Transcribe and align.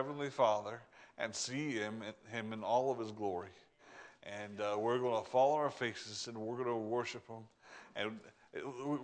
Heavenly 0.00 0.30
Father 0.30 0.80
and 1.18 1.34
see 1.34 1.72
Him, 1.72 2.02
him 2.32 2.54
in 2.54 2.64
all 2.64 2.90
of 2.90 2.98
His 2.98 3.10
glory. 3.10 3.50
And 4.22 4.58
uh, 4.58 4.78
we're 4.78 4.98
going 4.98 5.22
to 5.22 5.30
fall 5.30 5.52
on 5.52 5.58
our 5.58 5.70
faces 5.70 6.26
and 6.26 6.38
we're 6.38 6.56
going 6.56 6.68
to 6.68 6.74
worship 6.74 7.28
Him. 7.28 7.42
And 7.96 8.18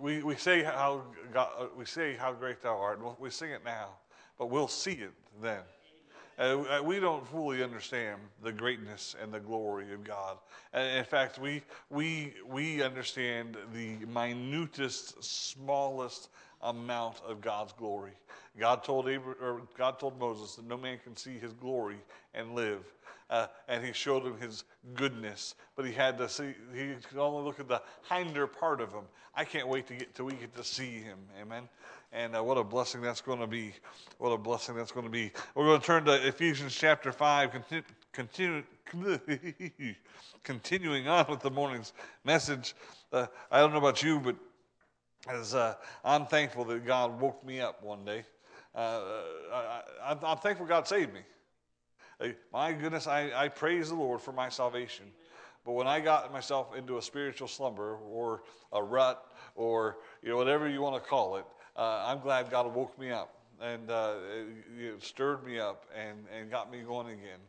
we, 0.01 0.23
we, 0.23 0.33
say 0.37 0.63
how 0.63 1.03
God, 1.31 1.69
we 1.77 1.85
say 1.85 2.15
how 2.15 2.33
great 2.33 2.63
Thou 2.63 2.75
art. 2.75 2.99
We 3.19 3.29
sing 3.29 3.51
it 3.51 3.61
now, 3.63 3.89
but 4.39 4.47
we'll 4.49 4.67
see 4.67 4.93
it 4.93 5.11
then. 5.39 5.61
Uh, 6.39 6.81
we 6.83 6.99
don't 6.99 7.27
fully 7.27 7.63
understand 7.63 8.19
the 8.41 8.51
greatness 8.51 9.15
and 9.21 9.31
the 9.31 9.39
glory 9.39 9.93
of 9.93 10.03
God. 10.03 10.39
in 10.73 11.05
fact, 11.05 11.37
we, 11.37 11.61
we, 11.91 12.33
we 12.49 12.81
understand 12.81 13.55
the 13.71 13.97
minutest, 14.07 15.23
smallest 15.23 16.29
amount 16.61 17.21
of 17.27 17.41
God's 17.41 17.73
glory. 17.73 18.13
God 18.59 18.83
told, 18.83 19.07
Abraham, 19.07 19.67
God 19.77 19.99
told 19.99 20.19
Moses 20.19 20.55
that 20.55 20.67
no 20.67 20.77
man 20.77 20.99
can 21.03 21.15
see 21.15 21.37
his 21.37 21.53
glory 21.53 21.97
and 22.33 22.55
live. 22.55 22.81
Uh, 23.29 23.47
and 23.67 23.83
he 23.83 23.91
showed 23.91 24.23
him 24.23 24.37
his 24.39 24.63
goodness, 24.93 25.55
but 25.75 25.85
he 25.85 25.91
had 25.91 26.17
to 26.17 26.29
see, 26.29 26.53
he 26.73 26.93
could 27.09 27.19
only 27.19 27.43
look 27.43 27.59
at 27.59 27.67
the 27.67 27.81
hinder 28.09 28.47
part 28.47 28.79
of 28.79 28.91
him. 28.91 29.03
I 29.35 29.43
can't 29.43 29.67
wait 29.67 29.85
to 29.87 29.93
get 29.95 30.15
till 30.15 30.25
we 30.25 30.33
get 30.33 30.55
to 30.55 30.63
see 30.63 30.99
him. 30.99 31.17
Amen. 31.39 31.67
And 32.13 32.37
uh, 32.37 32.43
what 32.43 32.57
a 32.57 32.63
blessing 32.63 33.01
that's 33.01 33.19
going 33.19 33.39
to 33.39 33.47
be. 33.47 33.73
What 34.17 34.29
a 34.29 34.37
blessing 34.37 34.75
that's 34.75 34.93
going 34.93 35.05
to 35.05 35.11
be. 35.11 35.31
We're 35.55 35.65
going 35.65 35.81
to 35.81 35.85
turn 35.85 36.05
to 36.05 36.25
Ephesians 36.25 36.73
chapter 36.73 37.11
5, 37.11 37.51
continue, 37.51 37.83
continue, 38.13 38.63
continuing 40.43 41.09
on 41.09 41.25
with 41.29 41.41
the 41.41 41.51
morning's 41.51 41.91
message. 42.23 42.75
Uh, 43.11 43.27
I 43.51 43.59
don't 43.59 43.71
know 43.73 43.79
about 43.79 44.01
you, 44.01 44.21
but 44.21 44.37
as 45.29 45.55
uh, 45.55 45.75
I'm 46.03 46.25
thankful 46.25 46.65
that 46.65 46.85
God 46.85 47.19
woke 47.19 47.45
me 47.45 47.59
up 47.59 47.83
one 47.83 48.05
day. 48.05 48.23
Uh, 48.73 49.01
I, 49.53 50.11
am 50.11 50.37
thankful 50.37 50.65
God 50.65 50.87
saved 50.87 51.13
me. 51.13 51.21
Uh, 52.19 52.29
my 52.53 52.73
goodness, 52.73 53.07
I, 53.07 53.31
I 53.35 53.47
praise 53.47 53.89
the 53.89 53.95
Lord 53.95 54.21
for 54.21 54.31
my 54.31 54.49
salvation. 54.49 55.05
But 55.65 55.73
when 55.73 55.87
I 55.87 55.99
got 55.99 56.31
myself 56.31 56.75
into 56.75 56.97
a 56.97 57.01
spiritual 57.01 57.47
slumber 57.47 57.97
or 57.97 58.43
a 58.71 58.81
rut 58.81 59.25
or 59.55 59.97
you 60.21 60.29
know 60.29 60.37
whatever 60.37 60.69
you 60.69 60.81
want 60.81 61.01
to 61.01 61.09
call 61.09 61.35
it, 61.37 61.45
uh, 61.75 62.05
I'm 62.07 62.19
glad 62.19 62.49
God 62.49 62.73
woke 62.73 62.97
me 62.97 63.11
up 63.11 63.33
and 63.61 63.89
uh, 63.89 64.15
it, 64.77 65.03
stirred 65.03 65.45
me 65.45 65.59
up 65.59 65.85
and, 65.95 66.25
and 66.35 66.49
got 66.49 66.71
me 66.71 66.79
going 66.79 67.07
again. 67.07 67.39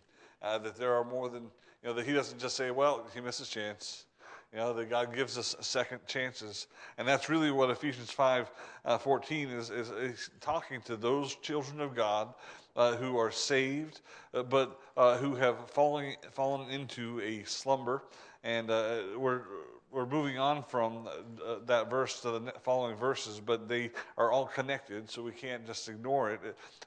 That 0.42 0.76
there 0.76 0.94
are 0.94 1.04
more 1.04 1.28
than 1.28 1.44
you 1.44 1.88
know 1.88 1.92
that 1.92 2.06
He 2.06 2.12
doesn't 2.12 2.38
just 2.38 2.56
say, 2.56 2.70
"Well, 2.70 3.06
he 3.14 3.20
missed 3.20 3.38
his 3.38 3.48
chance." 3.48 4.06
You 4.52 4.58
know, 4.58 4.72
that 4.72 4.88
God 4.88 5.14
gives 5.14 5.36
us 5.36 5.54
second 5.60 6.00
chances. 6.06 6.68
And 6.96 7.06
that's 7.06 7.28
really 7.28 7.50
what 7.50 7.68
Ephesians 7.68 8.10
5 8.10 8.50
uh, 8.84 8.98
14 8.98 9.48
is, 9.50 9.68
is, 9.68 9.90
is, 9.90 10.30
talking 10.40 10.80
to 10.82 10.96
those 10.96 11.34
children 11.36 11.80
of 11.80 11.94
God 11.94 12.32
uh, 12.74 12.96
who 12.96 13.18
are 13.18 13.30
saved, 13.30 14.00
uh, 14.32 14.42
but 14.42 14.80
uh, 14.96 15.18
who 15.18 15.34
have 15.34 15.68
fallen, 15.68 16.14
fallen 16.32 16.70
into 16.70 17.20
a 17.20 17.42
slumber. 17.44 18.04
And 18.42 18.70
uh, 18.70 19.00
we're, 19.18 19.42
we're 19.90 20.06
moving 20.06 20.38
on 20.38 20.62
from 20.62 21.06
uh, 21.08 21.56
that 21.66 21.90
verse 21.90 22.22
to 22.22 22.30
the 22.30 22.52
following 22.62 22.96
verses, 22.96 23.42
but 23.44 23.68
they 23.68 23.90
are 24.16 24.32
all 24.32 24.46
connected, 24.46 25.10
so 25.10 25.22
we 25.22 25.32
can't 25.32 25.66
just 25.66 25.90
ignore 25.90 26.30
it. 26.30 26.40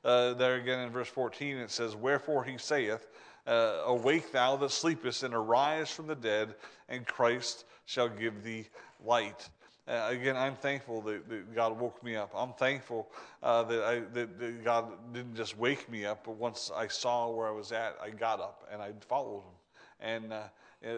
there 0.04 0.56
again 0.56 0.80
in 0.80 0.90
verse 0.90 1.10
14, 1.10 1.58
it 1.58 1.70
says, 1.70 1.96
Wherefore 1.96 2.44
he 2.44 2.58
saith, 2.58 3.08
uh, 3.48 3.84
Awake 3.86 4.32
thou 4.32 4.56
that 4.58 4.72
sleepest, 4.72 5.24
and 5.24 5.34
arise 5.34 5.90
from 5.92 6.08
the 6.08 6.16
dead, 6.16 6.56
and 6.90 7.06
Christ 7.06 7.66
shall 7.86 8.10
give 8.10 8.44
thee 8.44 8.68
light. 9.04 9.50
Uh, 9.88 10.08
again, 10.10 10.38
I'm 10.38 10.56
thankful 10.56 11.02
that, 11.02 11.28
that, 11.28 11.56
God 11.56 11.80
woke 11.80 12.04
me 12.04 12.16
up. 12.16 12.32
I'm 12.36 12.54
thankful 12.54 13.10
uh, 13.42 13.64
that, 13.64 13.84
I, 13.84 14.00
that, 14.14 14.40
that, 14.40 14.64
God 14.64 15.14
didn't 15.14 15.36
just 15.36 15.58
wake 15.58 15.90
me 15.90 16.06
up, 16.06 16.26
but 16.26 16.36
once 16.36 16.72
I 16.76 16.88
saw 16.88 17.30
where 17.30 17.48
I 17.48 17.52
was 17.52 17.72
at, 17.72 17.98
I 18.02 18.12
got 18.12 18.40
up 18.40 18.68
and 18.72 18.82
I 18.82 18.92
followed 19.08 19.42
Him. 19.42 19.54
And 20.00 20.34
uh, 20.34 20.98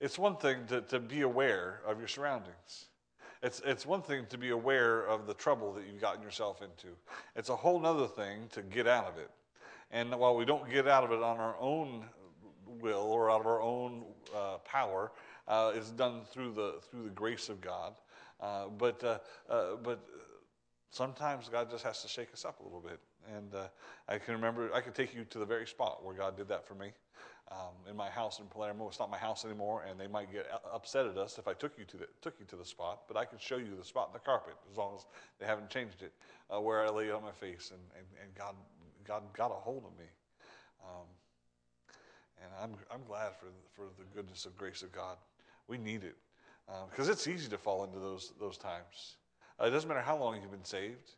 it's 0.00 0.18
one 0.18 0.36
thing 0.36 0.66
to, 0.68 0.82
to 0.82 1.00
be 1.00 1.22
aware 1.22 1.80
of 1.86 1.98
your 1.98 2.08
surroundings. 2.08 2.86
It's, 3.42 3.60
it's 3.64 3.84
one 3.84 4.02
thing 4.02 4.26
to 4.30 4.38
be 4.38 4.50
aware 4.50 5.02
of 5.06 5.26
the 5.26 5.34
trouble 5.34 5.72
that 5.74 5.84
you've 5.90 6.00
gotten 6.00 6.22
yourself 6.22 6.62
into. 6.62 6.94
It's 7.36 7.48
a 7.48 7.56
whole 7.56 7.84
other 7.84 8.06
thing 8.06 8.48
to 8.52 8.62
get 8.62 8.86
out 8.86 9.06
of 9.06 9.18
it. 9.18 9.30
And 9.90 10.14
while 10.14 10.34
we 10.34 10.44
don't 10.44 10.68
get 10.70 10.88
out 10.88 11.04
of 11.04 11.12
it 11.12 11.22
on 11.22 11.38
our 11.38 11.56
own 11.60 12.04
will 12.80 13.02
or 13.02 13.30
out 13.30 13.40
of 13.40 13.46
our 13.46 13.60
own 13.60 14.04
uh, 14.34 14.58
power, 14.64 15.12
uh, 15.46 15.72
it's 15.74 15.90
done 15.90 16.22
through 16.32 16.52
the 16.52 16.80
through 16.90 17.04
the 17.04 17.10
grace 17.10 17.48
of 17.48 17.60
God. 17.60 17.94
Uh, 18.40 18.66
but 18.68 19.02
uh, 19.04 19.18
uh, 19.48 19.76
but 19.82 20.04
sometimes 20.90 21.48
God 21.48 21.70
just 21.70 21.84
has 21.84 22.02
to 22.02 22.08
shake 22.08 22.32
us 22.32 22.44
up 22.44 22.60
a 22.60 22.62
little 22.62 22.80
bit. 22.80 23.00
And 23.34 23.54
uh, 23.54 23.68
I 24.08 24.18
can 24.18 24.34
remember 24.34 24.70
I 24.74 24.80
can 24.80 24.92
take 24.92 25.14
you 25.14 25.24
to 25.24 25.38
the 25.38 25.46
very 25.46 25.66
spot 25.66 26.04
where 26.04 26.14
God 26.14 26.36
did 26.36 26.48
that 26.48 26.66
for 26.66 26.74
me. 26.74 26.92
Um, 27.50 27.74
in 27.88 27.94
my 27.94 28.08
house 28.08 28.38
in 28.38 28.46
Palermo, 28.46 28.88
it's 28.88 28.98
not 28.98 29.10
my 29.10 29.18
house 29.18 29.44
anymore, 29.44 29.84
and 29.88 30.00
they 30.00 30.06
might 30.06 30.32
get 30.32 30.46
upset 30.72 31.04
at 31.04 31.18
us 31.18 31.38
if 31.38 31.46
I 31.46 31.52
took 31.52 31.78
you 31.78 31.84
to 31.84 31.96
the 31.98 32.06
took 32.22 32.34
you 32.40 32.46
to 32.46 32.56
the 32.56 32.64
spot. 32.64 33.02
But 33.06 33.18
I 33.18 33.24
can 33.26 33.38
show 33.38 33.58
you 33.58 33.76
the 33.78 33.84
spot 33.84 34.08
in 34.08 34.14
the 34.14 34.18
carpet 34.18 34.54
as 34.70 34.78
long 34.78 34.94
as 34.96 35.04
they 35.38 35.46
haven't 35.46 35.68
changed 35.68 36.02
it, 36.02 36.12
where 36.48 36.84
I 36.84 36.88
lay 36.88 37.10
on 37.10 37.22
my 37.22 37.32
face, 37.32 37.70
and, 37.70 37.80
and, 37.96 38.06
and 38.22 38.34
God 38.34 38.54
God 39.06 39.22
got 39.36 39.50
a 39.50 39.54
hold 39.54 39.84
of 39.84 39.98
me. 39.98 40.06
Um, 40.82 41.06
and 42.42 42.50
I'm, 42.60 42.78
I'm 42.92 43.04
glad 43.06 43.32
for, 43.36 43.46
for 43.74 43.86
the 43.98 44.04
goodness 44.14 44.44
of 44.46 44.56
grace 44.56 44.82
of 44.82 44.92
God. 44.92 45.16
We 45.68 45.78
need 45.78 46.04
it 46.04 46.16
because 46.90 47.08
uh, 47.08 47.12
it's 47.12 47.26
easy 47.26 47.48
to 47.48 47.58
fall 47.58 47.84
into 47.84 47.98
those, 47.98 48.32
those 48.40 48.56
times. 48.56 49.16
Uh, 49.60 49.66
it 49.66 49.70
doesn't 49.70 49.88
matter 49.88 50.00
how 50.00 50.16
long 50.16 50.40
you've 50.40 50.50
been 50.50 50.64
saved. 50.64 51.12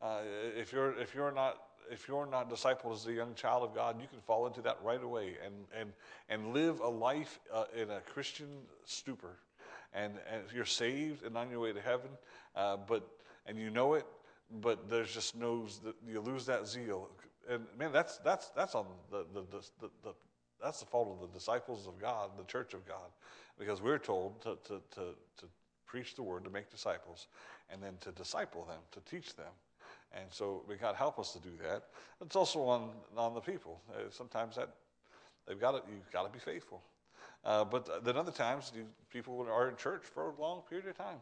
Uh, 0.00 0.20
if, 0.56 0.72
you're, 0.72 0.98
if, 0.98 1.14
you're 1.14 1.32
not, 1.32 1.58
if 1.90 2.08
you're 2.08 2.26
not 2.26 2.50
discipled 2.50 2.94
as 2.94 3.06
a 3.06 3.12
young 3.12 3.34
child 3.34 3.62
of 3.62 3.74
God, 3.74 4.00
you 4.00 4.08
can 4.08 4.20
fall 4.20 4.46
into 4.46 4.60
that 4.62 4.78
right 4.82 5.02
away 5.02 5.34
and, 5.44 5.54
and, 5.78 5.92
and 6.28 6.52
live 6.52 6.80
a 6.80 6.88
life 6.88 7.40
uh, 7.52 7.64
in 7.76 7.90
a 7.90 8.00
Christian 8.00 8.48
stupor. 8.84 9.38
And, 9.94 10.14
and 10.32 10.42
you're 10.54 10.64
saved 10.64 11.24
and 11.24 11.36
on 11.36 11.50
your 11.50 11.60
way 11.60 11.72
to 11.72 11.80
heaven, 11.80 12.10
uh, 12.56 12.78
but, 12.88 13.06
and 13.46 13.58
you 13.58 13.68
know 13.68 13.94
it, 13.94 14.06
but 14.62 14.88
there's 14.88 15.12
just 15.12 15.36
no, 15.36 15.66
you 16.08 16.20
lose 16.20 16.46
that 16.46 16.66
zeal 16.66 17.08
and 17.48 17.64
man, 17.78 17.92
that's 17.92 18.18
that's 18.18 18.50
that's 18.50 18.74
on 18.74 18.86
the 19.10 19.24
the, 19.34 19.40
the, 19.50 19.70
the, 19.80 19.90
the 20.02 20.14
that's 20.62 20.80
the 20.80 20.86
fault 20.86 21.08
of 21.08 21.20
the 21.20 21.38
disciples 21.38 21.86
of 21.86 22.00
God, 22.00 22.30
the 22.38 22.44
church 22.44 22.72
of 22.72 22.86
God, 22.86 23.10
because 23.58 23.82
we're 23.82 23.98
told 23.98 24.40
to, 24.42 24.56
to, 24.64 24.80
to, 24.94 25.00
to 25.38 25.46
preach 25.86 26.14
the 26.14 26.22
word, 26.22 26.44
to 26.44 26.50
make 26.50 26.70
disciples, 26.70 27.26
and 27.68 27.82
then 27.82 27.94
to 28.00 28.12
disciple 28.12 28.64
them, 28.64 28.78
to 28.92 29.00
teach 29.10 29.34
them. 29.34 29.50
And 30.12 30.26
so 30.30 30.62
may 30.68 30.76
God 30.76 30.94
help 30.94 31.18
us 31.18 31.32
to 31.32 31.40
do 31.40 31.50
that. 31.64 31.84
It's 32.24 32.36
also 32.36 32.60
on, 32.60 32.90
on 33.16 33.34
the 33.34 33.40
people. 33.40 33.80
Uh, 33.90 34.02
sometimes 34.10 34.54
that 34.54 34.68
they've 35.48 35.60
got 35.60 35.72
to, 35.72 35.82
you've 35.90 36.12
got 36.12 36.22
to 36.22 36.32
be 36.32 36.38
faithful. 36.38 36.80
Uh, 37.44 37.64
but 37.64 38.04
then 38.04 38.16
other 38.16 38.30
times, 38.30 38.70
you, 38.76 38.84
people 39.12 39.44
are 39.50 39.68
in 39.68 39.74
church 39.74 40.02
for 40.04 40.30
a 40.30 40.40
long 40.40 40.62
period 40.68 40.86
of 40.86 40.96
time 40.96 41.18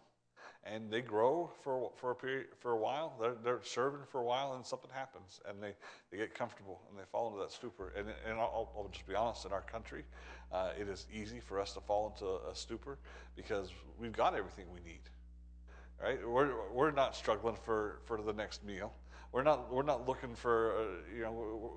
and 0.65 0.91
they 0.91 1.01
grow 1.01 1.51
for, 1.63 1.91
for 1.97 2.11
a 2.11 2.15
period 2.15 2.49
for 2.59 2.73
a 2.73 2.77
while. 2.77 3.15
They're, 3.21 3.35
they're 3.43 3.61
serving 3.63 4.01
for 4.11 4.21
a 4.21 4.25
while, 4.25 4.55
and 4.55 4.65
something 4.65 4.91
happens, 4.93 5.41
and 5.49 5.63
they, 5.63 5.75
they 6.11 6.19
get 6.19 6.35
comfortable 6.35 6.81
and 6.89 6.99
they 6.99 7.05
fall 7.11 7.29
into 7.29 7.41
that 7.41 7.53
stupor. 7.53 7.93
And, 7.97 8.09
and 8.29 8.39
I'll, 8.39 8.71
I'll 8.77 8.89
just 8.93 9.07
be 9.07 9.15
honest: 9.15 9.47
in 9.47 9.53
our 9.53 9.63
country, 9.63 10.05
uh, 10.53 10.71
it 10.79 10.89
is 10.89 11.07
easy 11.13 11.41
for 11.41 11.61
us 11.61 11.73
to 11.75 11.81
fall 11.81 12.13
into 12.15 12.27
a 12.51 12.55
stupor 12.55 12.99
because 13.37 13.71
we've 13.99 14.13
got 14.13 14.35
everything 14.35 14.67
we 14.73 14.81
need. 14.81 15.01
Right? 16.03 16.19
We're 16.27 16.53
we're 16.73 16.91
not 16.91 17.15
struggling 17.15 17.57
for, 17.63 18.01
for 18.07 18.23
the 18.23 18.33
next 18.33 18.65
meal. 18.65 18.93
We're 19.33 19.43
not 19.43 19.73
we're 19.73 19.83
not 19.83 20.09
looking 20.09 20.35
for 20.35 20.73
uh, 20.73 21.15
you 21.15 21.23
know 21.23 21.73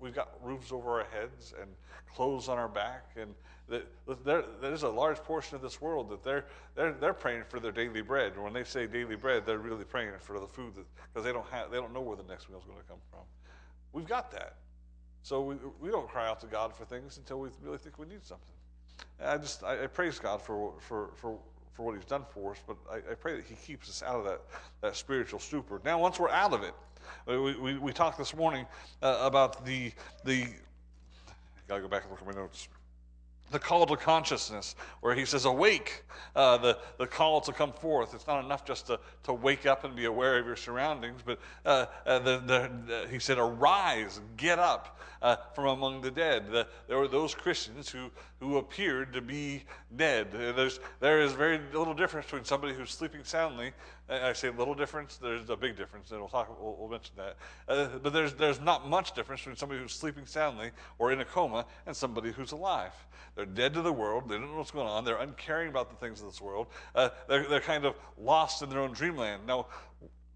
we've 0.00 0.14
got 0.14 0.30
roofs 0.42 0.72
over 0.72 1.00
our 1.00 1.06
heads 1.06 1.54
and 1.60 1.70
clothes 2.14 2.48
on 2.48 2.58
our 2.58 2.68
back 2.68 3.10
and 3.16 3.34
there, 3.68 4.44
there's 4.60 4.82
a 4.82 4.88
large 4.88 5.18
portion 5.18 5.56
of 5.56 5.62
this 5.62 5.80
world 5.80 6.10
that 6.10 6.22
they're, 6.22 6.44
they're, 6.74 6.92
they're 6.92 7.14
praying 7.14 7.44
for 7.48 7.60
their 7.60 7.72
daily 7.72 8.02
bread. 8.02 8.34
And 8.34 8.44
when 8.44 8.52
they 8.52 8.64
say 8.64 8.86
daily 8.86 9.16
bread, 9.16 9.46
they're 9.46 9.58
really 9.58 9.84
praying 9.84 10.12
for 10.20 10.38
the 10.38 10.46
food 10.46 10.74
because 10.74 11.24
they 11.24 11.32
don't 11.32 11.46
they 11.70 11.78
don't 11.78 11.94
know 11.94 12.02
where 12.02 12.16
the 12.16 12.24
next 12.24 12.50
meal 12.50 12.58
is 12.58 12.64
going 12.64 12.78
to 12.78 12.84
come 12.84 12.98
from. 13.10 13.20
We've 13.92 14.06
got 14.06 14.30
that. 14.32 14.56
So 15.22 15.40
we, 15.40 15.56
we 15.80 15.90
don't 15.90 16.06
cry 16.06 16.28
out 16.28 16.40
to 16.40 16.46
God 16.46 16.74
for 16.74 16.84
things 16.84 17.16
until 17.16 17.40
we 17.40 17.48
really 17.62 17.78
think 17.78 17.98
we 17.98 18.06
need 18.06 18.22
something. 18.22 18.54
And 19.18 19.30
I 19.30 19.38
just, 19.38 19.64
I, 19.64 19.84
I 19.84 19.86
praise 19.86 20.18
God 20.18 20.42
for, 20.42 20.74
for, 20.80 21.10
for, 21.14 21.38
for 21.72 21.86
what 21.86 21.94
he's 21.94 22.04
done 22.04 22.24
for 22.28 22.52
us, 22.52 22.58
but 22.66 22.76
I, 22.90 22.96
I, 22.96 23.14
pray 23.14 23.36
that 23.36 23.44
he 23.46 23.54
keeps 23.54 23.88
us 23.88 24.02
out 24.02 24.16
of 24.16 24.24
that, 24.26 24.40
that 24.82 24.96
spiritual 24.96 25.40
stupor. 25.40 25.80
Now, 25.84 25.98
once 25.98 26.20
we're 26.20 26.28
out 26.28 26.52
of 26.52 26.62
it, 26.62 26.74
we, 27.26 27.56
we, 27.56 27.78
we 27.78 27.92
talked 27.92 28.18
this 28.18 28.36
morning 28.36 28.66
uh, 29.02 29.18
about 29.22 29.64
the, 29.64 29.92
the, 30.24 30.46
got 31.68 31.76
to 31.76 31.80
go 31.80 31.88
back 31.88 32.02
and 32.02 32.10
look 32.10 32.20
at 32.20 32.26
my 32.26 32.34
notes 32.34 32.68
the 33.54 33.58
call 33.58 33.86
to 33.86 33.96
consciousness, 33.96 34.74
where 35.00 35.14
he 35.14 35.24
says, 35.24 35.46
Awake, 35.46 36.04
uh, 36.36 36.58
the, 36.58 36.76
the 36.98 37.06
call 37.06 37.40
to 37.40 37.52
come 37.52 37.72
forth. 37.72 38.12
It's 38.12 38.26
not 38.26 38.44
enough 38.44 38.66
just 38.66 38.88
to, 38.88 39.00
to 39.22 39.32
wake 39.32 39.64
up 39.64 39.84
and 39.84 39.96
be 39.96 40.04
aware 40.04 40.38
of 40.38 40.44
your 40.44 40.56
surroundings, 40.56 41.22
but 41.24 41.38
uh, 41.64 41.86
uh, 42.04 42.18
the, 42.18 42.42
the, 42.86 43.08
he 43.10 43.18
said, 43.18 43.38
Arise, 43.38 44.20
get 44.36 44.58
up 44.58 44.98
uh, 45.22 45.36
from 45.54 45.66
among 45.66 46.02
the 46.02 46.10
dead. 46.10 46.50
The, 46.50 46.66
there 46.88 46.98
were 46.98 47.08
those 47.08 47.34
Christians 47.34 47.88
who, 47.88 48.10
who 48.40 48.58
appeared 48.58 49.12
to 49.14 49.22
be 49.22 49.62
dead. 49.96 50.32
There's, 50.32 50.80
there 51.00 51.22
is 51.22 51.32
very 51.32 51.60
little 51.72 51.94
difference 51.94 52.26
between 52.26 52.44
somebody 52.44 52.74
who's 52.74 52.90
sleeping 52.90 53.22
soundly 53.22 53.72
I 54.08 54.34
say 54.34 54.50
little 54.50 54.74
difference. 54.74 55.16
There's 55.16 55.48
a 55.48 55.56
big 55.56 55.76
difference, 55.76 56.10
and 56.10 56.20
we'll 56.20 56.28
talk. 56.28 56.60
We'll, 56.60 56.76
we'll 56.78 56.90
mention 56.90 57.14
that. 57.16 57.36
Uh, 57.66 57.98
but 58.02 58.12
there's 58.12 58.34
there's 58.34 58.60
not 58.60 58.86
much 58.86 59.14
difference 59.14 59.40
between 59.40 59.56
somebody 59.56 59.80
who's 59.80 59.94
sleeping 59.94 60.26
soundly 60.26 60.72
or 60.98 61.12
in 61.12 61.20
a 61.20 61.24
coma 61.24 61.64
and 61.86 61.96
somebody 61.96 62.30
who's 62.30 62.52
alive. 62.52 62.92
They're 63.34 63.46
dead 63.46 63.72
to 63.74 63.82
the 63.82 63.92
world. 63.92 64.28
They 64.28 64.34
don't 64.34 64.50
know 64.50 64.58
what's 64.58 64.70
going 64.70 64.86
on. 64.86 65.04
They're 65.04 65.16
uncaring 65.16 65.68
about 65.68 65.88
the 65.88 65.96
things 65.96 66.20
of 66.20 66.26
this 66.26 66.40
world. 66.40 66.66
Uh, 66.94 67.08
they're 67.28 67.48
they're 67.48 67.60
kind 67.60 67.86
of 67.86 67.94
lost 68.18 68.60
in 68.62 68.68
their 68.68 68.80
own 68.80 68.92
dreamland. 68.92 69.46
Now, 69.46 69.68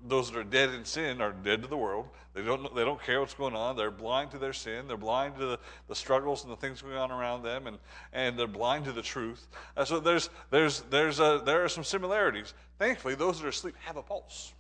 those 0.06 0.31
that 0.31 0.39
are 0.39 0.45
dead 0.45 0.71
in 0.71 0.85
sin 0.85 1.21
are 1.21 1.33
dead 1.33 1.62
to 1.62 1.69
the 1.69 1.77
world. 1.77 2.09
They 2.35 2.43
don't, 2.43 2.75
they 2.75 2.85
don't 2.85 3.03
care 3.03 3.21
what's 3.21 3.35
going 3.35 3.56
on. 3.56 3.77
They're 3.77 3.91
blind 3.91 4.31
to 4.31 4.39
their 4.39 4.53
sin. 4.53 4.87
They're 4.87 4.97
blind 4.97 5.37
to 5.37 5.47
the, 5.47 5.59
the 5.89 5.95
struggles 5.95 6.45
and 6.45 6.53
the 6.53 6.56
things 6.56 6.83
going 6.83 6.97
on 6.97 7.11
around 7.11 7.43
them, 7.43 7.67
and, 7.67 7.79
and 8.12 8.39
they're 8.39 8.47
blind 8.47 8.85
to 8.85 8.93
the 8.93 9.03
truth. 9.03 9.49
Uh, 9.77 9.85
so 9.85 9.99
there's, 9.99 10.31
there's, 10.50 10.83
there's 10.83 11.19
a, 11.19 11.43
there 11.45 11.65
are 11.65 11.69
some 11.69 11.83
similarities. 11.83 12.55
Thankfully, 12.79 13.17
those 13.17 13.41
that 13.41 13.47
are 13.47 13.50
asleep 13.50 13.75
have 13.81 13.97
a 13.97 14.03
pulse, 14.03 14.53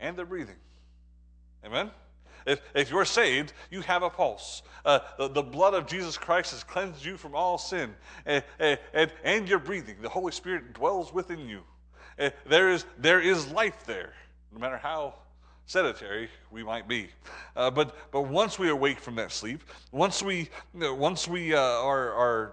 and 0.00 0.16
they're 0.16 0.26
breathing. 0.26 0.56
Amen? 1.64 1.90
If, 2.46 2.60
if 2.74 2.90
you're 2.90 3.04
saved, 3.04 3.52
you 3.70 3.80
have 3.82 4.02
a 4.02 4.10
pulse. 4.10 4.62
Uh, 4.84 5.00
the, 5.18 5.28
the, 5.28 5.42
blood 5.42 5.74
of 5.74 5.86
Jesus 5.86 6.16
Christ 6.16 6.52
has 6.52 6.62
cleansed 6.62 7.04
you 7.04 7.16
from 7.16 7.34
all 7.34 7.58
sin, 7.58 7.94
and, 8.26 8.44
and, 8.58 9.10
and 9.24 9.48
you're 9.48 9.58
breathing. 9.58 9.96
The 10.02 10.08
Holy 10.08 10.32
Spirit 10.32 10.74
dwells 10.74 11.12
within 11.12 11.48
you. 11.48 11.62
Uh, 12.18 12.30
there, 12.46 12.70
is, 12.70 12.84
there 12.98 13.20
is 13.20 13.50
life 13.50 13.84
there 13.86 14.12
no 14.52 14.58
matter 14.58 14.76
how 14.76 15.14
sedentary 15.66 16.28
we 16.50 16.64
might 16.64 16.88
be. 16.88 17.08
Uh, 17.54 17.70
but 17.70 17.94
but 18.10 18.22
once 18.22 18.58
we 18.58 18.70
awake 18.70 18.98
from 18.98 19.14
that 19.16 19.32
sleep, 19.32 19.62
once 19.92 20.22
we 20.22 20.48
once 20.74 21.28
we 21.28 21.54
uh, 21.54 21.60
are 21.60 22.12
are 22.12 22.52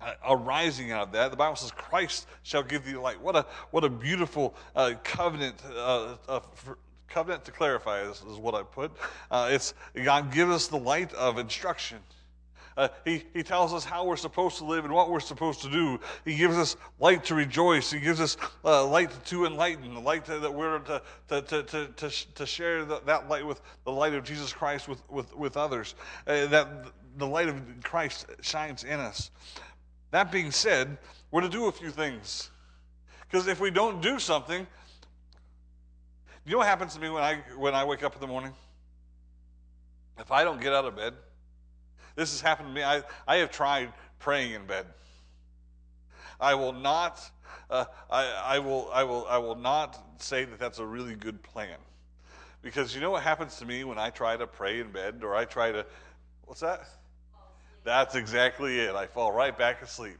uh, 0.00 0.12
arising 0.28 0.92
out 0.92 1.08
of 1.08 1.12
that, 1.12 1.30
the 1.30 1.36
Bible 1.36 1.56
says, 1.56 1.70
"Christ 1.72 2.26
shall 2.42 2.62
give 2.62 2.84
thee 2.84 2.94
light." 2.94 3.20
What 3.20 3.36
a 3.36 3.46
what 3.70 3.84
a 3.84 3.88
beautiful 3.88 4.54
uh, 4.74 4.94
covenant. 5.02 5.56
Uh, 5.76 6.16
for, 6.54 6.78
covenant 7.14 7.44
to 7.44 7.52
clarify 7.52 8.00
is, 8.00 8.22
is 8.28 8.38
what 8.38 8.56
I 8.56 8.64
put. 8.64 8.90
Uh, 9.30 9.48
it's 9.52 9.72
God 9.94 10.32
give 10.32 10.50
us 10.50 10.66
the 10.66 10.76
light 10.76 11.12
of 11.14 11.38
instruction. 11.38 11.98
Uh, 12.76 12.88
he, 13.04 13.24
he 13.32 13.42
tells 13.42 13.72
us 13.72 13.84
how 13.84 14.04
we're 14.04 14.16
supposed 14.16 14.58
to 14.58 14.64
live 14.64 14.84
and 14.84 14.92
what 14.92 15.10
we're 15.10 15.20
supposed 15.20 15.62
to 15.62 15.70
do. 15.70 16.00
He 16.24 16.36
gives 16.36 16.56
us 16.56 16.76
light 16.98 17.24
to 17.26 17.34
rejoice. 17.34 17.90
He 17.90 18.00
gives 18.00 18.20
us 18.20 18.36
uh, 18.64 18.84
light 18.86 19.12
to 19.26 19.46
enlighten, 19.46 19.94
the 19.94 20.00
light 20.00 20.24
to, 20.24 20.40
that 20.40 20.52
we're 20.52 20.78
to, 20.80 21.02
to, 21.28 21.42
to, 21.42 21.86
to, 21.86 22.10
to 22.34 22.46
share 22.46 22.84
the, 22.84 23.00
that 23.06 23.28
light 23.28 23.46
with 23.46 23.60
the 23.84 23.92
light 23.92 24.14
of 24.14 24.24
Jesus 24.24 24.52
Christ 24.52 24.88
with, 24.88 25.08
with, 25.08 25.34
with 25.36 25.56
others. 25.56 25.94
Uh, 26.26 26.46
that 26.46 26.86
the 27.16 27.26
light 27.26 27.48
of 27.48 27.60
Christ 27.84 28.26
shines 28.40 28.82
in 28.82 28.98
us. 28.98 29.30
That 30.10 30.32
being 30.32 30.50
said, 30.50 30.98
we're 31.30 31.42
to 31.42 31.48
do 31.48 31.66
a 31.66 31.72
few 31.72 31.90
things. 31.90 32.50
Because 33.22 33.46
if 33.46 33.60
we 33.60 33.70
don't 33.70 34.00
do 34.00 34.18
something, 34.18 34.66
you 36.44 36.52
know 36.52 36.58
what 36.58 36.66
happens 36.66 36.94
to 36.94 37.00
me 37.00 37.08
when 37.08 37.22
I, 37.22 37.40
when 37.56 37.74
I 37.74 37.84
wake 37.84 38.02
up 38.02 38.14
in 38.14 38.20
the 38.20 38.26
morning? 38.26 38.52
If 40.18 40.30
I 40.30 40.44
don't 40.44 40.60
get 40.60 40.72
out 40.72 40.84
of 40.84 40.94
bed, 40.94 41.14
this 42.14 42.32
has 42.32 42.40
happened 42.40 42.68
to 42.68 42.74
me. 42.74 42.82
I, 42.82 43.02
I 43.26 43.36
have 43.36 43.50
tried 43.50 43.92
praying 44.18 44.52
in 44.52 44.66
bed. 44.66 44.86
I 46.40 46.54
will 46.54 46.72
not. 46.72 47.20
Uh, 47.70 47.84
I, 48.10 48.24
I 48.44 48.58
will. 48.58 48.90
I 48.92 49.04
will. 49.04 49.26
I 49.28 49.38
will 49.38 49.56
not 49.56 50.22
say 50.22 50.44
that 50.44 50.58
that's 50.58 50.78
a 50.78 50.86
really 50.86 51.14
good 51.14 51.42
plan, 51.42 51.78
because 52.62 52.94
you 52.94 53.00
know 53.00 53.10
what 53.10 53.22
happens 53.22 53.56
to 53.56 53.66
me 53.66 53.84
when 53.84 53.98
I 53.98 54.10
try 54.10 54.36
to 54.36 54.46
pray 54.46 54.80
in 54.80 54.90
bed 54.90 55.22
or 55.22 55.34
I 55.34 55.44
try 55.44 55.72
to. 55.72 55.86
What's 56.44 56.60
that? 56.60 56.86
That's 57.84 58.14
exactly 58.14 58.80
it. 58.80 58.94
I 58.94 59.06
fall 59.06 59.32
right 59.32 59.56
back 59.56 59.82
asleep. 59.82 60.18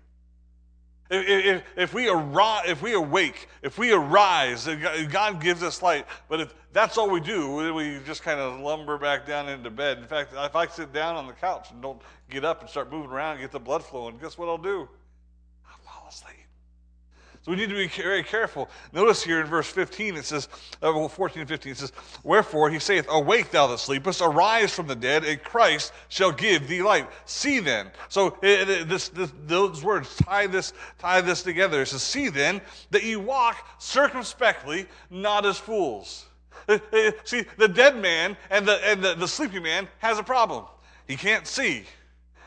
If, 1.11 1.63
if, 1.77 1.95
we 1.95 2.09
arise, 2.09 2.65
if 2.67 2.81
we 2.81 2.95
awake, 2.95 3.49
if 3.63 3.79
we 3.79 3.93
arise, 3.93 4.67
God 5.11 5.41
gives 5.41 5.63
us 5.63 5.83
light. 5.83 6.07
But 6.29 6.41
if 6.41 6.55
that's 6.73 6.97
all 6.97 7.11
we 7.11 7.21
do, 7.21 7.75
we 7.75 8.01
just 8.07 8.23
kind 8.23 8.41
of 8.41 8.59
lumber 8.61 8.97
back 8.97 9.27
down 9.27 9.49
into 9.49 9.71
bed. 9.71 9.99
In 9.99 10.07
fact, 10.07 10.33
if 10.35 10.57
I 10.57 10.67
sit 10.67 10.93
down 10.93 11.17
on 11.17 11.27
the 11.27 11.35
couch 11.35 11.71
and 11.71 11.83
don't 11.83 12.01
get 12.31 12.45
up 12.45 12.63
and 12.63 12.71
start 12.71 12.91
moving 12.91 13.11
around 13.11 13.33
and 13.33 13.43
get 13.43 13.53
the 13.53 13.61
blood 13.61 13.85
flowing, 13.85 14.17
guess 14.19 14.39
what 14.39 14.49
I'll 14.49 14.57
do? 14.57 14.89
I'll 15.69 15.79
fall 15.85 16.07
asleep. 16.09 16.44
So 17.45 17.51
we 17.51 17.59
need 17.59 17.69
to 17.69 17.75
be 17.75 17.89
very 17.89 18.23
careful. 18.23 18.71
Notice 18.95 19.23
here 19.23 19.39
in 19.43 19.47
verse 19.47 19.67
15, 19.67 20.17
it 20.17 20.25
says, 20.25 20.49
uh, 20.81 21.09
14 21.09 21.41
and 21.41 21.49
15, 21.49 21.73
it 21.73 21.79
says, 21.79 21.93
Wherefore 22.23 22.71
he 22.71 22.79
saith, 22.79 23.07
Awake 23.11 23.51
thou 23.51 23.67
that 23.67 23.81
sleepest, 23.81 24.23
arise 24.23 24.73
from 24.75 24.87
the 24.87 24.97
dead, 24.97 25.25
and 25.25 25.43
Christ 25.43 25.93
shall 26.09 26.33
give 26.33 26.67
thee 26.69 26.83
light. 26.83 27.07
See 27.27 27.61
then. 27.61 27.91
So 28.09 28.39
it, 28.41 28.71
it, 28.71 28.89
this, 28.89 29.11
this, 29.11 29.31
those 29.47 29.85
words 29.85 30.17
tie 30.17 30.47
this, 30.47 30.73
tie 30.99 31.21
this 31.21 31.43
together. 31.43 31.83
It 31.83 31.89
says, 31.89 32.03
See 32.03 32.31
then 32.31 32.63
that 32.93 33.05
ye 33.05 33.17
walk 33.17 33.69
circumspectly, 33.79 34.87
not 35.11 35.45
as 35.45 35.59
fools. 35.59 36.25
Uh, 36.67 36.79
see, 37.25 37.45
the 37.59 37.69
dead 37.69 38.01
man 38.01 38.39
and 38.49 38.67
the, 38.67 38.83
and 38.89 39.05
the, 39.05 39.17
the 39.17 39.29
sleepy 39.29 39.61
man 39.61 39.87
has 39.99 40.19
a 40.19 40.23
problem. 40.23 40.65
He 41.07 41.17
can't 41.17 41.47
see. 41.47 41.85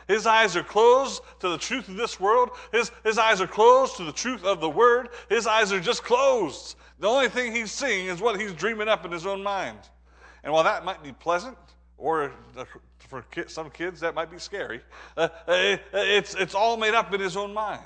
His 0.08 0.26
eyes 0.26 0.56
are 0.56 0.64
closed 0.64 1.22
to 1.40 1.50
the 1.50 1.58
truth 1.58 1.88
of 1.88 1.96
this 1.96 2.18
world. 2.18 2.50
His, 2.72 2.90
his 3.04 3.18
eyes 3.18 3.40
are 3.40 3.46
closed 3.46 3.96
to 3.98 4.04
the 4.04 4.12
truth 4.12 4.42
of 4.42 4.60
the 4.60 4.68
word. 4.68 5.10
His 5.28 5.46
eyes 5.46 5.70
are 5.70 5.80
just 5.80 6.02
closed. 6.02 6.76
The 6.98 7.06
only 7.06 7.28
thing 7.28 7.54
he's 7.54 7.70
seeing 7.70 8.06
is 8.06 8.20
what 8.20 8.40
he's 8.40 8.52
dreaming 8.54 8.88
up 8.88 9.04
in 9.04 9.12
his 9.12 9.26
own 9.26 9.42
mind. 9.42 9.78
And 10.42 10.52
while 10.52 10.64
that 10.64 10.84
might 10.84 11.02
be 11.02 11.12
pleasant, 11.12 11.58
or 11.98 12.32
for 12.98 13.24
some 13.46 13.70
kids 13.70 14.00
that 14.00 14.14
might 14.14 14.30
be 14.30 14.38
scary, 14.38 14.80
uh, 15.16 15.28
uh, 15.46 15.76
it's, 15.92 16.34
it's 16.34 16.54
all 16.54 16.76
made 16.76 16.94
up 16.94 17.12
in 17.12 17.20
his 17.20 17.36
own 17.36 17.52
mind. 17.52 17.82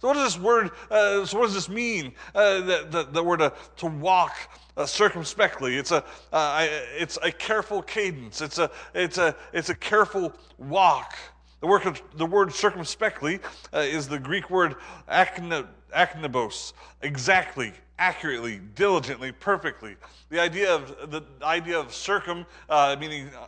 So 0.00 0.08
what 0.08 0.14
does 0.14 0.34
this 0.34 0.42
word, 0.42 0.70
uh, 0.90 1.24
so 1.24 1.38
what 1.38 1.46
does 1.46 1.54
this 1.54 1.68
mean, 1.68 2.12
uh, 2.34 2.60
that, 2.60 2.92
that, 2.92 3.12
that, 3.14 3.22
we're 3.24 3.36
to, 3.38 3.52
to 3.78 3.86
walk 3.86 4.36
uh, 4.76 4.86
circumspectly? 4.86 5.76
It's 5.76 5.92
a, 5.92 6.04
uh, 6.32 6.66
it's 6.96 7.18
a 7.22 7.32
careful 7.32 7.82
cadence. 7.82 8.40
It's 8.40 8.58
a, 8.58 8.70
it's 8.94 9.18
a, 9.18 9.34
it's 9.52 9.70
a 9.70 9.74
careful 9.74 10.32
walk. 10.58 11.14
The 11.60 11.66
word, 11.66 12.00
the 12.14 12.26
word 12.26 12.52
circumspectly 12.52 13.40
uh, 13.74 13.78
is 13.78 14.06
the 14.06 14.18
Greek 14.18 14.48
word 14.48 14.76
akribos, 15.08 16.72
exactly, 17.02 17.72
accurately, 17.98 18.60
diligently, 18.76 19.32
perfectly. 19.32 19.96
The 20.30 20.40
idea 20.40 20.72
of 20.72 21.10
the 21.10 21.22
idea 21.42 21.78
of 21.78 21.92
circum, 21.92 22.46
uh, 22.68 22.96
meaning 23.00 23.30
uh, 23.36 23.46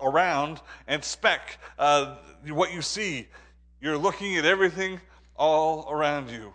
around, 0.00 0.60
and 0.88 1.04
spec, 1.04 1.58
uh, 1.78 2.16
what 2.48 2.72
you 2.72 2.82
see. 2.82 3.28
You're 3.80 3.98
looking 3.98 4.36
at 4.36 4.44
everything 4.44 5.00
all 5.36 5.88
around 5.88 6.30
you. 6.30 6.52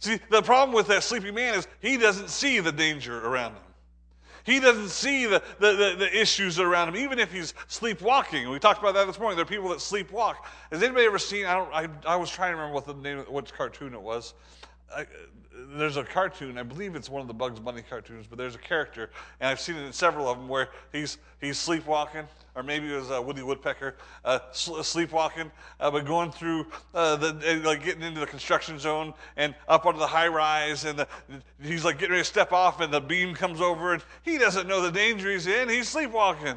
See, 0.00 0.18
the 0.30 0.42
problem 0.42 0.74
with 0.74 0.88
that 0.88 1.04
sleepy 1.04 1.30
man 1.30 1.54
is 1.54 1.68
he 1.78 1.96
doesn't 1.96 2.28
see 2.28 2.58
the 2.58 2.72
danger 2.72 3.24
around 3.24 3.52
him. 3.52 3.62
He 4.44 4.58
doesn't 4.60 4.88
see 4.88 5.26
the, 5.26 5.42
the, 5.60 5.72
the, 5.72 5.96
the, 5.98 6.20
issues 6.20 6.58
around 6.58 6.88
him, 6.88 6.96
even 6.96 7.18
if 7.18 7.32
he's 7.32 7.54
sleepwalking. 7.68 8.50
We 8.50 8.58
talked 8.58 8.80
about 8.80 8.94
that 8.94 9.06
this 9.06 9.18
morning. 9.18 9.36
There 9.36 9.44
are 9.44 9.48
people 9.48 9.68
that 9.68 9.78
sleepwalk. 9.78 10.34
Has 10.70 10.82
anybody 10.82 11.06
ever 11.06 11.18
seen? 11.18 11.46
I, 11.46 11.54
don't, 11.54 11.72
I, 11.72 11.88
I 12.06 12.16
was 12.16 12.30
trying 12.30 12.52
to 12.52 12.56
remember 12.56 12.74
what 12.74 12.86
the 12.86 12.94
name, 12.94 13.18
what 13.28 13.52
cartoon 13.52 13.94
it 13.94 14.02
was. 14.02 14.34
I, 14.94 15.06
there's 15.74 15.96
a 15.96 16.04
cartoon, 16.04 16.58
I 16.58 16.62
believe 16.62 16.94
it's 16.94 17.08
one 17.08 17.22
of 17.22 17.28
the 17.28 17.34
Bugs 17.34 17.60
Bunny 17.60 17.82
cartoons, 17.82 18.26
but 18.26 18.38
there's 18.38 18.54
a 18.54 18.58
character, 18.58 19.10
and 19.40 19.48
I've 19.48 19.60
seen 19.60 19.76
it 19.76 19.82
in 19.82 19.92
several 19.92 20.28
of 20.28 20.38
them 20.38 20.48
where 20.48 20.68
he's 20.92 21.18
he's 21.40 21.58
sleepwalking, 21.58 22.26
or 22.54 22.62
maybe 22.62 22.92
it 22.92 22.96
was 22.96 23.10
uh, 23.10 23.20
Woody 23.20 23.42
Woodpecker 23.42 23.96
uh, 24.24 24.38
sleepwalking, 24.52 25.50
uh, 25.80 25.90
but 25.90 26.04
going 26.06 26.30
through 26.30 26.66
uh, 26.94 27.16
the 27.16 27.60
like 27.64 27.84
getting 27.84 28.02
into 28.02 28.20
the 28.20 28.26
construction 28.26 28.78
zone 28.78 29.14
and 29.36 29.54
up 29.68 29.86
onto 29.86 29.98
the 29.98 30.06
high 30.06 30.28
rise, 30.28 30.84
and 30.84 30.98
the, 30.98 31.08
he's 31.62 31.84
like 31.84 31.98
getting 31.98 32.12
ready 32.12 32.22
to 32.22 32.28
step 32.28 32.52
off, 32.52 32.80
and 32.80 32.92
the 32.92 33.00
beam 33.00 33.34
comes 33.34 33.60
over, 33.60 33.94
and 33.94 34.02
he 34.22 34.38
doesn't 34.38 34.66
know 34.66 34.80
the 34.80 34.92
danger 34.92 35.30
he's 35.30 35.46
in. 35.46 35.68
He's 35.68 35.88
sleepwalking. 35.88 36.56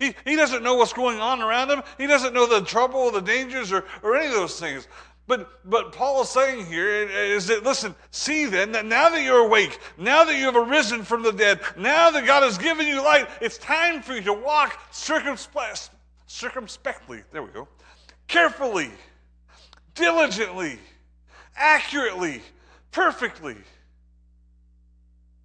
He, 0.00 0.14
he 0.24 0.34
doesn't 0.34 0.62
know 0.62 0.76
what's 0.76 0.94
going 0.94 1.20
on 1.20 1.42
around 1.42 1.70
him. 1.70 1.82
He 1.98 2.06
doesn't 2.06 2.32
know 2.32 2.46
the 2.46 2.64
trouble, 2.64 3.10
the 3.10 3.20
dangers, 3.20 3.70
or, 3.70 3.84
or 4.02 4.16
any 4.16 4.28
of 4.28 4.32
those 4.32 4.58
things. 4.58 4.88
But, 5.30 5.48
but 5.64 5.92
Paul 5.92 6.22
is 6.22 6.28
saying 6.28 6.66
here 6.66 6.88
is 6.88 7.46
that, 7.46 7.62
listen, 7.62 7.94
see 8.10 8.46
then 8.46 8.72
that 8.72 8.84
now 8.84 9.10
that 9.10 9.22
you're 9.22 9.46
awake, 9.46 9.78
now 9.96 10.24
that 10.24 10.36
you 10.36 10.46
have 10.46 10.56
arisen 10.56 11.04
from 11.04 11.22
the 11.22 11.30
dead, 11.30 11.60
now 11.78 12.10
that 12.10 12.26
God 12.26 12.42
has 12.42 12.58
given 12.58 12.84
you 12.88 13.00
light, 13.00 13.28
it's 13.40 13.56
time 13.56 14.02
for 14.02 14.14
you 14.14 14.22
to 14.22 14.32
walk 14.32 14.76
circumspect, 14.90 15.90
circumspectly, 16.26 17.22
there 17.30 17.44
we 17.44 17.50
go, 17.50 17.68
carefully, 18.26 18.90
diligently, 19.94 20.80
accurately, 21.54 22.42
perfectly. 22.90 23.54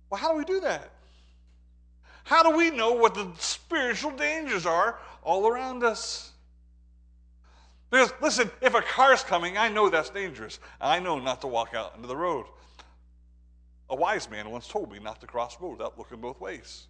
Well, 0.09 0.19
how 0.19 0.31
do 0.31 0.37
we 0.39 0.45
do 0.45 0.61
that? 0.61 0.89
How 2.23 2.41
do 2.41 2.57
we 2.57 2.71
know 2.71 2.93
what 2.93 3.13
the 3.13 3.29
spiritual 3.37 4.09
dangers 4.09 4.65
are 4.65 4.97
all 5.21 5.47
around 5.47 5.83
us? 5.83 6.31
Because, 7.95 8.11
listen, 8.19 8.51
if 8.59 8.73
a 8.75 8.81
car's 8.81 9.23
coming, 9.23 9.57
I 9.57 9.69
know 9.69 9.87
that's 9.87 10.09
dangerous. 10.09 10.59
I 10.81 10.99
know 10.99 11.17
not 11.17 11.39
to 11.39 11.47
walk 11.47 11.73
out 11.73 11.95
into 11.95 12.09
the 12.09 12.17
road. 12.17 12.45
A 13.89 13.95
wise 13.95 14.29
man 14.29 14.49
once 14.49 14.67
told 14.67 14.91
me 14.91 14.99
not 14.99 15.21
to 15.21 15.27
cross 15.27 15.55
roads 15.61 15.77
without 15.77 15.97
looking 15.97 16.19
both 16.19 16.41
ways. 16.41 16.87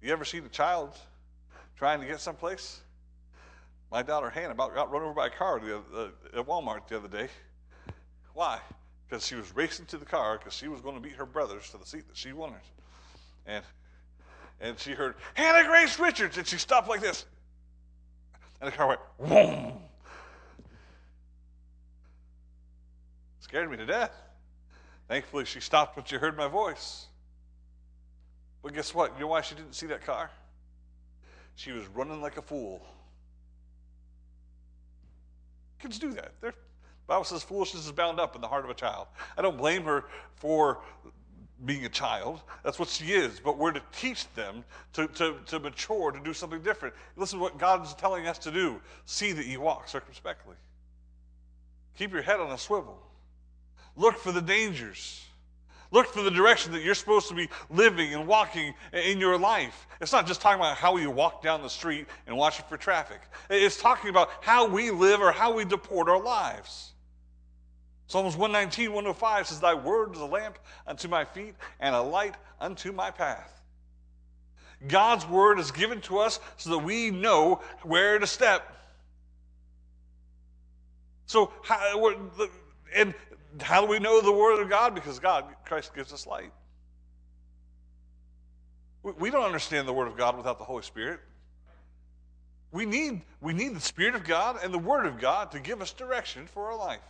You 0.00 0.12
ever 0.12 0.24
seen 0.24 0.46
a 0.46 0.48
child 0.48 0.96
trying 1.76 2.00
to 2.00 2.06
get 2.06 2.20
someplace? 2.20 2.80
My 3.92 4.02
daughter 4.02 4.30
Hannah 4.30 4.52
about 4.52 4.74
got 4.74 4.90
run 4.90 5.02
over 5.02 5.12
by 5.12 5.26
a 5.26 5.30
car 5.30 5.60
the, 5.60 5.76
uh, 5.76 6.08
at 6.32 6.46
Walmart 6.46 6.88
the 6.88 6.96
other 6.96 7.08
day. 7.08 7.28
Why? 8.32 8.60
because 9.06 9.26
she 9.26 9.34
was 9.34 9.54
racing 9.54 9.84
to 9.86 9.98
the 9.98 10.06
car 10.06 10.38
because 10.38 10.54
she 10.54 10.68
was 10.68 10.80
going 10.80 10.94
to 10.94 11.02
beat 11.02 11.16
her 11.16 11.26
brothers 11.26 11.70
to 11.70 11.76
the 11.76 11.86
seat 11.86 12.08
that 12.08 12.16
she 12.16 12.32
wanted. 12.32 12.62
And 13.46 13.62
and 14.58 14.78
she 14.78 14.92
heard 14.92 15.16
Hannah 15.34 15.68
Grace 15.68 15.98
Richards, 15.98 16.38
and 16.38 16.46
she 16.46 16.56
stopped 16.56 16.88
like 16.88 17.02
this. 17.02 17.26
And 18.60 18.72
the 18.72 18.76
car 18.76 18.88
went, 18.88 19.00
boom. 19.18 19.72
Scared 23.40 23.70
me 23.70 23.76
to 23.76 23.86
death. 23.86 24.12
Thankfully, 25.08 25.44
she 25.44 25.60
stopped 25.60 25.96
when 25.96 26.04
she 26.04 26.16
heard 26.16 26.36
my 26.36 26.48
voice. 26.48 27.06
But 28.62 28.74
guess 28.74 28.92
what? 28.94 29.14
You 29.14 29.20
know 29.20 29.26
why 29.28 29.40
she 29.42 29.54
didn't 29.54 29.74
see 29.74 29.86
that 29.86 30.04
car? 30.04 30.30
She 31.54 31.70
was 31.70 31.86
running 31.88 32.20
like 32.20 32.36
a 32.36 32.42
fool. 32.42 32.84
Kids 35.78 35.98
do 35.98 36.12
that. 36.14 36.32
They're, 36.40 36.50
the 36.50 36.56
Bible 37.06 37.24
says 37.24 37.42
foolishness 37.42 37.86
is 37.86 37.92
bound 37.92 38.18
up 38.18 38.34
in 38.34 38.40
the 38.40 38.48
heart 38.48 38.64
of 38.64 38.70
a 38.70 38.74
child. 38.74 39.06
I 39.38 39.42
don't 39.42 39.56
blame 39.56 39.84
her 39.84 40.06
for 40.34 40.80
being 41.64 41.84
a 41.84 41.88
child. 41.88 42.42
That's 42.62 42.78
what 42.78 42.88
she 42.88 43.12
is. 43.12 43.40
But 43.40 43.58
we're 43.58 43.72
to 43.72 43.82
teach 43.92 44.32
them 44.34 44.64
to, 44.92 45.06
to, 45.08 45.36
to 45.46 45.58
mature, 45.58 46.12
to 46.12 46.20
do 46.20 46.32
something 46.32 46.62
different. 46.62 46.94
Listen 47.16 47.38
to 47.38 47.42
what 47.42 47.58
God 47.58 47.84
is 47.84 47.94
telling 47.94 48.26
us 48.26 48.38
to 48.40 48.50
do. 48.50 48.80
See 49.06 49.32
that 49.32 49.46
you 49.46 49.60
walk 49.60 49.88
circumspectly. 49.88 50.56
Keep 51.96 52.12
your 52.12 52.22
head 52.22 52.40
on 52.40 52.50
a 52.50 52.58
swivel. 52.58 52.98
Look 53.96 54.18
for 54.18 54.32
the 54.32 54.42
dangers. 54.42 55.24
Look 55.92 56.08
for 56.08 56.22
the 56.22 56.30
direction 56.30 56.72
that 56.72 56.82
you're 56.82 56.94
supposed 56.94 57.28
to 57.28 57.34
be 57.34 57.48
living 57.70 58.12
and 58.12 58.26
walking 58.26 58.74
in 58.92 59.18
your 59.18 59.38
life. 59.38 59.86
It's 60.00 60.12
not 60.12 60.26
just 60.26 60.40
talking 60.40 60.60
about 60.60 60.76
how 60.76 60.96
you 60.96 61.10
walk 61.10 61.42
down 61.42 61.62
the 61.62 61.70
street 61.70 62.06
and 62.26 62.36
watching 62.36 62.66
for 62.68 62.76
traffic. 62.76 63.20
It's 63.48 63.80
talking 63.80 64.10
about 64.10 64.30
how 64.42 64.68
we 64.68 64.90
live 64.90 65.20
or 65.20 65.32
how 65.32 65.54
we 65.54 65.64
deport 65.64 66.08
our 66.08 66.22
lives. 66.22 66.92
Psalms 68.08 68.36
119, 68.36 68.92
105 68.92 69.48
says, 69.48 69.60
Thy 69.60 69.74
word 69.74 70.14
is 70.14 70.20
a 70.20 70.26
lamp 70.26 70.58
unto 70.86 71.08
my 71.08 71.24
feet 71.24 71.54
and 71.80 71.94
a 71.94 72.00
light 72.00 72.34
unto 72.60 72.92
my 72.92 73.10
path. 73.10 73.60
God's 74.86 75.26
word 75.26 75.58
is 75.58 75.70
given 75.70 76.00
to 76.02 76.18
us 76.18 76.38
so 76.56 76.70
that 76.70 76.78
we 76.78 77.10
know 77.10 77.60
where 77.82 78.18
to 78.18 78.26
step. 78.26 78.72
So, 81.26 81.50
how, 81.64 82.14
and 82.94 83.14
how 83.60 83.80
do 83.80 83.88
we 83.88 83.98
know 83.98 84.20
the 84.20 84.32
word 84.32 84.62
of 84.62 84.68
God? 84.68 84.94
Because 84.94 85.18
God, 85.18 85.44
Christ 85.64 85.94
gives 85.94 86.12
us 86.12 86.26
light. 86.26 86.52
We 89.02 89.30
don't 89.30 89.44
understand 89.44 89.88
the 89.88 89.92
word 89.92 90.08
of 90.08 90.16
God 90.16 90.36
without 90.36 90.58
the 90.58 90.64
Holy 90.64 90.82
Spirit. 90.82 91.20
We 92.72 92.86
need, 92.86 93.22
we 93.40 93.54
need 93.54 93.74
the 93.74 93.80
Spirit 93.80 94.14
of 94.14 94.24
God 94.24 94.58
and 94.62 94.74
the 94.74 94.78
Word 94.78 95.06
of 95.06 95.18
God 95.18 95.52
to 95.52 95.60
give 95.60 95.80
us 95.80 95.92
direction 95.92 96.46
for 96.46 96.70
our 96.70 96.76
life. 96.76 97.00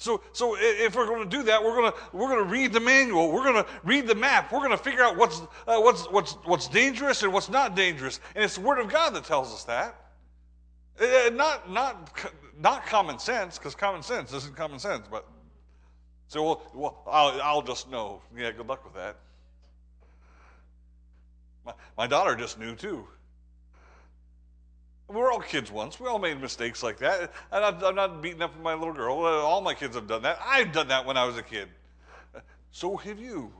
So, 0.00 0.22
so 0.32 0.56
if 0.58 0.96
we're 0.96 1.04
going 1.04 1.28
to 1.28 1.36
do 1.36 1.42
that, 1.42 1.62
we're 1.62 1.76
going 1.76 1.92
to 1.92 1.98
we're 2.14 2.28
going 2.28 2.42
to 2.42 2.50
read 2.50 2.72
the 2.72 2.80
manual. 2.80 3.30
We're 3.30 3.44
going 3.44 3.62
to 3.62 3.66
read 3.84 4.06
the 4.06 4.14
map. 4.14 4.50
We're 4.50 4.60
going 4.60 4.70
to 4.70 4.78
figure 4.78 5.02
out 5.02 5.18
what's 5.18 5.42
uh, 5.66 5.78
what's 5.78 6.10
what's 6.10 6.32
what's 6.44 6.68
dangerous 6.68 7.22
and 7.22 7.30
what's 7.34 7.50
not 7.50 7.76
dangerous. 7.76 8.18
And 8.34 8.42
it's 8.42 8.54
the 8.54 8.62
Word 8.62 8.78
of 8.78 8.90
God 8.90 9.14
that 9.14 9.24
tells 9.24 9.52
us 9.52 9.64
that. 9.64 9.94
Uh, 10.98 11.28
not 11.34 11.70
not 11.70 12.18
not 12.58 12.86
common 12.86 13.18
sense, 13.18 13.58
because 13.58 13.74
common 13.74 14.02
sense 14.02 14.32
isn't 14.32 14.56
common 14.56 14.78
sense. 14.78 15.06
But 15.10 15.28
so 16.28 16.44
well, 16.44 16.62
well 16.72 17.02
I'll, 17.06 17.42
I'll 17.42 17.62
just 17.62 17.90
know. 17.90 18.22
Yeah, 18.34 18.52
good 18.52 18.68
luck 18.68 18.82
with 18.82 18.94
that. 18.94 19.16
My, 21.66 21.74
my 21.98 22.06
daughter 22.06 22.34
just 22.36 22.58
knew 22.58 22.74
too. 22.74 23.06
We're 25.10 25.32
all 25.32 25.40
kids 25.40 25.72
once. 25.72 25.98
We 25.98 26.06
all 26.06 26.20
made 26.20 26.40
mistakes 26.40 26.82
like 26.82 26.98
that. 26.98 27.32
And 27.50 27.64
I'm 27.64 27.94
not 27.94 28.22
beating 28.22 28.42
up 28.42 28.58
my 28.62 28.74
little 28.74 28.94
girl. 28.94 29.14
All 29.24 29.60
my 29.60 29.74
kids 29.74 29.96
have 29.96 30.06
done 30.06 30.22
that. 30.22 30.38
I've 30.44 30.72
done 30.72 30.88
that 30.88 31.04
when 31.04 31.16
I 31.16 31.24
was 31.24 31.36
a 31.36 31.42
kid. 31.42 31.68
So 32.70 32.96
have 32.96 33.18
you. 33.18 33.52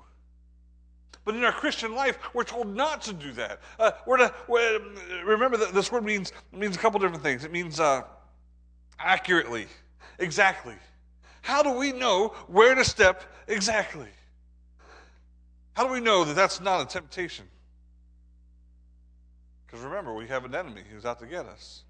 But 1.25 1.35
in 1.35 1.45
our 1.45 1.53
Christian 1.53 1.95
life, 1.95 2.19
we're 2.33 2.45
told 2.45 2.75
not 2.75 3.03
to 3.03 3.13
do 3.13 3.33
that. 3.33 3.61
Uh, 3.79 3.91
we're 4.07 4.19
to 4.19 4.35
we're, 4.49 4.81
remember 5.25 5.57
that 5.59 5.75
this 5.75 5.93
word 5.93 6.05
means 6.05 6.33
means 6.53 6.77
a 6.77 6.79
couple 6.79 6.99
different 6.99 7.23
things. 7.23 7.45
It 7.45 7.53
means 7.53 7.79
uh, 7.79 8.03
accurately, 8.99 9.67
exactly. 10.19 10.75
How 11.43 11.63
do 11.63 11.73
we 11.73 11.93
know 11.93 12.29
where 12.47 12.75
to 12.75 12.85
step 12.85 13.25
exactly? 13.49 14.09
How 15.75 15.87
do 15.87 15.93
we 15.93 16.01
know 16.01 16.25
that 16.25 16.35
that's 16.35 16.61
not 16.61 16.81
a 16.81 16.87
temptation? 16.87 17.47
Because 19.71 19.85
remember, 19.85 20.13
we 20.15 20.27
have 20.27 20.45
an 20.45 20.55
enemy 20.55 20.83
who's 20.93 21.05
out 21.05 21.21
to 21.21 21.27
get 21.27 21.47
us. 21.47 21.83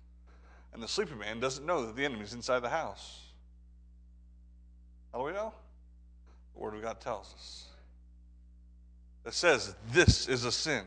And 0.75 0.83
the 0.83 0.89
sleeping 0.89 1.19
man 1.19 1.41
doesn't 1.41 1.65
know 1.65 1.87
that 1.87 1.97
the 1.97 2.05
enemy's 2.05 2.35
inside 2.35 2.61
the 2.61 2.69
house. 2.69 3.23
How 5.13 5.21
do 5.21 5.25
we 5.25 5.33
know? 5.33 5.53
The 6.55 6.61
Word 6.61 6.75
of 6.75 6.83
God 6.83 7.01
tells 7.01 7.33
us. 7.35 7.67
It 9.25 9.33
says 9.33 9.75
this 9.93 10.29
is 10.29 10.45
a 10.45 10.53
sin. 10.53 10.85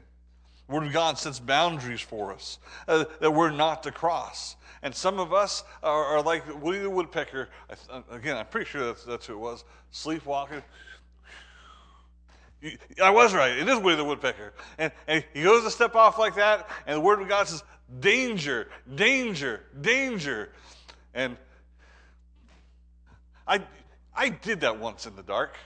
The 0.67 0.75
Word 0.75 0.85
of 0.85 0.93
God 0.93 1.17
sets 1.17 1.39
boundaries 1.39 2.01
for 2.01 2.31
us 2.31 2.59
uh, 2.87 3.05
that 3.19 3.31
we're 3.31 3.51
not 3.51 3.83
to 3.83 3.91
cross. 3.91 4.55
And 4.83 4.93
some 4.93 5.19
of 5.19 5.33
us 5.33 5.63
are, 5.81 6.05
are 6.05 6.21
like 6.21 6.43
Willie 6.61 6.79
the 6.79 6.89
Woodpecker. 6.89 7.49
I, 7.91 8.03
again, 8.15 8.37
I'm 8.37 8.45
pretty 8.45 8.69
sure 8.69 8.85
that's, 8.85 9.03
that's 9.03 9.25
who 9.25 9.33
it 9.33 9.39
was. 9.39 9.65
Sleepwalking, 9.91 10.61
I 13.01 13.09
was 13.09 13.33
right. 13.33 13.57
It 13.57 13.67
is 13.67 13.79
Woody 13.79 13.97
the 13.97 14.03
Woodpecker. 14.03 14.53
And, 14.77 14.91
and 15.07 15.23
he 15.33 15.43
goes 15.43 15.63
to 15.63 15.71
step 15.71 15.95
off 15.95 16.17
like 16.17 16.35
that, 16.35 16.69
and 16.87 16.97
the 16.97 17.01
Word 17.01 17.21
of 17.21 17.27
God 17.27 17.47
says, 17.47 17.63
danger, 17.99 18.69
danger, 18.95 19.61
danger. 19.81 20.51
And 21.13 21.37
I, 23.47 23.61
I 24.15 24.29
did 24.29 24.61
that 24.61 24.79
once 24.79 25.05
in 25.05 25.15
the 25.15 25.23
dark. 25.23 25.57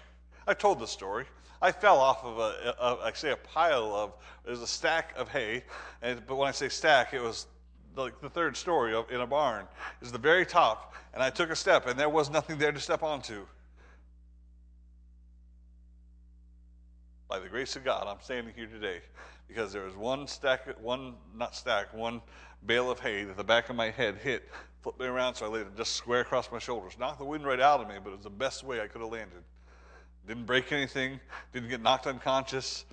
I 0.48 0.54
told 0.54 0.80
the 0.80 0.88
story. 0.88 1.25
I 1.62 1.72
fell 1.72 1.98
off 1.98 2.24
of 2.24 2.39
a, 2.39 2.75
a, 2.80 2.98
I 3.06 3.12
say 3.13 3.32
a 3.32 3.38
pile 3.38 3.94
of, 3.96 4.13
was 4.50 4.62
a 4.62 4.68
stack 4.68 5.13
of 5.18 5.30
hay, 5.30 5.63
and, 6.01 6.22
but 6.25 6.36
when 6.36 6.48
I 6.48 6.51
say 6.51 6.70
stack, 6.70 7.13
it 7.13 7.22
was 7.22 7.48
like 7.96 8.22
the 8.22 8.30
third 8.30 8.56
story 8.56 8.94
of, 8.94 9.10
in 9.12 9.22
a 9.22 9.27
barn. 9.27 9.68
Was 10.00 10.12
the 10.12 10.20
very 10.20 10.46
top, 10.46 10.94
and 11.13 11.24
I 11.24 11.30
took 11.30 11.50
a 11.50 11.56
step, 11.56 11.88
and 11.88 12.00
there 12.00 12.10
was 12.10 12.30
nothing 12.30 12.58
there 12.58 12.72
to 12.72 12.80
step 12.80 13.04
onto. 13.04 13.46
By 17.28 17.40
the 17.40 17.50
grace 17.50 17.76
of 17.76 17.84
God, 17.84 18.06
I'm 18.08 18.22
standing 18.22 18.54
here 18.56 18.68
today 18.68 19.02
because 19.48 19.74
there 19.74 19.84
was 19.84 19.96
one 19.96 20.28
stack, 20.28 20.62
one, 20.82 21.16
not 21.36 21.56
stack, 21.56 21.94
one 21.94 22.22
bale 22.66 22.90
of 22.90 23.00
hay 23.00 23.24
that 23.26 23.38
the 23.38 23.44
back 23.44 23.70
of 23.70 23.76
my 23.76 23.90
head 23.90 24.16
hit, 24.18 24.50
flipped 24.82 25.00
me 25.00 25.06
around 25.06 25.36
so 25.36 25.46
I 25.46 25.50
laid 25.50 25.62
it 25.62 25.76
just 25.76 25.94
square 25.94 26.22
across 26.22 26.52
my 26.52 26.60
shoulders. 26.60 26.98
Knocked 26.98 27.20
the 27.20 27.26
wind 27.26 27.46
right 27.46 27.60
out 27.60 27.82
of 27.82 27.88
me, 27.88 27.96
but 28.02 28.12
it 28.12 28.16
was 28.16 28.24
the 28.24 28.30
best 28.30 28.64
way 28.64 28.82
I 28.82 28.88
could 28.88 29.02
have 29.02 29.12
landed. 29.12 29.44
Didn't 30.28 30.46
break 30.46 30.72
anything, 30.72 31.20
didn't 31.54 31.70
get 31.70 31.82
knocked 31.82 32.08
unconscious. 32.08 32.86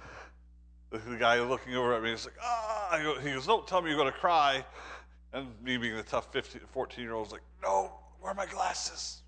The, 0.90 1.16
guy 1.18 1.40
looking 1.40 1.74
over 1.74 1.94
at 1.94 2.02
me 2.02 2.12
was 2.12 2.24
like, 2.24 2.36
ah, 2.40 3.00
go, 3.02 3.18
he 3.18 3.32
goes, 3.32 3.46
don't 3.46 3.66
tell 3.66 3.82
me 3.82 3.90
you're 3.90 3.98
going 3.98 4.12
to 4.12 4.18
cry. 4.18 4.64
And 5.32 5.48
me 5.62 5.76
being 5.76 5.96
the 5.96 6.04
tough 6.04 6.32
15, 6.32 6.60
14 6.72 7.04
year 7.04 7.14
old 7.14 7.26
was 7.26 7.32
like, 7.32 7.42
no, 7.60 7.92
where 8.20 8.30
are 8.30 8.34
my 8.34 8.46
glasses? 8.46 9.22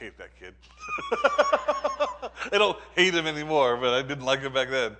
I 0.00 0.04
hate 0.04 0.18
that 0.18 0.38
kid. 0.38 0.54
I 2.52 2.58
don't 2.58 2.78
hate 2.94 3.14
him 3.14 3.26
anymore, 3.26 3.76
but 3.76 3.94
I 3.94 4.02
didn't 4.02 4.24
like 4.24 4.40
him 4.40 4.52
back 4.52 4.70
then. 4.70 4.96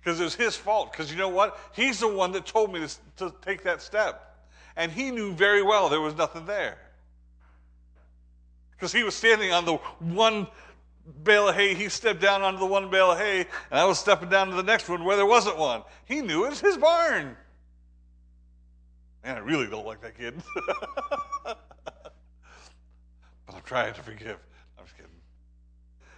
Because 0.00 0.20
it 0.20 0.24
was 0.24 0.34
his 0.34 0.56
fault. 0.56 0.92
Because 0.92 1.10
you 1.10 1.18
know 1.18 1.28
what? 1.28 1.58
He's 1.74 2.00
the 2.00 2.08
one 2.08 2.32
that 2.32 2.46
told 2.46 2.72
me 2.72 2.80
to, 2.80 2.96
to 3.16 3.34
take 3.42 3.62
that 3.64 3.82
step. 3.82 4.48
And 4.76 4.90
he 4.90 5.10
knew 5.10 5.32
very 5.32 5.62
well 5.62 5.88
there 5.88 6.00
was 6.00 6.16
nothing 6.16 6.46
there. 6.46 6.78
Because 8.72 8.92
he 8.92 9.02
was 9.02 9.14
standing 9.14 9.52
on 9.52 9.64
the 9.64 9.76
one 9.98 10.46
bale 11.22 11.48
of 11.48 11.54
hay. 11.54 11.74
He 11.74 11.88
stepped 11.88 12.20
down 12.20 12.42
onto 12.42 12.58
the 12.58 12.66
one 12.66 12.90
bale 12.90 13.12
of 13.12 13.18
hay, 13.18 13.40
and 13.40 13.80
I 13.80 13.84
was 13.84 13.98
stepping 13.98 14.30
down 14.30 14.48
to 14.48 14.56
the 14.56 14.62
next 14.62 14.88
one 14.88 15.04
where 15.04 15.16
there 15.16 15.26
wasn't 15.26 15.58
one. 15.58 15.82
He 16.06 16.22
knew 16.22 16.46
it 16.46 16.50
was 16.50 16.60
his 16.60 16.76
barn. 16.76 17.36
Man, 19.22 19.36
I 19.36 19.40
really 19.40 19.66
don't 19.66 19.86
like 19.86 20.00
that 20.00 20.16
kid. 20.16 20.42
I'm 23.54 23.62
trying 23.62 23.94
to 23.94 24.02
forgive. 24.02 24.38
I'm 24.78 24.84
just 24.84 24.96
kidding. 24.96 25.10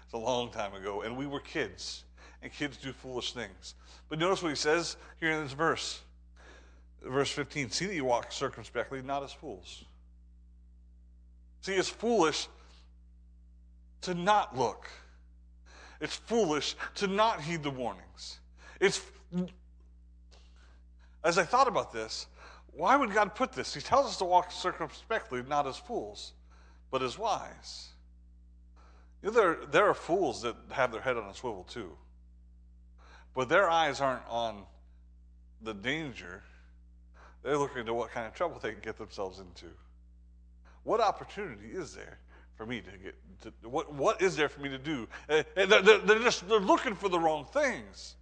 It's 0.05 0.15
a 0.15 0.19
long 0.19 0.51
time 0.51 0.75
ago, 0.75 1.03
and 1.03 1.17
we 1.17 1.27
were 1.27 1.41
kids, 1.41 2.05
and 2.43 2.53
kids 2.53 2.77
do 2.77 2.93
foolish 2.93 3.33
things. 3.33 3.75
But 4.09 4.19
notice 4.19 4.43
what 4.43 4.51
he 4.51 4.57
says 4.57 4.97
here 5.21 5.31
in 5.31 5.43
this 5.43 5.53
verse. 5.53 6.01
Verse 7.03 7.31
15 7.31 7.71
See 7.71 7.87
that 7.87 7.95
you 7.95 8.05
walk 8.05 8.31
circumspectly, 8.31 9.03
not 9.03 9.23
as 9.23 9.33
fools. 9.33 9.85
See, 11.63 11.75
it's 11.75 11.89
foolish 11.89 12.49
to 14.03 14.15
not 14.15 14.57
look. 14.57 14.89
It's 16.01 16.17
foolish 16.17 16.75
to 16.97 17.07
not 17.07 17.41
heed 17.41 17.63
the 17.63 17.71
warnings. 17.71 18.41
It's 18.81 19.01
as 21.25 21.39
I 21.39 21.45
thought 21.45 21.69
about 21.69 21.93
this, 21.93 22.27
why 22.73 22.97
would 22.97 23.13
God 23.13 23.35
put 23.35 23.53
this? 23.53 23.75
He 23.75 23.81
tells 23.81 24.07
us 24.07 24.17
to 24.19 24.25
walk 24.25 24.51
circumspectly, 24.51 25.43
not 25.43 25.67
as 25.67 25.77
fools, 25.77 26.33
but 26.93 27.03
is 27.03 27.19
wise. 27.19 27.89
You 29.23 29.31
know, 29.31 29.35
there, 29.35 29.59
there 29.73 29.89
are 29.89 29.95
fools 29.95 30.43
that 30.43 30.55
have 30.71 30.93
their 30.93 31.01
head 31.01 31.17
on 31.17 31.29
a 31.29 31.35
swivel 31.35 31.65
too. 31.65 31.91
But 33.35 33.49
their 33.49 33.69
eyes 33.69 34.01
aren't 34.01 34.29
on 34.29 34.65
the 35.63 35.73
danger. 35.73 36.43
They're 37.43 37.57
looking 37.57 37.87
to 37.87 37.95
what 37.95 38.11
kind 38.11 38.27
of 38.27 38.35
trouble 38.35 38.61
they 38.63 38.73
can 38.73 38.81
get 38.83 38.99
themselves 38.99 39.41
into. 39.41 39.67
what 40.85 41.01
opportunity 41.01 41.69
is 41.73 41.95
there 41.95 42.19
for 42.57 42.67
me 42.67 42.81
to 42.81 42.91
get 43.03 43.15
to, 43.41 43.69
what, 43.69 43.93
what 43.95 44.21
is 44.21 44.37
there 44.37 44.49
for 44.49 44.61
me 44.61 44.69
to 44.69 44.79
do? 44.79 45.09
Uh, 45.29 45.43
they're, 45.55 45.67
they're, 45.99 46.19
just 46.19 46.47
they're 46.49 46.61
looking 46.61 46.95
for 46.95 47.09
the 47.09 47.19
wrong 47.19 47.47
things. 47.53 48.17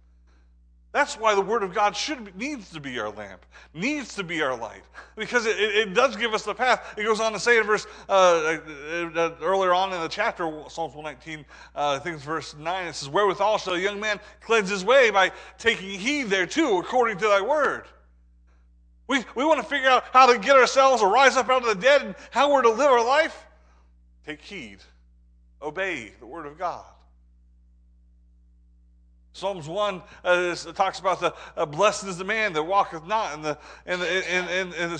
That's 0.91 1.17
why 1.17 1.35
the 1.35 1.41
Word 1.41 1.63
of 1.63 1.73
God 1.73 1.95
should 1.95 2.25
be, 2.25 2.47
needs 2.47 2.69
to 2.71 2.81
be 2.81 2.99
our 2.99 3.09
lamp, 3.09 3.45
needs 3.73 4.13
to 4.15 4.23
be 4.23 4.41
our 4.41 4.57
light, 4.57 4.83
because 5.15 5.45
it, 5.45 5.57
it, 5.57 5.93
does 5.93 6.17
give 6.17 6.33
us 6.33 6.43
the 6.43 6.53
path. 6.53 6.95
It 6.97 7.03
goes 7.03 7.21
on 7.21 7.31
to 7.31 7.39
say 7.39 7.57
in 7.57 7.63
verse 7.63 7.87
uh, 8.09 8.11
uh, 8.11 9.09
uh 9.15 9.35
earlier 9.41 9.73
on 9.73 9.93
in 9.93 10.01
the 10.01 10.09
chapter, 10.09 10.43
Psalms 10.67 10.93
119, 10.93 11.45
uh, 11.75 11.91
I 11.91 11.99
think 11.99 12.17
it's 12.17 12.25
verse 12.25 12.55
9, 12.57 12.87
it 12.87 12.93
says, 12.93 13.07
Wherewithal 13.07 13.57
shall 13.59 13.75
a 13.75 13.79
young 13.79 14.01
man 14.01 14.19
cleanse 14.41 14.69
his 14.69 14.83
way 14.83 15.11
by 15.11 15.31
taking 15.57 15.97
heed 15.97 16.27
thereto, 16.27 16.79
according 16.79 17.17
to 17.19 17.27
thy 17.27 17.41
word. 17.41 17.85
We, 19.07 19.23
we 19.35 19.45
want 19.45 19.61
to 19.61 19.65
figure 19.65 19.89
out 19.89 20.05
how 20.11 20.31
to 20.31 20.39
get 20.39 20.55
ourselves 20.55 21.01
or 21.01 21.09
rise 21.09 21.37
up 21.37 21.49
out 21.49 21.63
of 21.63 21.69
the 21.69 21.81
dead 21.81 22.01
and 22.01 22.15
how 22.31 22.51
we're 22.51 22.61
to 22.61 22.69
live 22.69 22.91
our 22.91 23.05
life. 23.05 23.45
Take 24.25 24.41
heed, 24.41 24.79
obey 25.61 26.11
the 26.19 26.25
Word 26.25 26.45
of 26.45 26.57
God. 26.57 26.85
Psalms 29.33 29.67
1 29.67 30.01
uh, 30.23 30.55
talks 30.73 30.99
about 30.99 31.19
the 31.19 31.33
uh, 31.55 31.65
blessed 31.65 32.05
is 32.05 32.17
the 32.17 32.25
man 32.25 32.53
that 32.53 32.63
walketh 32.63 33.05
not 33.05 33.33
in 33.33 33.41
the, 33.41 33.57
in 33.85 33.99
the, 33.99 34.37
in, 34.37 34.47
in, 34.49 34.73
in 34.73 34.89
the 34.91 34.99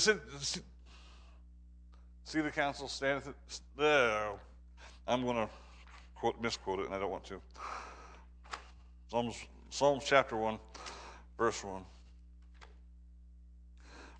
see 2.31 2.39
the 2.39 2.49
counsel 2.49 2.87
standeth. 2.87 3.33
There. 3.77 4.29
I'm 5.05 5.23
going 5.23 5.35
to 5.35 5.49
quote, 6.15 6.41
misquote 6.41 6.79
it, 6.79 6.85
and 6.85 6.95
I 6.95 6.99
don't 6.99 7.11
want 7.11 7.25
to. 7.25 7.41
Psalms, 9.09 9.35
Psalms 9.69 10.03
chapter 10.05 10.37
1, 10.37 10.57
verse 11.37 11.61
1. 11.63 11.83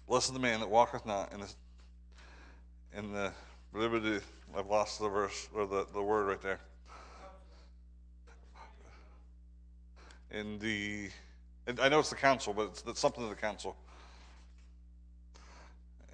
Blessed 0.10 0.30
is 0.30 0.34
the 0.34 0.40
man 0.40 0.60
that 0.60 0.70
walketh 0.70 1.06
not 1.06 1.32
in 1.32 1.40
the, 1.40 1.50
in 2.98 3.14
the 3.14 3.32
liberty. 3.74 4.20
I've 4.58 4.68
lost 4.68 5.00
the 5.00 5.08
verse 5.08 5.48
or 5.56 5.66
the, 5.66 5.86
the 5.94 6.02
word 6.02 6.28
right 6.28 6.42
there. 6.42 6.60
In 10.32 10.60
the, 10.60 11.10
I 11.82 11.90
know 11.90 12.00
it's 12.00 12.10
the 12.10 12.16
counsel, 12.16 12.54
but 12.54 12.68
it's, 12.68 12.84
it's 12.88 13.00
something 13.00 13.24
to 13.24 13.30
the 13.30 13.40
counsel. 13.40 13.76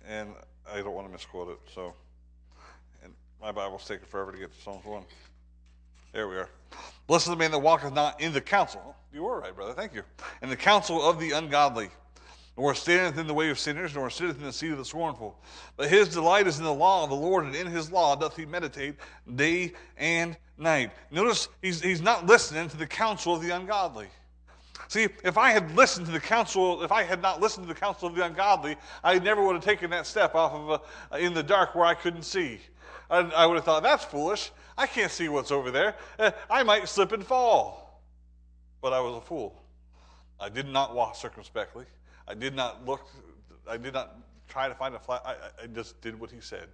And 0.08 0.30
I 0.72 0.78
don't 0.78 0.94
want 0.94 1.08
to 1.08 1.12
misquote 1.12 1.50
it, 1.50 1.60
so. 1.74 1.94
And 3.04 3.14
my 3.42 3.52
Bible's 3.52 3.86
taking 3.86 4.08
forever 4.08 4.32
to 4.32 4.38
get 4.38 4.54
to 4.54 4.62
Psalms 4.62 4.86
1. 4.86 5.04
There 6.14 6.28
we 6.28 6.38
are. 6.38 6.50
Blessed 7.06 7.28
is 7.28 7.30
the 7.30 7.36
man 7.36 7.52
that 7.52 7.60
walketh 7.60 7.94
not 7.94 8.20
in 8.20 8.34
the 8.34 8.42
counsel. 8.42 8.96
You 9.14 9.24
were 9.24 9.40
right, 9.40 9.56
brother. 9.56 9.74
Thank 9.74 9.94
you. 9.94 10.04
In 10.42 10.50
the 10.50 10.56
counsel 10.56 11.02
of 11.02 11.20
the 11.20 11.32
ungodly, 11.32 11.90
nor 12.58 12.74
standeth 12.74 13.20
in 13.20 13.28
the 13.28 13.34
way 13.34 13.50
of 13.50 13.60
sinners, 13.60 13.94
nor 13.94 14.10
sitteth 14.10 14.38
in 14.38 14.44
the 14.44 14.52
seat 14.52 14.72
of 14.72 14.78
the 14.78 14.86
scornful. 14.86 15.40
But 15.76 15.90
his 15.90 16.10
delight 16.10 16.48
is 16.48 16.58
in 16.58 16.66
the 16.66 16.74
law 16.74 17.04
of 17.04 17.10
the 17.10 17.16
Lord, 17.16 17.46
and 17.46 17.56
in 17.56 17.68
his 17.68 17.92
law 17.92 18.16
doth 18.16 18.36
he 18.36 18.46
meditate 18.46 18.96
day 19.36 19.74
and 19.96 20.36
night. 20.58 20.92
Notice 21.12 21.50
he's, 21.62 21.82
he's 21.82 22.02
not 22.02 22.26
listening 22.26 22.68
to 22.70 22.78
the 22.78 22.88
counsel 22.88 23.36
of 23.36 23.44
the 23.44 23.52
ungodly. 23.52 24.08
See, 24.88 25.08
if 25.24 25.38
I 25.38 25.52
had 25.52 25.76
listened 25.76 26.08
to 26.08 26.12
the 26.12 26.20
counsel, 26.20 26.82
if 26.84 26.92
I 26.92 27.04
had 27.04 27.22
not 27.22 27.42
listened 27.42 27.68
to 27.68 27.74
the 27.74 27.80
counsel 27.80 28.08
of 28.08 28.16
the 28.16 28.26
ungodly, 28.26 28.76
I 29.04 29.20
never 29.20 29.44
would 29.44 29.56
have 29.56 29.64
taken 29.64 29.90
that 29.92 30.08
step 30.08 30.34
off 30.34 30.54
of 30.54 30.82
a, 31.12 31.18
in 31.20 31.34
the 31.34 31.44
dark 31.44 31.76
where 31.76 31.86
I 31.86 31.94
couldn't 31.94 32.24
see. 32.24 32.60
I, 33.10 33.20
I 33.20 33.46
would 33.46 33.56
have 33.56 33.66
thought, 33.66 33.84
that's 33.84 34.06
foolish. 34.06 34.52
I 34.78 34.88
can't 34.88 35.12
see 35.12 35.30
what's 35.30 35.52
over 35.52 35.72
there. 35.72 35.96
Uh, 36.18 36.32
I 36.50 36.64
might 36.64 36.88
slip 36.88 37.12
and 37.12 37.26
fall. 37.26 38.02
But 38.82 38.94
I 38.94 39.00
was 39.00 39.16
a 39.16 39.22
fool. 39.22 39.62
I 40.40 40.50
did 40.50 40.68
not 40.68 40.96
walk 40.96 41.16
circumspectly. 41.16 41.86
I 42.28 42.34
did 42.34 42.56
not 42.56 42.86
look, 42.86 43.08
I 43.68 43.78
did 43.78 43.94
not 43.94 44.18
try 44.48 44.68
to 44.68 44.76
find 44.76 44.96
a 44.96 45.00
flat, 45.00 45.22
I, 45.26 45.36
I 45.64 45.68
just 45.68 46.02
did 46.02 46.20
what 46.20 46.32
he 46.32 46.42
said. 46.42 46.68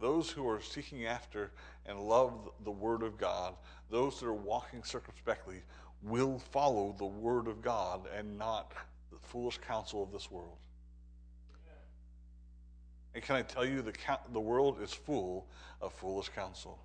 Those 0.00 0.30
who 0.30 0.48
are 0.48 0.60
seeking 0.60 1.06
after 1.06 1.52
and 1.86 1.98
love 1.98 2.50
the 2.64 2.70
Word 2.70 3.02
of 3.02 3.16
God, 3.16 3.54
those 3.90 4.20
that 4.20 4.26
are 4.26 4.34
walking 4.34 4.82
circumspectly, 4.82 5.62
will 6.02 6.38
follow 6.38 6.94
the 6.98 7.06
Word 7.06 7.48
of 7.48 7.62
God 7.62 8.02
and 8.16 8.38
not 8.38 8.72
the 9.10 9.18
foolish 9.18 9.58
counsel 9.58 10.02
of 10.02 10.12
this 10.12 10.30
world. 10.30 10.58
And 13.14 13.22
can 13.22 13.36
I 13.36 13.42
tell 13.42 13.64
you, 13.64 13.80
the, 13.80 13.94
the 14.32 14.40
world 14.40 14.82
is 14.82 14.92
full 14.92 15.46
of 15.80 15.92
foolish 15.92 16.28
counsel. 16.30 16.78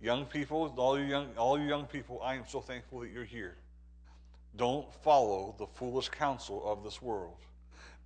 Young 0.00 0.26
people, 0.26 0.74
all 0.76 0.98
you 0.98 1.06
young, 1.06 1.28
all 1.36 1.58
you 1.58 1.66
young 1.66 1.86
people, 1.86 2.20
I 2.22 2.34
am 2.34 2.44
so 2.46 2.60
thankful 2.60 3.00
that 3.00 3.10
you're 3.10 3.24
here. 3.24 3.56
Don't 4.58 4.92
follow 5.02 5.54
the 5.56 5.66
foolish 5.66 6.08
counsel 6.08 6.62
of 6.70 6.82
this 6.82 7.00
world. 7.00 7.36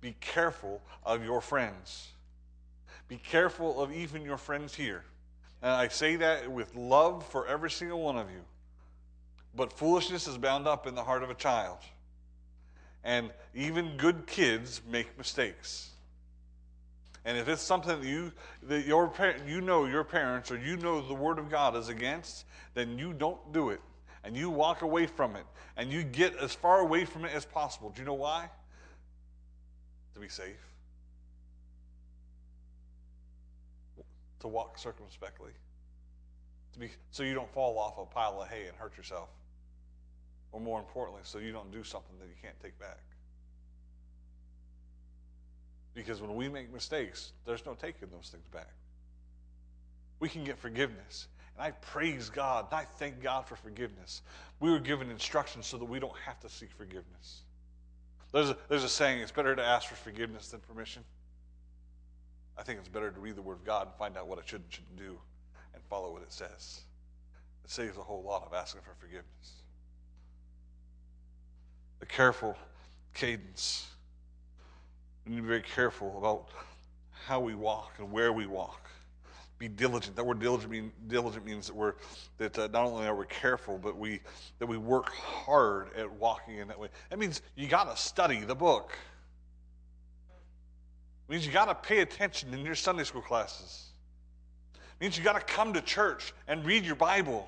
Be 0.01 0.15
careful 0.21 0.81
of 1.03 1.25
your 1.25 1.41
friends. 1.41 2.09
Be 3.07 3.17
careful 3.17 3.81
of 3.81 3.91
even 3.91 4.23
your 4.23 4.37
friends 4.37 4.75
here. 4.75 5.03
And 5.63 5.71
I 5.71 5.87
say 5.87 6.15
that 6.17 6.51
with 6.51 6.75
love 6.75 7.25
for 7.25 7.47
every 7.47 7.71
single 7.71 8.01
one 8.01 8.17
of 8.17 8.29
you. 8.29 8.41
But 9.55 9.73
foolishness 9.73 10.27
is 10.27 10.37
bound 10.37 10.67
up 10.67 10.85
in 10.85 10.93
the 10.93 11.03
heart 11.03 11.23
of 11.23 11.31
a 11.31 11.35
child. 11.35 11.79
And 13.03 13.31
even 13.55 13.97
good 13.97 14.27
kids 14.27 14.81
make 14.87 15.17
mistakes. 15.17 15.89
And 17.25 17.37
if 17.37 17.47
it's 17.47 17.61
something 17.61 17.99
that 17.99 18.07
you 18.07 18.31
that 18.63 18.85
your 18.85 19.11
you 19.47 19.61
know 19.61 19.85
your 19.85 20.03
parents 20.03 20.51
or 20.51 20.57
you 20.57 20.77
know 20.77 21.01
the 21.01 21.13
word 21.13 21.39
of 21.39 21.49
God 21.49 21.75
is 21.75 21.89
against, 21.89 22.45
then 22.73 22.99
you 22.99 23.13
don't 23.13 23.53
do 23.53 23.69
it. 23.69 23.81
And 24.23 24.35
you 24.35 24.49
walk 24.49 24.81
away 24.81 25.05
from 25.05 25.35
it. 25.35 25.45
And 25.75 25.91
you 25.91 26.03
get 26.03 26.37
as 26.37 26.53
far 26.53 26.79
away 26.79 27.05
from 27.05 27.25
it 27.25 27.31
as 27.33 27.45
possible. 27.45 27.89
Do 27.89 28.01
you 28.01 28.05
know 28.05 28.13
why? 28.13 28.49
To 30.13 30.19
be 30.19 30.29
safe. 30.29 30.73
to 34.43 34.49
walk 34.49 34.77
circumspectly, 34.77 35.51
to 36.73 36.79
be, 36.79 36.89
so 37.11 37.23
you 37.23 37.33
don't 37.33 37.51
fall 37.53 37.79
off 37.79 37.97
a 37.97 38.05
pile 38.05 38.41
of 38.41 38.49
hay 38.49 38.67
and 38.67 38.75
hurt 38.75 38.95
yourself. 38.97 39.29
Or 40.51 40.59
more 40.59 40.79
importantly, 40.79 41.21
so 41.23 41.39
you 41.39 41.53
don't 41.53 41.71
do 41.71 41.81
something 41.81 42.15
that 42.19 42.27
you 42.27 42.35
can't 42.41 42.59
take 42.61 42.77
back. 42.77 42.99
Because 45.95 46.21
when 46.21 46.35
we 46.35 46.49
make 46.49 46.73
mistakes, 46.73 47.31
there's 47.45 47.65
no 47.65 47.73
taking 47.73 48.09
those 48.09 48.29
things 48.29 48.45
back. 48.51 48.69
We 50.19 50.27
can 50.27 50.43
get 50.43 50.59
forgiveness. 50.59 51.27
And 51.55 51.65
I 51.67 51.71
praise 51.71 52.29
God 52.29 52.67
I 52.71 52.85
thank 52.85 53.21
God 53.21 53.47
for 53.47 53.55
forgiveness. 53.55 54.21
We 54.59 54.71
were 54.71 54.79
given 54.79 55.09
instructions 55.09 55.67
so 55.67 55.77
that 55.77 55.85
we 55.85 55.99
don't 55.99 56.17
have 56.25 56.39
to 56.41 56.49
seek 56.49 56.71
forgiveness. 56.71 57.41
There's 58.31 58.49
a, 58.49 58.57
there's 58.67 58.83
a 58.83 58.89
saying 58.89 59.21
it's 59.21 59.31
better 59.31 59.55
to 59.55 59.63
ask 59.63 59.87
for 59.87 59.95
forgiveness 59.95 60.47
than 60.47 60.59
permission. 60.61 61.03
I 62.57 62.63
think 62.63 62.79
it's 62.79 62.89
better 62.89 63.11
to 63.11 63.19
read 63.19 63.35
the 63.35 63.41
Word 63.41 63.53
of 63.57 63.65
God 63.65 63.87
and 63.87 63.95
find 63.95 64.17
out 64.17 64.27
what 64.27 64.39
it 64.39 64.47
should 64.47 64.61
and 64.61 64.71
shouldn't 64.71 64.97
do 64.97 65.19
and 65.73 65.83
follow 65.89 66.11
what 66.11 66.23
it 66.23 66.31
says. 66.31 66.81
It 67.63 67.69
saves 67.69 67.97
a 67.97 68.01
whole 68.01 68.23
lot 68.23 68.43
of 68.43 68.53
asking 68.53 68.81
for 68.81 68.95
forgiveness. 68.99 69.61
The 71.99 72.05
careful 72.07 72.57
cadence. 73.13 73.87
We 75.25 75.31
need 75.31 75.37
to 75.37 75.41
be 75.43 75.47
very 75.47 75.61
careful 75.61 76.17
about 76.17 76.49
how 77.25 77.39
we 77.39 77.55
walk 77.55 77.93
and 77.99 78.11
where 78.11 78.33
we 78.33 78.45
walk. 78.45 78.89
Be 79.63 79.69
diligent. 79.69 80.17
That 80.17 80.25
word 80.25 80.39
diligent, 80.39 80.69
mean, 80.69 80.91
diligent 81.07 81.45
means 81.45 81.67
that 81.67 81.73
we're 81.73 81.93
that 82.37 82.59
uh, 82.59 82.67
not 82.73 82.83
only 82.83 83.07
are 83.07 83.15
we 83.15 83.25
careful, 83.27 83.77
but 83.77 83.97
we 83.97 84.19
that 84.59 84.65
we 84.65 84.77
work 84.77 85.09
hard 85.13 85.87
at 85.95 86.11
walking 86.11 86.57
in 86.57 86.67
that 86.67 86.77
way. 86.77 86.89
That 87.09 87.17
means 87.17 87.41
you 87.55 87.69
got 87.69 87.89
to 87.89 87.95
study 87.95 88.41
the 88.41 88.55
book. 88.55 88.91
It 91.29 91.31
means 91.31 91.45
you 91.45 91.53
got 91.53 91.69
to 91.69 91.75
pay 91.75 92.01
attention 92.01 92.53
in 92.53 92.65
your 92.65 92.75
Sunday 92.75 93.05
school 93.05 93.21
classes. 93.21 93.91
It 94.73 95.01
means 95.01 95.17
you 95.17 95.23
got 95.23 95.39
to 95.39 95.53
come 95.53 95.71
to 95.71 95.81
church 95.81 96.33
and 96.49 96.65
read 96.65 96.83
your 96.83 96.97
Bible. 96.97 97.47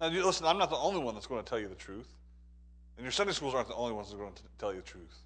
Now, 0.00 0.06
listen, 0.06 0.46
I'm 0.46 0.58
not 0.58 0.70
the 0.70 0.76
only 0.76 1.00
one 1.00 1.14
that's 1.14 1.26
going 1.26 1.42
to 1.42 1.50
tell 1.50 1.58
you 1.58 1.66
the 1.66 1.74
truth. 1.74 2.14
And 2.96 3.04
your 3.04 3.10
Sunday 3.10 3.32
schools 3.32 3.56
aren't 3.56 3.66
the 3.66 3.74
only 3.74 3.92
ones 3.92 4.10
that 4.10 4.14
are 4.14 4.20
going 4.20 4.34
to 4.34 4.42
tell 4.56 4.72
you 4.72 4.82
the 4.82 4.86
truth. 4.86 5.18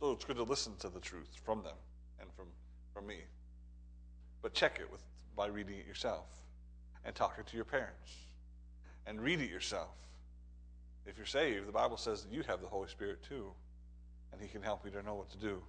So 0.00 0.10
it's 0.10 0.24
good 0.24 0.38
to 0.38 0.42
listen 0.42 0.72
to 0.80 0.88
the 0.88 0.98
truth 0.98 1.28
from 1.44 1.62
them 1.62 1.76
and 2.18 2.28
from, 2.34 2.46
from 2.92 3.06
me. 3.06 3.18
But 4.42 4.54
check 4.54 4.78
it 4.80 4.90
with, 4.90 5.02
by 5.36 5.46
reading 5.46 5.78
it 5.78 5.86
yourself 5.86 6.26
and 7.04 7.14
talking 7.14 7.44
to 7.44 7.56
your 7.56 7.64
parents 7.64 8.12
and 9.06 9.20
read 9.20 9.40
it 9.40 9.48
yourself. 9.50 9.94
If 11.06 11.16
you're 11.16 11.26
saved, 11.26 11.66
the 11.66 11.72
Bible 11.72 11.96
says 11.96 12.22
that 12.24 12.32
you 12.32 12.42
have 12.46 12.60
the 12.60 12.66
Holy 12.66 12.88
Spirit 12.88 13.22
too 13.22 13.52
and 14.32 14.40
He 14.40 14.48
can 14.48 14.62
help 14.62 14.84
you 14.84 14.90
to 14.92 15.02
know 15.02 15.14
what 15.14 15.30
to 15.30 15.38
do. 15.38 15.62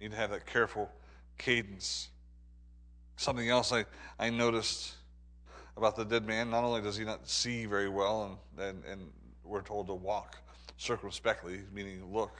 You 0.00 0.08
need 0.08 0.12
to 0.12 0.16
have 0.16 0.30
that 0.30 0.46
careful 0.46 0.90
cadence. 1.38 2.08
Something 3.16 3.48
else 3.48 3.72
I, 3.72 3.84
I 4.18 4.30
noticed 4.30 4.94
about 5.76 5.96
the 5.96 6.04
dead 6.04 6.26
man 6.26 6.50
not 6.50 6.64
only 6.64 6.80
does 6.80 6.96
he 6.96 7.04
not 7.04 7.28
see 7.28 7.66
very 7.66 7.88
well, 7.88 8.38
and, 8.56 8.68
and, 8.68 8.84
and 8.84 9.10
we're 9.44 9.62
told 9.62 9.86
to 9.88 9.94
walk 9.94 10.36
circumspectly, 10.76 11.60
meaning 11.72 12.12
look 12.12 12.36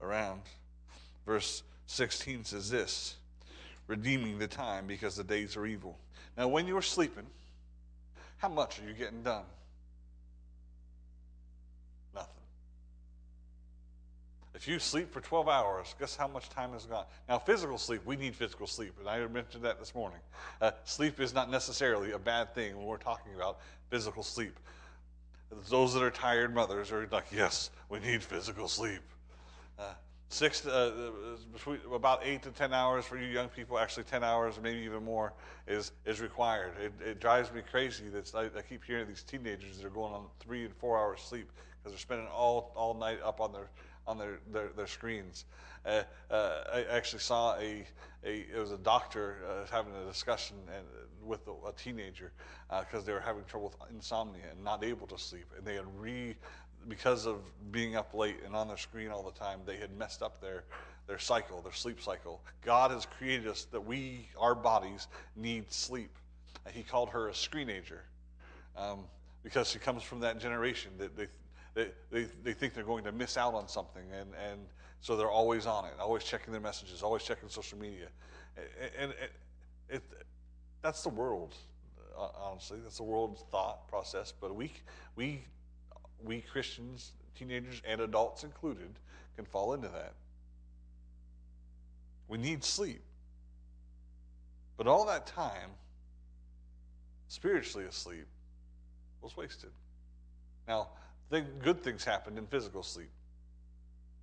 around. 0.00 0.42
Verse 1.26 1.62
16 1.86 2.44
says 2.44 2.70
this 2.70 3.16
redeeming 3.86 4.38
the 4.38 4.46
time 4.46 4.86
because 4.86 5.16
the 5.16 5.24
days 5.24 5.56
are 5.56 5.66
evil. 5.66 5.98
Now, 6.36 6.48
when 6.48 6.66
you're 6.66 6.82
sleeping, 6.82 7.26
how 8.38 8.48
much 8.48 8.80
are 8.80 8.88
you 8.88 8.94
getting 8.94 9.22
done? 9.22 9.44
Nothing. 12.14 12.28
If 14.54 14.66
you 14.66 14.78
sleep 14.78 15.12
for 15.12 15.20
12 15.20 15.48
hours, 15.48 15.94
guess 15.98 16.16
how 16.16 16.28
much 16.28 16.48
time 16.48 16.72
has 16.72 16.86
gone? 16.86 17.04
Now, 17.28 17.38
physical 17.38 17.78
sleep, 17.78 18.02
we 18.04 18.16
need 18.16 18.34
physical 18.34 18.66
sleep, 18.66 18.94
and 18.98 19.08
I 19.08 19.24
mentioned 19.26 19.64
that 19.64 19.78
this 19.78 19.94
morning. 19.94 20.20
Uh, 20.60 20.72
sleep 20.84 21.20
is 21.20 21.34
not 21.34 21.50
necessarily 21.50 22.12
a 22.12 22.18
bad 22.18 22.54
thing 22.54 22.76
when 22.76 22.86
we're 22.86 22.96
talking 22.96 23.34
about 23.34 23.60
physical 23.90 24.22
sleep. 24.22 24.58
Those 25.68 25.94
that 25.94 26.02
are 26.02 26.10
tired 26.10 26.52
mothers 26.52 26.90
are 26.90 27.06
like, 27.12 27.26
yes, 27.30 27.70
we 27.88 28.00
need 28.00 28.22
physical 28.22 28.66
sleep. 28.66 29.02
Uh, 30.34 30.36
six, 30.36 30.66
uh, 30.66 30.90
between 31.52 31.78
about 31.92 32.20
eight 32.24 32.42
to 32.42 32.50
ten 32.50 32.72
hours 32.72 33.04
for 33.04 33.16
you 33.16 33.26
young 33.26 33.48
people. 33.48 33.78
Actually, 33.78 34.02
ten 34.02 34.24
hours, 34.24 34.58
maybe 34.60 34.80
even 34.80 35.04
more, 35.04 35.32
is 35.68 35.92
is 36.04 36.20
required. 36.20 36.72
It, 36.82 36.92
it 37.06 37.20
drives 37.20 37.52
me 37.52 37.62
crazy 37.70 38.08
that 38.08 38.34
I, 38.34 38.58
I, 38.58 38.62
keep 38.62 38.82
hearing 38.84 39.06
these 39.06 39.22
teenagers 39.22 39.78
that 39.78 39.86
are 39.86 39.90
going 39.90 40.12
on 40.12 40.26
three 40.40 40.64
and 40.64 40.74
four 40.74 40.98
hours 40.98 41.20
sleep 41.20 41.50
because 41.78 41.92
they're 41.92 42.00
spending 42.00 42.26
all 42.26 42.72
all 42.74 42.94
night 42.94 43.20
up 43.22 43.40
on 43.40 43.52
their 43.52 43.70
on 44.08 44.18
their 44.18 44.40
their, 44.52 44.70
their 44.76 44.88
screens. 44.88 45.44
Uh, 45.86 46.02
uh, 46.30 46.64
I 46.72 46.84
actually 46.90 47.20
saw 47.20 47.56
a, 47.56 47.86
a 48.24 48.46
it 48.52 48.58
was 48.58 48.72
a 48.72 48.78
doctor 48.78 49.36
uh, 49.48 49.66
having 49.70 49.92
a 49.94 50.10
discussion 50.10 50.56
and, 50.74 50.84
with 51.22 51.46
a, 51.46 51.68
a 51.68 51.72
teenager 51.72 52.32
because 52.68 53.02
uh, 53.02 53.06
they 53.06 53.12
were 53.12 53.20
having 53.20 53.44
trouble 53.44 53.68
with 53.68 53.90
insomnia 53.90 54.44
and 54.50 54.64
not 54.64 54.82
able 54.82 55.06
to 55.06 55.18
sleep, 55.18 55.46
and 55.56 55.64
they 55.64 55.74
had 55.76 55.84
re 55.96 56.34
because 56.88 57.26
of 57.26 57.36
being 57.70 57.96
up 57.96 58.14
late 58.14 58.36
and 58.44 58.54
on 58.54 58.68
their 58.68 58.76
screen 58.76 59.10
all 59.10 59.22
the 59.22 59.38
time, 59.38 59.60
they 59.66 59.76
had 59.76 59.96
messed 59.96 60.22
up 60.22 60.40
their 60.40 60.64
their 61.06 61.18
cycle, 61.18 61.60
their 61.60 61.72
sleep 61.72 62.00
cycle. 62.00 62.40
God 62.62 62.90
has 62.90 63.06
created 63.06 63.46
us 63.46 63.64
that 63.72 63.80
we, 63.80 64.28
our 64.38 64.54
bodies, 64.54 65.08
need 65.36 65.70
sleep. 65.70 66.10
He 66.72 66.82
called 66.82 67.10
her 67.10 67.28
a 67.28 67.32
screenager 67.32 68.00
um, 68.76 69.00
because 69.42 69.68
she 69.68 69.78
comes 69.78 70.02
from 70.02 70.20
that 70.20 70.38
generation 70.38 70.92
that 70.98 71.16
they, 71.16 71.26
they, 71.74 71.88
they, 72.10 72.26
they 72.42 72.52
think 72.52 72.74
they're 72.74 72.84
going 72.84 73.04
to 73.04 73.12
miss 73.12 73.36
out 73.36 73.54
on 73.54 73.68
something. 73.68 74.04
And, 74.18 74.30
and 74.50 74.60
so 75.00 75.16
they're 75.16 75.30
always 75.30 75.66
on 75.66 75.84
it, 75.84 75.92
always 76.00 76.24
checking 76.24 76.52
their 76.52 76.62
messages, 76.62 77.02
always 77.02 77.22
checking 77.22 77.48
social 77.48 77.78
media. 77.78 78.08
And, 78.56 78.90
and 78.98 79.10
it, 79.12 79.32
it, 79.90 80.02
that's 80.80 81.02
the 81.02 81.10
world, 81.10 81.54
honestly. 82.16 82.78
That's 82.82 82.96
the 82.96 83.02
world's 83.02 83.44
thought 83.50 83.88
process. 83.88 84.32
But 84.32 84.54
we, 84.54 84.72
we 85.16 85.44
we 86.24 86.40
Christians, 86.40 87.12
teenagers 87.36 87.82
and 87.86 88.00
adults 88.00 88.44
included, 88.44 88.98
can 89.36 89.44
fall 89.44 89.74
into 89.74 89.88
that. 89.88 90.14
We 92.28 92.38
need 92.38 92.64
sleep. 92.64 93.02
But 94.76 94.86
all 94.86 95.04
that 95.06 95.26
time, 95.26 95.70
spiritually 97.28 97.86
asleep, 97.86 98.26
was 99.20 99.36
wasted. 99.36 99.70
Now, 100.66 100.88
good 101.30 101.82
things 101.82 102.04
happen 102.04 102.38
in 102.38 102.46
physical 102.46 102.82
sleep. 102.82 103.10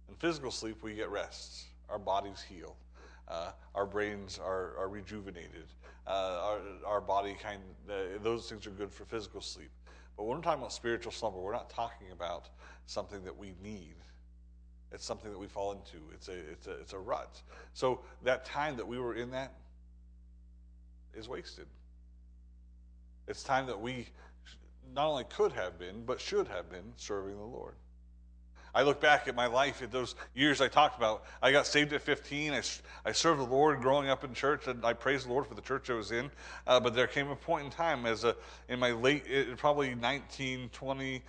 In 0.10 0.16
physical 0.16 0.52
sleep, 0.52 0.84
we 0.84 0.96
get 0.96 1.10
rest. 1.10 1.66
Our 1.90 2.00
bodies 2.00 2.44
heal. 2.48 2.76
Uh, 3.28 3.52
our 3.76 3.86
brains 3.86 4.40
are, 4.44 4.78
are 4.78 4.90
rejuvenated. 4.90 5.68
Uh, 6.06 6.40
our, 6.42 6.60
our 6.86 7.02
body 7.02 7.38
kind 7.42 7.62
uh, 7.90 7.94
those 8.24 8.50
things 8.50 8.66
are 8.66 8.72
good 8.72 8.92
for 8.92 9.06
physical 9.06 9.40
sleep. 9.40 9.70
But 10.22 10.28
when 10.28 10.38
we're 10.38 10.44
talking 10.44 10.60
about 10.60 10.72
spiritual 10.72 11.12
slumber, 11.12 11.40
we're 11.40 11.52
not 11.52 11.72
talking 11.72 12.12
about 12.12 12.48
something 12.86 13.24
that 13.24 13.36
we 13.36 13.56
need. 13.64 13.96
It's 14.92 15.04
something 15.04 15.32
that 15.32 15.40
we 15.40 15.48
fall 15.48 15.72
into. 15.72 15.98
It's 16.14 16.28
a, 16.28 16.34
it's 16.34 16.68
a, 16.68 16.74
it's 16.74 16.94
a 16.94 17.00
rut. 17.00 17.42
So 17.74 18.02
that 18.22 18.46
time 18.46 18.78
that 18.78 18.88
we 18.88 19.00
were 19.00 19.16
in 19.16 19.32
that 19.32 19.52
is 21.16 21.28
wasted. 21.28 21.66
It's 23.28 23.42
time 23.42 23.66
that 23.66 23.82
we 23.82 24.10
not 24.94 25.08
only 25.08 25.24
could 25.24 25.54
have 25.54 25.80
been, 25.80 26.06
but 26.06 26.22
should 26.22 26.48
have 26.50 26.70
been 26.70 26.94
serving 26.98 27.36
the 27.36 27.44
Lord. 27.44 27.74
I 28.74 28.84
look 28.84 29.02
back 29.02 29.28
at 29.28 29.36
my 29.36 29.48
life 29.48 29.82
at 29.82 29.92
those 29.92 30.16
years 30.34 30.62
I 30.62 30.68
talked 30.68 30.98
about. 30.98 31.24
I 31.42 31.52
got 31.52 31.68
saved 31.68 31.94
at 31.94 32.02
15. 32.02 32.54
I, 32.54 32.62
I 33.06 33.12
served 33.12 33.40
the 33.40 33.46
Lord 33.46 33.82
growing 33.82 34.10
up 34.10 34.24
in 34.24 34.34
church, 34.34 34.68
and 34.68 34.86
I 34.86 34.94
praised 34.94 35.28
the 35.28 35.32
Lord 35.32 35.48
for 35.48 35.56
the 35.56 35.62
church 35.62 35.90
I 35.90 35.94
was 35.94 36.12
in. 36.12 36.32
Uh, 36.66 36.80
but 36.80 36.96
there 36.96 37.08
came 37.08 37.30
a 37.30 37.36
point 37.36 37.66
in 37.66 37.72
time, 37.72 38.06
as 38.06 38.24
a 38.24 38.36
in 38.70 38.80
my 38.80 38.92
late, 38.92 39.26
probably 39.58 39.96
19, 39.96 40.70
20, 40.70 41.22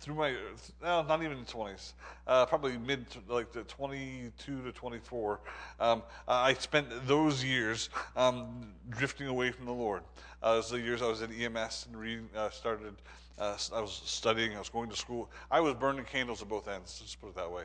through 0.00 0.14
my, 0.14 0.34
no, 0.82 1.02
not 1.02 1.22
even 1.22 1.44
20s, 1.44 1.92
uh, 2.26 2.46
probably 2.46 2.78
mid, 2.78 3.06
like 3.28 3.52
the 3.52 3.62
22 3.64 4.62
to 4.62 4.72
24, 4.72 5.40
um, 5.80 6.02
I 6.26 6.54
spent 6.54 6.86
those 7.06 7.44
years 7.44 7.90
um, 8.16 8.72
drifting 8.90 9.26
away 9.26 9.50
from 9.50 9.66
the 9.66 9.72
Lord. 9.72 10.02
Uh, 10.42 10.54
those 10.54 10.70
the 10.70 10.80
years 10.80 11.02
I 11.02 11.06
was 11.06 11.22
in 11.22 11.32
EMS 11.32 11.86
and 11.88 11.98
reading, 11.98 12.28
uh, 12.36 12.50
started 12.50 12.94
uh, 13.38 13.56
I 13.74 13.80
was 13.80 14.02
studying. 14.04 14.54
I 14.56 14.58
was 14.58 14.68
going 14.68 14.90
to 14.90 14.96
school. 14.96 15.30
I 15.50 15.60
was 15.60 15.74
burning 15.74 16.04
candles 16.04 16.42
at 16.42 16.48
both 16.48 16.68
ends. 16.68 17.00
Just 17.00 17.20
put 17.20 17.28
it 17.28 17.36
that 17.36 17.50
way. 17.50 17.64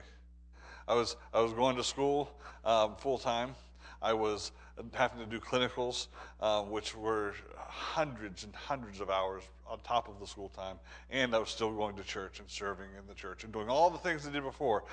I 0.88 0.94
was 0.94 1.16
I 1.34 1.42
was 1.42 1.54
going 1.54 1.76
to 1.78 1.84
school 1.84 2.30
um, 2.66 2.96
full 2.98 3.18
time. 3.18 3.56
I 4.02 4.14
was 4.14 4.52
having 4.94 5.20
to 5.20 5.26
do 5.26 5.40
clinicals, 5.40 6.08
uh, 6.42 6.62
which 6.64 6.96
were 6.96 7.34
hundreds 7.58 8.44
and 8.44 8.54
hundreds 8.54 9.00
of 9.00 9.10
hours 9.10 9.44
on 9.66 9.80
top 9.80 10.10
of 10.10 10.20
the 10.20 10.28
school 10.28 10.50
time, 10.50 10.78
and 11.10 11.34
I 11.34 11.40
was 11.40 11.50
still 11.50 11.72
going 11.72 11.96
to 11.96 12.04
church 12.04 12.40
and 12.40 12.50
serving 12.50 12.88
in 13.00 13.08
the 13.08 13.14
church 13.14 13.46
and 13.46 13.54
doing 13.54 13.70
all 13.70 13.90
the 13.90 13.98
things 13.98 14.28
I 14.28 14.32
did 14.32 14.44
before. 14.44 14.84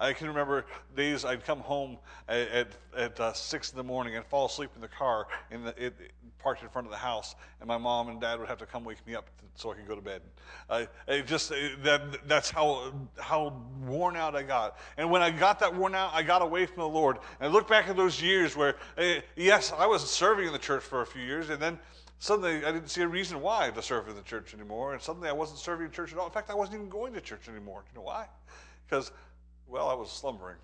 I 0.00 0.14
can 0.14 0.26
remember 0.26 0.64
days 0.96 1.24
I'd 1.24 1.44
come 1.44 1.60
home 1.60 1.98
at, 2.28 2.48
at, 2.48 2.68
at 2.96 3.20
uh, 3.20 3.32
six 3.34 3.70
in 3.70 3.76
the 3.76 3.84
morning 3.84 4.16
and 4.16 4.24
fall 4.24 4.46
asleep 4.46 4.70
in 4.74 4.80
the 4.80 4.88
car 4.88 5.26
in 5.50 5.64
the, 5.64 5.74
it, 5.84 5.94
parked 6.38 6.62
in 6.62 6.68
front 6.70 6.86
of 6.86 6.90
the 6.90 6.96
house, 6.98 7.34
and 7.60 7.68
my 7.68 7.76
mom 7.76 8.08
and 8.08 8.20
dad 8.20 8.38
would 8.38 8.48
have 8.48 8.58
to 8.58 8.66
come 8.66 8.82
wake 8.82 9.06
me 9.06 9.14
up 9.14 9.28
so 9.56 9.70
I 9.70 9.74
could 9.74 9.86
go 9.86 9.94
to 9.94 10.00
bed. 10.00 10.22
Uh, 10.70 10.86
it 11.06 11.26
just 11.26 11.50
that 11.82 12.26
that's 12.26 12.50
how 12.50 12.94
how 13.18 13.52
worn 13.84 14.16
out 14.16 14.34
I 14.34 14.42
got. 14.42 14.78
And 14.96 15.10
when 15.10 15.20
I 15.20 15.30
got 15.30 15.58
that 15.60 15.74
worn 15.74 15.94
out, 15.94 16.12
I 16.14 16.22
got 16.22 16.40
away 16.40 16.64
from 16.64 16.78
the 16.78 16.88
Lord. 16.88 17.18
And 17.38 17.50
I 17.50 17.52
look 17.52 17.68
back 17.68 17.88
at 17.88 17.96
those 17.96 18.22
years 18.22 18.56
where, 18.56 18.76
uh, 18.96 19.20
yes, 19.36 19.72
I 19.76 19.86
was 19.86 20.08
serving 20.08 20.46
in 20.46 20.52
the 20.52 20.58
church 20.58 20.82
for 20.82 21.02
a 21.02 21.06
few 21.06 21.22
years, 21.22 21.50
and 21.50 21.60
then 21.60 21.78
suddenly 22.18 22.64
I 22.64 22.72
didn't 22.72 22.88
see 22.88 23.02
a 23.02 23.08
reason 23.08 23.40
why 23.42 23.70
to 23.70 23.82
serve 23.82 24.08
in 24.08 24.16
the 24.16 24.22
church 24.22 24.54
anymore. 24.54 24.94
And 24.94 25.02
suddenly 25.02 25.28
I 25.28 25.32
wasn't 25.32 25.58
serving 25.58 25.86
in 25.86 25.92
church 25.92 26.12
at 26.12 26.18
all. 26.18 26.26
In 26.26 26.32
fact, 26.32 26.48
I 26.48 26.54
wasn't 26.54 26.76
even 26.76 26.88
going 26.88 27.12
to 27.12 27.20
church 27.20 27.48
anymore. 27.48 27.82
Do 27.84 27.90
You 27.92 27.98
know 27.98 28.06
why? 28.06 28.26
Because 28.88 29.12
well, 29.70 29.88
I 29.88 29.94
was 29.94 30.10
slumbering. 30.10 30.56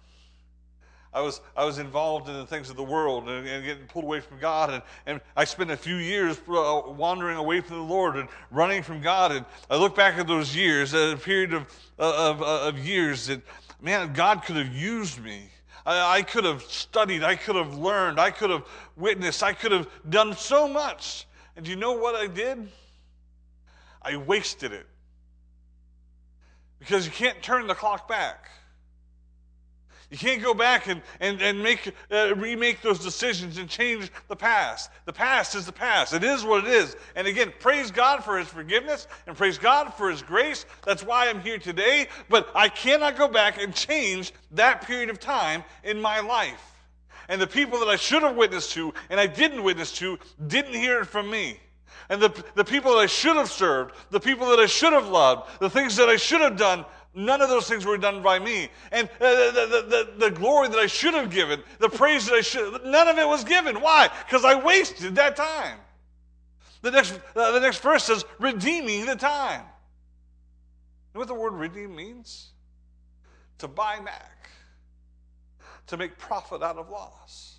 I 1.15 1.21
was, 1.21 1.41
I 1.57 1.65
was 1.65 1.79
involved 1.79 2.29
in 2.29 2.35
the 2.35 2.45
things 2.45 2.69
of 2.69 2.77
the 2.77 2.83
world 2.83 3.29
and, 3.29 3.47
and 3.47 3.65
getting 3.65 3.87
pulled 3.87 4.05
away 4.05 4.21
from 4.21 4.39
God. 4.39 4.71
And, 4.71 4.83
and 5.07 5.21
I 5.35 5.45
spent 5.45 5.71
a 5.71 5.77
few 5.77 5.97
years 5.97 6.39
uh, 6.47 6.83
wandering 6.89 7.39
away 7.39 7.63
from 7.63 7.77
the 7.77 7.83
Lord 7.83 8.17
and 8.17 8.29
running 8.51 8.83
from 8.83 9.01
God. 9.01 9.33
And 9.33 9.47
I 9.71 9.77
look 9.77 9.97
back 9.97 10.19
at 10.19 10.27
those 10.27 10.55
years, 10.55 10.93
a 10.93 11.17
period 11.17 11.55
of, 11.55 11.67
of, 11.99 12.43
of 12.43 12.79
years 12.79 13.29
that, 13.29 13.41
man, 13.81 14.13
God 14.13 14.43
could 14.45 14.57
have 14.57 14.75
used 14.75 15.23
me. 15.23 15.49
I, 15.87 16.19
I 16.19 16.23
could 16.23 16.45
have 16.45 16.63
studied. 16.65 17.23
I 17.23 17.37
could 17.37 17.57
have 17.57 17.79
learned. 17.79 18.21
I 18.21 18.31
could 18.31 18.51
have 18.51 18.67
witnessed. 18.97 19.43
I 19.43 19.55
could 19.55 19.73
have 19.73 19.89
done 20.11 20.37
so 20.37 20.69
much. 20.69 21.27
And 21.57 21.65
do 21.65 21.71
you 21.71 21.79
know 21.79 21.93
what 21.93 22.15
I 22.15 22.27
did? 22.27 22.69
I 24.03 24.19
wasted 24.19 24.73
it. 24.73 24.87
Because 26.79 27.07
you 27.07 27.13
can't 27.13 27.41
turn 27.43 27.67
the 27.69 27.75
clock 27.75 28.07
back. 28.07 28.51
You 30.11 30.17
can't 30.17 30.41
go 30.41 30.55
back 30.55 30.87
and, 30.87 31.03
and, 31.19 31.43
and 31.43 31.61
make, 31.61 31.93
uh, 32.13 32.35
remake 32.37 32.81
those 32.81 33.01
decisions 33.01 33.59
and 33.59 33.69
change 33.69 34.11
the 34.29 34.37
past. 34.37 34.91
The 35.05 35.13
past 35.13 35.57
is 35.57 35.67
the 35.67 35.73
past. 35.73 36.15
It 36.15 36.23
is 36.23 36.45
what 36.45 36.65
it 36.65 36.71
is. 36.71 36.97
And 37.17 37.27
again, 37.27 37.53
praise 37.59 37.91
God 37.91 38.23
for 38.23 38.39
His 38.39 38.47
forgiveness 38.47 39.09
and 39.27 39.37
praise 39.37 39.59
God 39.59 39.93
for 39.95 40.09
His 40.09 40.23
grace. 40.23 40.65
That's 40.85 41.03
why 41.03 41.29
I'm 41.29 41.41
here 41.41 41.59
today. 41.59 42.07
But 42.29 42.49
I 42.55 42.69
cannot 42.69 43.17
go 43.17 43.27
back 43.27 43.61
and 43.61 43.75
change 43.75 44.33
that 44.53 44.83
period 44.83 45.11
of 45.11 45.19
time 45.19 45.65
in 45.83 46.01
my 46.01 46.21
life. 46.21 46.63
And 47.29 47.41
the 47.41 47.47
people 47.49 47.81
that 47.81 47.89
I 47.89 47.97
should 47.97 48.23
have 48.23 48.37
witnessed 48.37 48.73
to 48.73 48.95
and 49.11 49.19
I 49.19 49.27
didn't 49.27 49.65
witness 49.65 49.91
to 49.99 50.19
didn't 50.47 50.75
hear 50.75 51.01
it 51.01 51.07
from 51.07 51.29
me. 51.29 51.59
And 52.09 52.23
the, 52.23 52.45
the 52.55 52.65
people 52.65 52.93
that 52.93 52.99
I 52.99 53.07
should 53.07 53.37
have 53.37 53.51
served, 53.51 53.95
the 54.11 54.21
people 54.21 54.49
that 54.51 54.61
I 54.61 54.67
should 54.67 54.93
have 54.93 55.09
loved, 55.09 55.59
the 55.59 55.71
things 55.71 55.97
that 55.97 56.09
I 56.09 56.17
should 56.17 56.41
have 56.41 56.57
done 56.57 56.85
None 57.17 57.41
of 57.41 57.49
those 57.49 57.67
things 57.67 57.87
were 57.87 57.97
done 57.97 58.23
by 58.23 58.39
me. 58.39 58.69
And 58.93 59.09
uh, 59.09 59.25
the, 59.51 59.87
the, 59.89 60.27
the, 60.27 60.31
glory 60.31 60.69
that 60.69 60.79
I 60.79 60.87
should 60.87 61.15
have 61.15 61.31
given, 61.31 61.63
the 61.79 61.89
praise 61.89 62.27
that 62.27 62.35
I 62.35 62.43
should, 62.43 62.85
none 62.85 63.09
of 63.09 63.17
it 63.17 63.27
was 63.27 63.43
given. 63.43 63.81
Why? 63.81 64.11
Because 64.27 64.45
I 64.45 64.55
wasted 64.55 65.15
that 65.15 65.35
time. 65.35 65.79
The 66.83 66.91
next, 66.91 67.19
uh, 67.35 67.53
the 67.53 67.61
next 67.61 67.79
verse 67.79 68.05
says, 68.05 68.27
redeeming 68.39 69.07
the 69.07 69.17
time. 69.17 69.63
You 69.63 71.15
know 71.15 71.21
what 71.21 71.29
the 71.29 71.35
word 71.35 71.55
redeem 71.55 71.97
means? 71.97 72.51
To 73.59 73.69
buy 73.69 73.99
back, 73.99 74.51
to 75.87 75.97
make 75.97 76.19
profit 76.19 76.63
out 76.63 76.77
of 76.77 76.91
loss. 76.91 77.56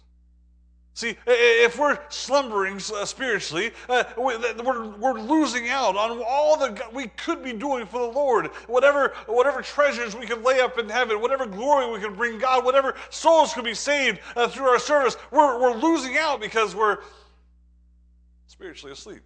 See, 0.97 1.15
if 1.27 1.77
we're 1.77 1.99
slumbering 2.09 2.81
uh, 2.95 3.05
spiritually, 3.05 3.69
uh, 3.87 4.03
we're, 4.17 4.87
we're 4.95 5.19
losing 5.19 5.69
out 5.69 5.95
on 5.95 6.23
all 6.27 6.57
that 6.57 6.91
we 6.91 7.05
could 7.09 7.43
be 7.43 7.53
doing 7.53 7.85
for 7.85 7.99
the 7.99 8.11
Lord. 8.11 8.47
Whatever, 8.65 9.13
whatever 9.27 9.61
treasures 9.61 10.15
we 10.15 10.25
could 10.25 10.43
lay 10.43 10.59
up 10.59 10.79
in 10.79 10.89
heaven, 10.89 11.21
whatever 11.21 11.45
glory 11.45 11.91
we 11.91 11.99
could 11.99 12.17
bring 12.17 12.39
God, 12.39 12.65
whatever 12.65 12.95
souls 13.11 13.53
could 13.53 13.63
be 13.63 13.75
saved 13.75 14.21
uh, 14.35 14.47
through 14.47 14.65
our 14.65 14.79
service, 14.79 15.17
we're, 15.29 15.61
we're 15.61 15.75
losing 15.77 16.17
out 16.17 16.41
because 16.41 16.73
we're 16.73 16.97
spiritually 18.47 18.91
asleep. 18.91 19.21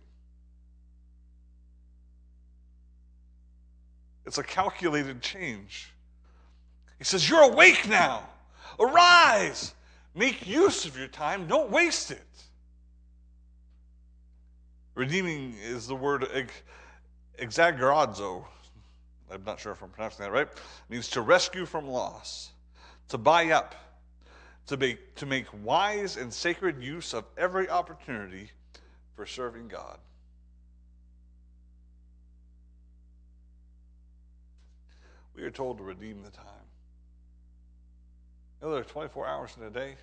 It's 4.25 4.39
a 4.39 4.43
calculated 4.43 5.21
change. 5.21 5.93
He 6.97 7.05
says, 7.05 7.29
You're 7.29 7.43
awake 7.43 7.87
now. 7.87 8.27
Arise. 8.77 9.73
Make 10.13 10.45
use 10.45 10.85
of 10.85 10.97
your 10.97 11.07
time. 11.07 11.47
Don't 11.47 11.71
waste 11.71 12.11
it. 12.11 12.21
Redeeming 14.95 15.55
is 15.63 15.87
the 15.87 15.95
word 15.95 16.27
exagorazo. 17.39 18.45
I'm 19.31 19.43
not 19.45 19.59
sure 19.59 19.71
if 19.71 19.81
I'm 19.81 19.89
pronouncing 19.89 20.25
that 20.25 20.31
right. 20.31 20.47
It 20.47 20.59
means 20.89 21.07
to 21.09 21.21
rescue 21.21 21.65
from 21.65 21.87
loss, 21.87 22.51
to 23.07 23.17
buy 23.17 23.51
up, 23.51 23.75
to 24.67 24.75
make, 24.75 25.15
to 25.15 25.25
make 25.25 25.45
wise 25.63 26.17
and 26.17 26.33
sacred 26.33 26.83
use 26.83 27.13
of 27.13 27.23
every 27.37 27.69
opportunity 27.69 28.51
for 29.15 29.25
serving 29.25 29.69
God. 29.69 29.97
We 35.35 35.43
are 35.43 35.51
told 35.51 35.77
to 35.77 35.83
redeem 35.83 36.21
the 36.23 36.29
time. 36.29 36.60
You 38.61 38.67
know, 38.67 38.73
there 38.73 38.81
are 38.81 38.85
24 38.85 39.27
hours 39.27 39.55
in 39.59 39.65
a 39.65 39.71
day, 39.71 39.95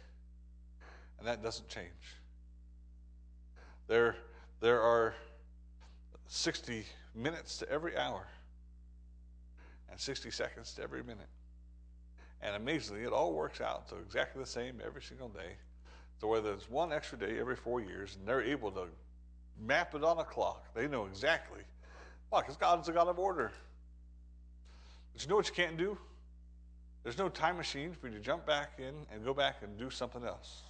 and 1.19 1.29
that 1.29 1.43
doesn't 1.43 1.69
change. 1.69 1.87
There, 3.87 4.17
there 4.61 4.83
are 4.83 5.15
60 6.27 6.85
minutes 7.15 7.59
to 7.59 7.71
every 7.71 7.97
hour 7.97 8.27
and 9.91 9.99
60 9.99 10.31
seconds 10.33 10.73
to 10.75 10.83
every 10.83 11.03
minute. 11.05 11.29
And 12.43 12.57
amazingly, 12.57 13.05
it 13.05 13.13
all 13.13 13.33
works 13.33 13.61
out 13.61 13.89
to 13.91 13.97
exactly 13.97 14.43
the 14.43 14.49
same 14.49 14.81
every 14.85 15.03
single 15.03 15.29
day. 15.29 15.57
So 16.21 16.27
whether 16.27 16.53
it's 16.53 16.69
one 16.69 16.93
extra 16.93 17.17
day 17.17 17.39
every 17.39 17.57
four 17.57 17.81
years, 17.81 18.17
and 18.17 18.27
they're 18.27 18.43
able 18.43 18.73
to 18.73 18.87
map 19.61 19.95
it 19.95 20.03
on 20.03 20.19
a 20.19 20.25
clock, 20.25 20.75
they 20.75 20.89
know 20.89 21.07
exactly. 21.07 21.61
Why? 22.31 22.41
Because 22.41 22.57
God's 22.57 22.89
a 22.89 22.93
God 22.93 23.07
of 23.07 23.21
order. 23.21 23.53
But 25.13 25.23
you 25.23 25.29
know 25.29 25.37
what 25.37 25.49
you 25.49 25.55
can't 25.55 25.77
do? 25.77 25.97
There's 27.09 27.17
no 27.17 27.31
time 27.31 27.57
machine 27.57 27.95
for 27.99 28.09
you 28.09 28.19
to 28.19 28.21
jump 28.21 28.45
back 28.45 28.73
in 28.77 28.93
and 29.11 29.25
go 29.25 29.33
back 29.33 29.63
and 29.63 29.79
do 29.79 29.89
something 29.89 30.23
else. 30.25 30.61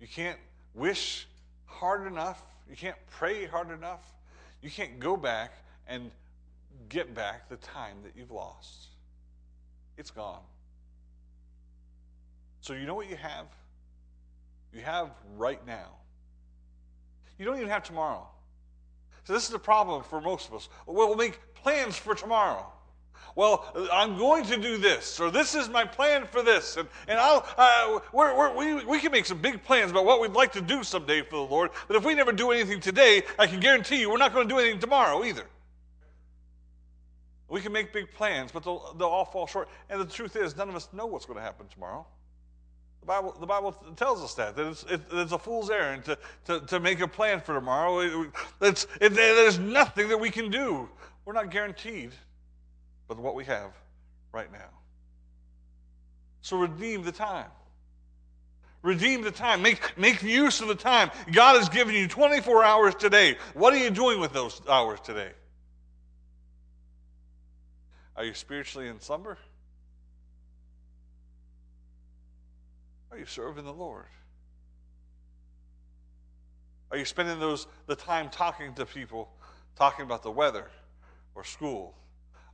You 0.00 0.06
can't 0.06 0.38
wish 0.76 1.26
hard 1.66 2.06
enough. 2.06 2.40
You 2.70 2.76
can't 2.76 2.94
pray 3.10 3.46
hard 3.46 3.72
enough. 3.72 4.14
You 4.62 4.70
can't 4.70 5.00
go 5.00 5.16
back 5.16 5.54
and 5.88 6.12
get 6.88 7.16
back 7.16 7.48
the 7.48 7.56
time 7.56 7.96
that 8.04 8.12
you've 8.16 8.30
lost. 8.30 8.90
It's 9.98 10.12
gone. 10.12 10.44
So, 12.60 12.72
you 12.72 12.86
know 12.86 12.94
what 12.94 13.10
you 13.10 13.16
have? 13.16 13.46
You 14.72 14.82
have 14.82 15.10
right 15.36 15.66
now. 15.66 15.96
You 17.40 17.44
don't 17.44 17.56
even 17.56 17.70
have 17.70 17.82
tomorrow. 17.82 18.24
So, 19.24 19.32
this 19.32 19.42
is 19.42 19.50
the 19.50 19.58
problem 19.58 20.04
for 20.04 20.20
most 20.20 20.46
of 20.46 20.54
us. 20.54 20.68
We'll 20.86 21.16
make 21.16 21.40
plans 21.56 21.96
for 21.96 22.14
tomorrow. 22.14 22.72
Well, 23.36 23.88
I'm 23.92 24.18
going 24.18 24.44
to 24.46 24.56
do 24.56 24.76
this, 24.76 25.20
or 25.20 25.30
this 25.30 25.54
is 25.54 25.68
my 25.68 25.84
plan 25.84 26.26
for 26.26 26.42
this. 26.42 26.76
And, 26.76 26.88
and 27.08 27.18
I'll, 27.18 27.46
uh, 27.56 28.00
we're, 28.12 28.36
we're, 28.36 28.56
we, 28.56 28.84
we 28.84 29.00
can 29.00 29.12
make 29.12 29.24
some 29.24 29.38
big 29.38 29.62
plans 29.62 29.90
about 29.90 30.04
what 30.04 30.20
we'd 30.20 30.32
like 30.32 30.52
to 30.52 30.60
do 30.60 30.82
someday 30.82 31.22
for 31.22 31.36
the 31.36 31.52
Lord, 31.52 31.70
but 31.86 31.96
if 31.96 32.04
we 32.04 32.14
never 32.14 32.32
do 32.32 32.50
anything 32.50 32.80
today, 32.80 33.22
I 33.38 33.46
can 33.46 33.60
guarantee 33.60 34.00
you 34.00 34.10
we're 34.10 34.18
not 34.18 34.32
going 34.34 34.48
to 34.48 34.54
do 34.54 34.58
anything 34.58 34.80
tomorrow 34.80 35.24
either. 35.24 35.44
We 37.48 37.60
can 37.60 37.72
make 37.72 37.92
big 37.92 38.12
plans, 38.12 38.52
but 38.52 38.62
they'll, 38.62 38.94
they'll 38.98 39.08
all 39.08 39.24
fall 39.24 39.46
short. 39.46 39.68
And 39.88 40.00
the 40.00 40.04
truth 40.04 40.36
is, 40.36 40.56
none 40.56 40.68
of 40.68 40.76
us 40.76 40.88
know 40.92 41.06
what's 41.06 41.26
going 41.26 41.38
to 41.38 41.42
happen 41.42 41.66
tomorrow. 41.68 42.06
The 43.00 43.06
Bible, 43.06 43.36
the 43.40 43.46
Bible 43.46 43.72
tells 43.96 44.22
us 44.22 44.34
that, 44.34 44.54
that 44.56 44.66
it's, 44.66 44.84
it, 44.84 45.00
it's 45.12 45.32
a 45.32 45.38
fool's 45.38 45.70
errand 45.70 46.04
to, 46.04 46.18
to, 46.44 46.60
to 46.60 46.80
make 46.80 47.00
a 47.00 47.08
plan 47.08 47.40
for 47.40 47.54
tomorrow. 47.54 48.00
It, 48.60 48.86
it, 49.00 49.14
there's 49.14 49.58
nothing 49.58 50.08
that 50.08 50.18
we 50.18 50.30
can 50.30 50.50
do. 50.50 50.88
We're 51.24 51.32
not 51.32 51.50
guaranteed 51.50 52.12
with 53.10 53.18
what 53.18 53.34
we 53.34 53.44
have 53.44 53.72
right 54.32 54.50
now. 54.50 54.70
So 56.40 56.56
redeem 56.56 57.02
the 57.02 57.12
time. 57.12 57.50
Redeem 58.82 59.20
the 59.20 59.32
time. 59.32 59.60
Make, 59.60 59.98
make 59.98 60.22
use 60.22 60.62
of 60.62 60.68
the 60.68 60.74
time. 60.74 61.10
God 61.32 61.56
has 61.56 61.68
given 61.68 61.94
you 61.94 62.08
24 62.08 62.64
hours 62.64 62.94
today. 62.94 63.36
What 63.52 63.74
are 63.74 63.78
you 63.78 63.90
doing 63.90 64.20
with 64.20 64.32
those 64.32 64.62
hours 64.66 65.00
today? 65.00 65.32
Are 68.16 68.24
you 68.24 68.32
spiritually 68.32 68.88
in 68.88 69.00
slumber? 69.00 69.36
Are 73.10 73.18
you 73.18 73.26
serving 73.26 73.64
the 73.64 73.72
Lord? 73.72 74.06
Are 76.92 76.96
you 76.96 77.04
spending 77.04 77.40
those 77.40 77.66
the 77.86 77.96
time 77.96 78.30
talking 78.30 78.72
to 78.74 78.86
people, 78.86 79.30
talking 79.76 80.04
about 80.04 80.22
the 80.22 80.30
weather 80.30 80.70
or 81.34 81.44
school 81.44 81.96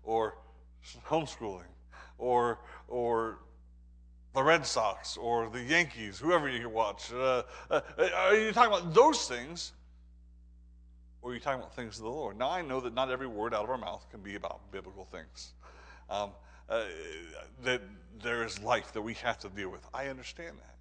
or 0.02 0.34
homeschooling 1.08 1.72
or 2.18 2.58
or 2.88 3.38
the 4.34 4.42
Red 4.42 4.66
Sox 4.66 5.16
or 5.16 5.48
the 5.48 5.62
Yankees, 5.62 6.18
whoever 6.18 6.48
you 6.48 6.68
watch? 6.68 7.12
Uh, 7.12 7.42
uh, 7.70 7.80
are 8.14 8.36
you 8.36 8.52
talking 8.52 8.72
about 8.72 8.92
those 8.92 9.26
things 9.26 9.72
or 11.22 11.30
are 11.30 11.34
you 11.34 11.40
talking 11.40 11.58
about 11.58 11.74
things 11.74 11.96
of 11.96 12.04
the 12.04 12.10
Lord? 12.10 12.38
Now, 12.38 12.50
I 12.50 12.62
know 12.62 12.78
that 12.80 12.94
not 12.94 13.10
every 13.10 13.26
word 13.26 13.52
out 13.52 13.64
of 13.64 13.70
our 13.70 13.78
mouth 13.78 14.06
can 14.10 14.20
be 14.20 14.36
about 14.36 14.60
biblical 14.70 15.04
things. 15.04 15.54
Um, 16.08 16.30
uh, 16.68 16.84
that 17.64 17.82
there 18.22 18.44
is 18.44 18.60
life 18.62 18.92
that 18.92 19.02
we 19.02 19.14
have 19.14 19.38
to 19.40 19.48
deal 19.48 19.68
with. 19.68 19.84
I 19.92 20.06
understand 20.06 20.56
that. 20.58 20.76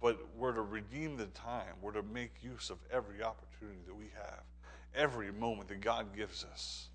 But 0.00 0.18
we're 0.36 0.52
to 0.52 0.60
redeem 0.60 1.16
the 1.16 1.26
time, 1.26 1.76
we're 1.80 1.92
to 1.92 2.02
make 2.02 2.32
use 2.42 2.68
of 2.68 2.76
every 2.90 3.22
opportunity 3.22 3.80
that 3.86 3.94
we 3.94 4.10
have, 4.16 4.42
every 4.94 5.32
moment 5.32 5.68
that 5.68 5.80
God 5.80 6.14
gives 6.14 6.44
us. 6.44 6.88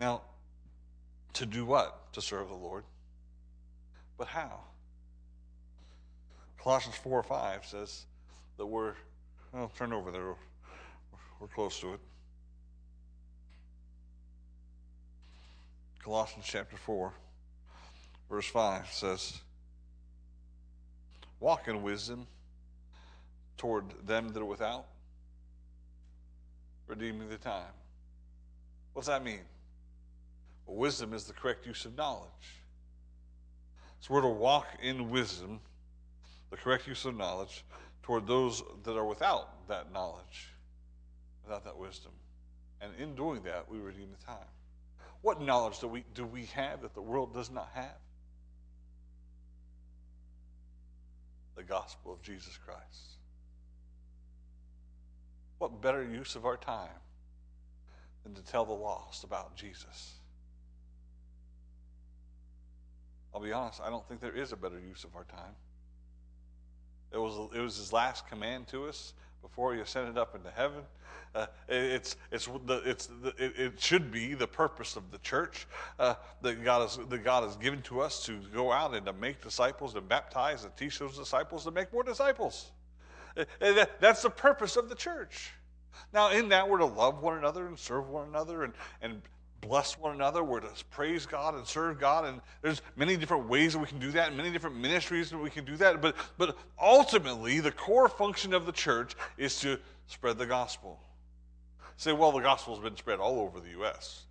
Now, 0.00 0.22
to 1.34 1.46
do 1.46 1.64
what? 1.64 2.12
To 2.14 2.22
serve 2.22 2.48
the 2.48 2.54
Lord. 2.54 2.84
But 4.16 4.26
how? 4.26 4.60
Colossians 6.62 6.96
4 6.96 7.20
or 7.20 7.22
5 7.22 7.64
says 7.64 8.06
that 8.56 8.66
we're 8.66 8.94
well, 9.52 9.70
turn 9.76 9.92
over 9.92 10.10
there. 10.10 10.34
We're 11.40 11.48
close 11.48 11.80
to 11.80 11.94
it. 11.94 12.00
Colossians 16.04 16.46
chapter 16.48 16.76
4, 16.76 17.12
verse 18.30 18.46
5 18.46 18.92
says, 18.92 19.40
Walk 21.40 21.68
in 21.68 21.82
wisdom 21.82 22.26
toward 23.56 23.84
them 24.06 24.28
that 24.28 24.40
are 24.40 24.44
without, 24.44 24.86
redeeming 26.86 27.28
the 27.28 27.36
time. 27.36 27.72
What's 28.92 29.08
that 29.08 29.24
mean? 29.24 29.40
Well, 30.70 30.78
wisdom 30.78 31.14
is 31.14 31.24
the 31.24 31.32
correct 31.32 31.66
use 31.66 31.84
of 31.84 31.96
knowledge. 31.96 32.62
So 33.98 34.14
we're 34.14 34.22
to 34.22 34.28
walk 34.28 34.68
in 34.80 35.10
wisdom, 35.10 35.58
the 36.50 36.56
correct 36.56 36.86
use 36.86 37.04
of 37.04 37.16
knowledge, 37.16 37.64
toward 38.04 38.28
those 38.28 38.62
that 38.84 38.96
are 38.96 39.04
without 39.04 39.66
that 39.66 39.92
knowledge, 39.92 40.54
without 41.44 41.64
that 41.64 41.76
wisdom. 41.76 42.12
And 42.80 42.92
in 43.00 43.16
doing 43.16 43.42
that, 43.42 43.68
we 43.68 43.78
redeem 43.78 44.10
the 44.16 44.24
time. 44.24 44.46
What 45.22 45.42
knowledge 45.42 45.80
do 45.80 45.88
we, 45.88 46.04
do 46.14 46.24
we 46.24 46.44
have 46.46 46.82
that 46.82 46.94
the 46.94 47.02
world 47.02 47.34
does 47.34 47.50
not 47.50 47.68
have? 47.74 47.98
The 51.56 51.64
gospel 51.64 52.12
of 52.12 52.22
Jesus 52.22 52.56
Christ. 52.64 53.18
What 55.58 55.82
better 55.82 56.04
use 56.04 56.36
of 56.36 56.46
our 56.46 56.56
time 56.56 56.88
than 58.22 58.34
to 58.34 58.42
tell 58.42 58.64
the 58.64 58.72
lost 58.72 59.24
about 59.24 59.56
Jesus? 59.56 60.19
I'll 63.34 63.40
be 63.40 63.52
honest, 63.52 63.80
I 63.80 63.90
don't 63.90 64.06
think 64.08 64.20
there 64.20 64.36
is 64.36 64.52
a 64.52 64.56
better 64.56 64.80
use 64.80 65.04
of 65.04 65.14
our 65.14 65.24
time. 65.24 65.54
It 67.12 67.18
was, 67.18 67.50
it 67.54 67.60
was 67.60 67.76
his 67.76 67.92
last 67.92 68.28
command 68.28 68.68
to 68.68 68.86
us 68.86 69.14
before 69.42 69.74
he 69.74 69.80
ascended 69.80 70.18
up 70.18 70.34
into 70.34 70.50
heaven. 70.50 70.82
Uh, 71.34 71.46
it's, 71.68 72.16
it's 72.32 72.48
the, 72.66 72.82
it's 72.84 73.08
the, 73.22 73.32
it, 73.38 73.80
should 73.80 74.10
be 74.10 74.34
the 74.34 74.46
purpose 74.46 74.96
of 74.96 75.10
the 75.12 75.18
church 75.18 75.68
uh, 75.98 76.14
that, 76.42 76.64
God 76.64 76.82
has, 76.82 76.98
that 77.08 77.24
God 77.24 77.44
has 77.44 77.56
given 77.56 77.82
to 77.82 78.00
us 78.00 78.24
to 78.26 78.40
go 78.52 78.72
out 78.72 78.94
and 78.94 79.06
to 79.06 79.12
make 79.12 79.40
disciples, 79.40 79.94
to 79.94 80.00
baptize 80.00 80.64
and 80.64 80.76
teach 80.76 80.98
those 80.98 81.16
disciples, 81.16 81.64
to 81.64 81.70
make 81.70 81.92
more 81.92 82.02
disciples. 82.02 82.72
Uh, 83.36 83.44
that, 83.60 84.00
that's 84.00 84.22
the 84.22 84.30
purpose 84.30 84.76
of 84.76 84.88
the 84.88 84.94
church. 84.94 85.52
Now, 86.12 86.30
in 86.30 86.48
that, 86.48 86.68
we're 86.68 86.78
to 86.78 86.84
love 86.84 87.22
one 87.22 87.38
another 87.38 87.66
and 87.68 87.78
serve 87.78 88.08
one 88.08 88.28
another 88.28 88.64
and, 88.64 88.72
and 89.00 89.22
bless 89.60 89.98
one 89.98 90.14
another. 90.14 90.42
We're 90.42 90.60
to 90.60 90.68
praise 90.90 91.26
God 91.26 91.54
and 91.54 91.66
serve 91.66 91.98
God. 91.98 92.24
And 92.24 92.40
there's 92.62 92.82
many 92.96 93.16
different 93.16 93.48
ways 93.48 93.72
that 93.72 93.78
we 93.78 93.86
can 93.86 93.98
do 93.98 94.10
that, 94.12 94.28
and 94.28 94.36
many 94.36 94.50
different 94.50 94.76
ministries 94.76 95.30
that 95.30 95.38
we 95.38 95.50
can 95.50 95.64
do 95.64 95.76
that. 95.76 96.00
But, 96.00 96.16
but 96.38 96.56
ultimately, 96.80 97.60
the 97.60 97.72
core 97.72 98.08
function 98.08 98.54
of 98.54 98.66
the 98.66 98.72
church 98.72 99.14
is 99.36 99.58
to 99.60 99.78
spread 100.06 100.38
the 100.38 100.46
gospel. 100.46 101.00
Say, 101.96 102.12
well, 102.12 102.32
the 102.32 102.40
gospel's 102.40 102.78
been 102.78 102.96
spread 102.96 103.20
all 103.20 103.40
over 103.40 103.60
the 103.60 103.70
U.S. 103.70 104.22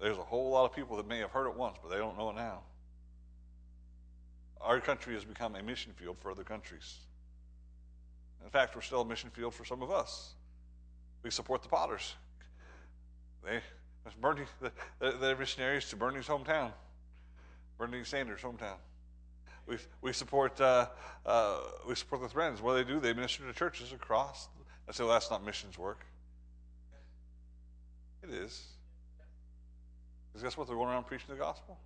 There's 0.00 0.18
a 0.18 0.22
whole 0.22 0.50
lot 0.50 0.64
of 0.64 0.74
people 0.74 0.96
that 0.96 1.06
may 1.06 1.18
have 1.18 1.30
heard 1.30 1.46
it 1.46 1.54
once, 1.54 1.76
but 1.82 1.90
they 1.90 1.98
don't 1.98 2.16
know 2.18 2.30
it 2.30 2.36
now. 2.36 2.60
Our 4.60 4.80
country 4.80 5.14
has 5.14 5.24
become 5.24 5.54
a 5.54 5.62
mission 5.62 5.92
field 5.92 6.16
for 6.18 6.30
other 6.30 6.44
countries. 6.44 6.96
In 8.44 8.50
fact, 8.50 8.74
we're 8.74 8.82
still 8.82 9.02
a 9.02 9.04
mission 9.04 9.30
field 9.30 9.54
for 9.54 9.64
some 9.64 9.82
of 9.82 9.90
us. 9.90 10.34
We 11.22 11.30
support 11.30 11.62
the 11.62 11.68
potters. 11.68 12.14
They, 13.44 13.60
It's 14.06 14.14
Bernie, 14.14 14.42
the, 15.00 15.36
missionaries 15.36 15.88
to 15.90 15.96
Bernie's 15.96 16.28
hometown, 16.28 16.70
Bernie 17.76 18.04
Sanders' 18.04 18.40
hometown. 18.40 18.76
We, 19.66 19.78
we 20.00 20.12
support 20.12 20.60
uh, 20.60 20.86
uh, 21.24 21.58
we 21.88 21.96
support 21.96 22.22
the 22.22 22.28
Friends. 22.28 22.62
What 22.62 22.76
do 22.76 22.84
they 22.84 22.88
do? 22.88 23.00
They 23.00 23.12
minister 23.12 23.44
to 23.44 23.52
churches 23.52 23.92
across. 23.92 24.48
I 24.88 24.92
say, 24.92 25.02
well, 25.02 25.14
that's 25.14 25.28
not 25.28 25.44
missions 25.44 25.76
work. 25.76 26.06
It 28.22 28.30
is. 28.30 28.64
Because 30.28 30.44
guess 30.44 30.56
what? 30.56 30.68
They're 30.68 30.76
going 30.76 30.88
around 30.88 31.08
preaching 31.08 31.26
the 31.30 31.36
gospel. 31.36 31.76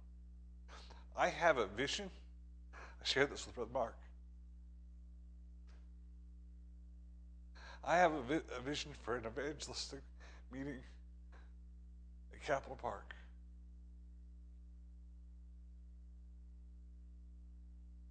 I 1.17 1.29
have 1.29 1.57
a 1.57 1.67
vision. 1.67 2.11
I 2.75 3.05
shared 3.05 3.33
this 3.33 3.47
with 3.47 3.55
Brother 3.55 3.71
Mark. 3.73 3.97
I 7.83 7.97
have 7.97 8.13
a, 8.13 8.21
vi- 8.21 8.43
a 8.59 8.61
vision 8.61 8.91
for 9.03 9.17
an 9.17 9.25
evangelistic 9.25 10.01
meeting 10.53 10.81
at 12.41 12.47
Capitol 12.47 12.79
Park. 12.81 13.15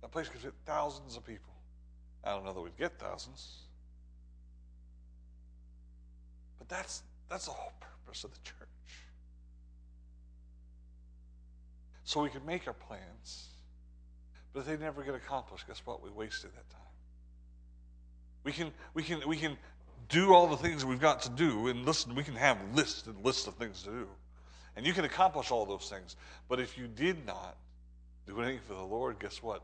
That 0.01 0.11
place 0.11 0.27
could 0.29 0.41
fit 0.41 0.53
thousands 0.65 1.17
of 1.17 1.25
people. 1.25 1.53
I 2.23 2.31
don't 2.31 2.45
know 2.45 2.53
that 2.53 2.61
we'd 2.61 2.77
get 2.77 2.99
thousands. 2.99 3.63
But 6.57 6.69
that's 6.69 7.03
that's 7.29 7.45
the 7.45 7.51
whole 7.51 7.73
purpose 7.79 8.23
of 8.23 8.31
the 8.31 8.39
church. 8.43 8.55
So 12.03 12.23
we 12.23 12.29
can 12.29 12.43
make 12.45 12.65
our 12.65 12.73
plans, 12.73 13.49
but 14.51 14.61
if 14.61 14.65
they 14.65 14.77
never 14.77 15.03
get 15.03 15.13
accomplished, 15.13 15.67
guess 15.67 15.81
what? 15.85 16.01
We 16.03 16.09
wasted 16.09 16.51
that 16.55 16.67
time. 16.71 16.79
We 18.43 18.51
can, 18.51 18.71
we 18.95 19.03
can, 19.03 19.21
we 19.27 19.37
can 19.37 19.57
do 20.09 20.33
all 20.33 20.47
the 20.47 20.57
things 20.57 20.83
we've 20.83 20.99
got 20.99 21.21
to 21.21 21.29
do, 21.29 21.67
and 21.67 21.85
listen, 21.85 22.15
we 22.15 22.23
can 22.23 22.35
have 22.35 22.57
lists 22.73 23.07
and 23.07 23.23
lists 23.23 23.47
of 23.47 23.55
things 23.55 23.83
to 23.83 23.89
do. 23.89 24.07
And 24.75 24.85
you 24.85 24.93
can 24.93 25.05
accomplish 25.05 25.51
all 25.51 25.65
those 25.65 25.89
things. 25.89 26.15
But 26.47 26.59
if 26.59 26.77
you 26.77 26.87
did 26.87 27.25
not 27.25 27.55
do 28.27 28.41
anything 28.41 28.61
for 28.67 28.73
the 28.73 28.83
Lord, 28.83 29.19
guess 29.19 29.41
what? 29.43 29.61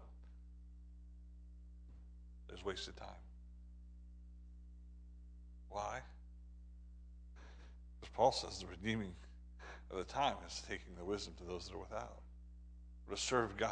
There's 2.47 2.63
wasted 2.63 2.95
time. 2.95 3.07
Why? 5.69 5.99
Because 7.99 8.13
Paul 8.15 8.31
says 8.31 8.59
the 8.59 8.67
redeeming 8.67 9.13
of 9.91 9.97
the 9.97 10.03
time 10.03 10.35
is 10.47 10.61
taking 10.67 10.95
the 10.97 11.05
wisdom 11.05 11.33
to 11.39 11.43
those 11.43 11.67
that 11.67 11.75
are 11.75 11.79
without. 11.79 12.19
To 13.09 13.17
serve 13.17 13.57
God. 13.57 13.71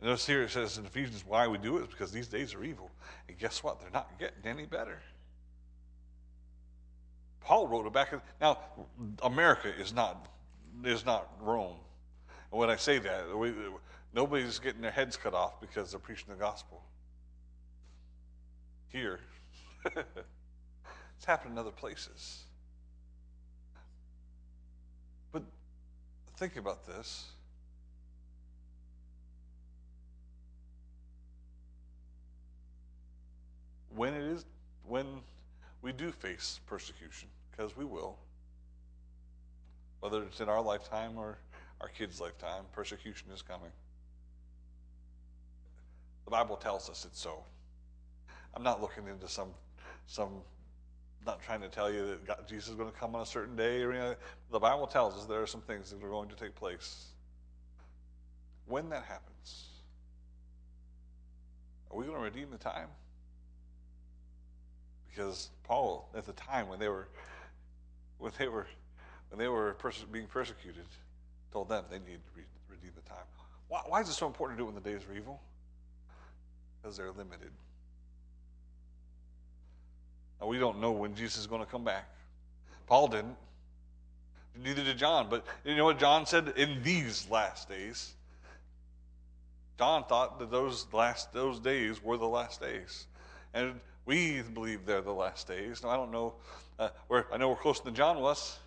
And 0.00 0.08
notice 0.08 0.26
here 0.26 0.42
it 0.42 0.50
says 0.50 0.78
in 0.78 0.86
Ephesians 0.86 1.24
why 1.26 1.46
we 1.46 1.58
do 1.58 1.76
it 1.76 1.82
is 1.82 1.88
because 1.88 2.10
these 2.10 2.28
days 2.28 2.54
are 2.54 2.64
evil. 2.64 2.90
And 3.28 3.38
guess 3.38 3.62
what? 3.62 3.80
They're 3.80 3.90
not 3.90 4.18
getting 4.18 4.46
any 4.46 4.64
better. 4.64 5.00
Paul 7.40 7.68
wrote 7.68 7.86
it 7.86 7.92
back. 7.92 8.12
Now, 8.40 8.58
America 9.22 9.68
is 9.78 9.92
not 9.92 10.26
is 10.84 11.04
not 11.04 11.28
Rome. 11.40 11.76
And 12.50 12.60
when 12.60 12.70
I 12.70 12.76
say 12.76 12.98
that, 12.98 13.36
we, 13.36 13.52
nobody's 14.14 14.58
getting 14.58 14.80
their 14.80 14.90
heads 14.90 15.16
cut 15.16 15.34
off 15.34 15.60
because 15.60 15.90
they're 15.90 16.00
preaching 16.00 16.28
the 16.28 16.36
gospel. 16.36 16.82
Here, 18.88 19.20
it's 19.84 21.24
happened 21.26 21.52
in 21.52 21.58
other 21.58 21.70
places. 21.70 22.44
But 25.32 25.42
think 26.36 26.56
about 26.56 26.86
this. 26.86 27.26
When 33.94 34.14
it 34.14 34.22
is 34.22 34.44
when 34.86 35.06
we 35.82 35.92
do 35.92 36.10
face 36.10 36.60
persecution, 36.66 37.28
because 37.50 37.76
we 37.76 37.84
will, 37.84 38.18
whether 40.00 40.22
it's 40.22 40.40
in 40.40 40.48
our 40.48 40.62
lifetime 40.62 41.16
or 41.16 41.38
our 41.80 41.88
kids' 41.88 42.20
lifetime, 42.20 42.64
persecution 42.72 43.28
is 43.32 43.42
coming. 43.42 43.70
The 46.24 46.30
Bible 46.30 46.56
tells 46.56 46.88
us 46.90 47.04
it's 47.04 47.20
so. 47.20 47.42
I'm 48.54 48.62
not 48.62 48.80
looking 48.80 49.06
into 49.06 49.28
some 49.28 49.50
some 50.06 50.42
not 51.26 51.42
trying 51.42 51.60
to 51.60 51.68
tell 51.68 51.92
you 51.92 52.06
that 52.06 52.26
God, 52.26 52.48
Jesus 52.48 52.70
is 52.70 52.74
going 52.76 52.90
to 52.90 52.98
come 52.98 53.14
on 53.14 53.22
a 53.22 53.26
certain 53.26 53.54
day 53.54 53.82
or 53.82 53.92
anything. 53.92 54.16
The 54.50 54.58
Bible 54.58 54.86
tells 54.86 55.16
us 55.16 55.26
there 55.26 55.42
are 55.42 55.46
some 55.46 55.60
things 55.60 55.90
that 55.90 56.02
are 56.02 56.08
going 56.08 56.28
to 56.28 56.34
take 56.34 56.54
place. 56.54 57.08
When 58.66 58.88
that 58.88 59.04
happens, 59.04 59.66
are 61.90 61.98
we 61.98 62.04
going 62.04 62.16
to 62.16 62.24
redeem 62.24 62.50
the 62.50 62.58
time? 62.58 62.88
Because 65.10 65.50
Paul, 65.64 66.08
at 66.14 66.26
the 66.26 66.32
time 66.32 66.68
when 66.68 66.78
they 66.78 66.88
were 66.88 67.08
when 68.18 68.32
they 68.38 68.48
were 68.48 68.66
when 69.30 69.38
they 69.38 69.48
were 69.48 69.74
pers- 69.74 70.04
being 70.10 70.26
persecuted, 70.26 70.84
told 71.52 71.68
them 71.68 71.84
they 71.90 71.98
need 71.98 72.18
to 72.24 72.30
re- 72.36 72.44
redeem 72.68 72.90
the 72.94 73.08
time. 73.08 73.24
Why, 73.68 73.82
why 73.86 74.00
is 74.00 74.08
it 74.08 74.14
so 74.14 74.26
important 74.26 74.58
to 74.58 74.62
do 74.62 74.68
it 74.68 74.72
when 74.72 74.82
the 74.82 74.88
days 74.88 75.06
are 75.08 75.14
evil? 75.14 75.40
Because 76.82 76.96
they're 76.96 77.12
limited. 77.12 77.50
Now, 80.40 80.46
we 80.46 80.58
don't 80.58 80.80
know 80.80 80.90
when 80.90 81.14
Jesus 81.14 81.38
is 81.38 81.46
going 81.46 81.60
to 81.60 81.70
come 81.70 81.84
back. 81.84 82.08
Paul 82.86 83.08
didn't. 83.08 83.36
Neither 84.60 84.82
did 84.82 84.98
John. 84.98 85.28
But 85.30 85.46
you 85.64 85.76
know 85.76 85.84
what 85.84 85.98
John 85.98 86.26
said? 86.26 86.54
In 86.56 86.82
these 86.82 87.28
last 87.30 87.68
days. 87.68 88.14
John 89.78 90.04
thought 90.04 90.38
that 90.38 90.50
those 90.50 90.86
last 90.92 91.32
those 91.32 91.58
days 91.58 92.02
were 92.02 92.16
the 92.16 92.26
last 92.26 92.60
days. 92.60 93.06
And 93.54 93.80
we 94.06 94.42
believe 94.42 94.86
they're 94.86 95.00
the 95.00 95.12
last 95.12 95.46
days. 95.46 95.82
Now, 95.82 95.90
I 95.90 95.96
don't 95.96 96.10
know. 96.10 96.34
Uh, 96.78 96.88
I 97.32 97.36
know 97.36 97.50
we're 97.50 97.56
closer 97.56 97.82
than 97.84 97.94
John 97.94 98.20
was. 98.20 98.58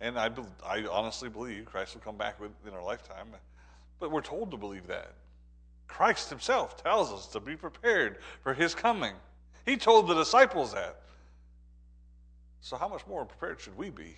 And 0.00 0.18
I, 0.18 0.30
I 0.66 0.84
honestly 0.90 1.28
believe 1.28 1.64
Christ 1.66 1.94
will 1.94 2.02
come 2.02 2.16
back 2.16 2.36
in 2.66 2.72
our 2.72 2.82
lifetime. 2.82 3.28
But 4.00 4.10
we're 4.10 4.20
told 4.20 4.50
to 4.50 4.56
believe 4.56 4.86
that. 4.88 5.12
Christ 5.86 6.30
himself 6.30 6.82
tells 6.82 7.12
us 7.12 7.26
to 7.28 7.40
be 7.40 7.54
prepared 7.54 8.18
for 8.42 8.54
his 8.54 8.74
coming. 8.74 9.14
He 9.66 9.76
told 9.76 10.08
the 10.08 10.14
disciples 10.14 10.72
that. 10.72 11.02
So, 12.60 12.76
how 12.76 12.88
much 12.88 13.06
more 13.06 13.24
prepared 13.24 13.60
should 13.60 13.76
we 13.76 13.90
be? 13.90 14.16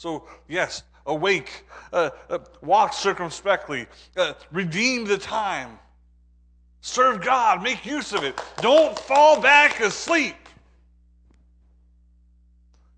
So, 0.00 0.24
yes, 0.48 0.82
awake, 1.04 1.66
uh, 1.92 2.08
uh, 2.30 2.38
walk 2.62 2.94
circumspectly, 2.94 3.86
uh, 4.16 4.32
redeem 4.50 5.04
the 5.04 5.18
time, 5.18 5.78
serve 6.80 7.20
God, 7.20 7.62
make 7.62 7.84
use 7.84 8.14
of 8.14 8.24
it. 8.24 8.40
Don't 8.62 8.98
fall 8.98 9.42
back 9.42 9.78
asleep. 9.80 10.36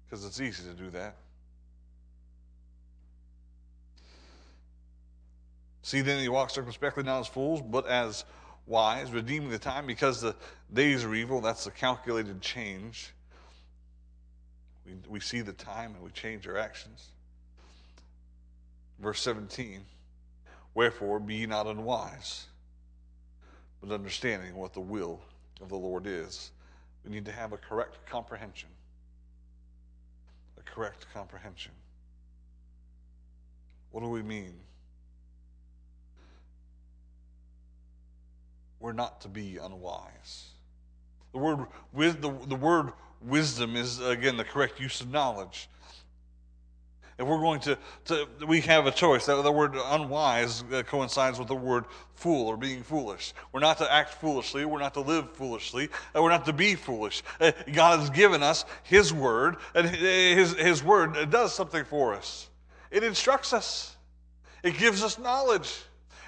Because 0.04 0.24
it's 0.24 0.40
easy 0.40 0.62
to 0.62 0.74
do 0.74 0.90
that. 0.90 1.16
See, 5.82 6.02
then 6.02 6.20
he 6.22 6.28
walks 6.28 6.52
circumspectly, 6.52 7.02
not 7.02 7.18
as 7.18 7.26
fools, 7.26 7.60
but 7.60 7.84
as 7.88 8.24
wise, 8.68 9.10
redeeming 9.10 9.50
the 9.50 9.58
time 9.58 9.88
because 9.88 10.20
the 10.20 10.36
days 10.72 11.02
are 11.02 11.16
evil. 11.16 11.40
That's 11.40 11.64
the 11.64 11.72
calculated 11.72 12.40
change. 12.40 13.12
We, 14.86 14.94
we 15.08 15.20
see 15.20 15.40
the 15.40 15.52
time 15.52 15.94
and 15.94 16.02
we 16.02 16.10
change 16.10 16.46
our 16.46 16.56
actions. 16.56 17.08
Verse 18.98 19.20
17 19.20 19.80
Wherefore 20.74 21.20
be 21.20 21.34
ye 21.34 21.46
not 21.46 21.66
unwise, 21.66 22.46
but 23.82 23.92
understanding 23.92 24.54
what 24.56 24.72
the 24.72 24.80
will 24.80 25.20
of 25.60 25.68
the 25.68 25.76
Lord 25.76 26.06
is. 26.06 26.50
We 27.04 27.10
need 27.10 27.26
to 27.26 27.32
have 27.32 27.52
a 27.52 27.58
correct 27.58 27.98
comprehension. 28.06 28.70
A 30.58 30.62
correct 30.62 31.06
comprehension. 31.12 31.72
What 33.90 34.02
do 34.02 34.08
we 34.08 34.22
mean? 34.22 34.54
We're 38.80 38.92
not 38.92 39.20
to 39.20 39.28
be 39.28 39.58
unwise. 39.58 40.48
The 41.32 41.38
word 41.38 41.66
with 41.92 42.20
the, 42.20 42.32
the 42.46 42.56
word 42.56 42.92
wisdom 43.24 43.76
is, 43.76 44.00
again, 44.00 44.36
the 44.36 44.44
correct 44.44 44.80
use 44.80 45.00
of 45.00 45.10
knowledge. 45.10 45.68
If 47.18 47.26
we're 47.26 47.38
going 47.38 47.60
to, 47.60 47.78
to 48.06 48.26
we 48.48 48.62
have 48.62 48.86
a 48.86 48.90
choice. 48.90 49.26
The, 49.26 49.42
the 49.42 49.52
word 49.52 49.76
unwise 49.76 50.64
uh, 50.72 50.82
coincides 50.82 51.38
with 51.38 51.46
the 51.46 51.54
word 51.54 51.84
fool 52.14 52.48
or 52.48 52.56
being 52.56 52.82
foolish. 52.82 53.32
We're 53.52 53.60
not 53.60 53.78
to 53.78 53.92
act 53.92 54.14
foolishly. 54.14 54.64
We're 54.64 54.80
not 54.80 54.94
to 54.94 55.02
live 55.02 55.30
foolishly. 55.36 55.90
Uh, 56.16 56.22
we're 56.22 56.30
not 56.30 56.46
to 56.46 56.52
be 56.52 56.74
foolish. 56.74 57.22
Uh, 57.38 57.52
God 57.72 58.00
has 58.00 58.10
given 58.10 58.42
us 58.42 58.64
His 58.82 59.12
word, 59.12 59.56
and 59.74 59.88
His, 59.88 60.54
His 60.54 60.82
word 60.82 61.30
does 61.30 61.54
something 61.54 61.84
for 61.84 62.14
us. 62.14 62.48
It 62.90 63.04
instructs 63.04 63.52
us, 63.52 63.96
it 64.62 64.76
gives 64.78 65.02
us 65.02 65.18
knowledge. 65.18 65.72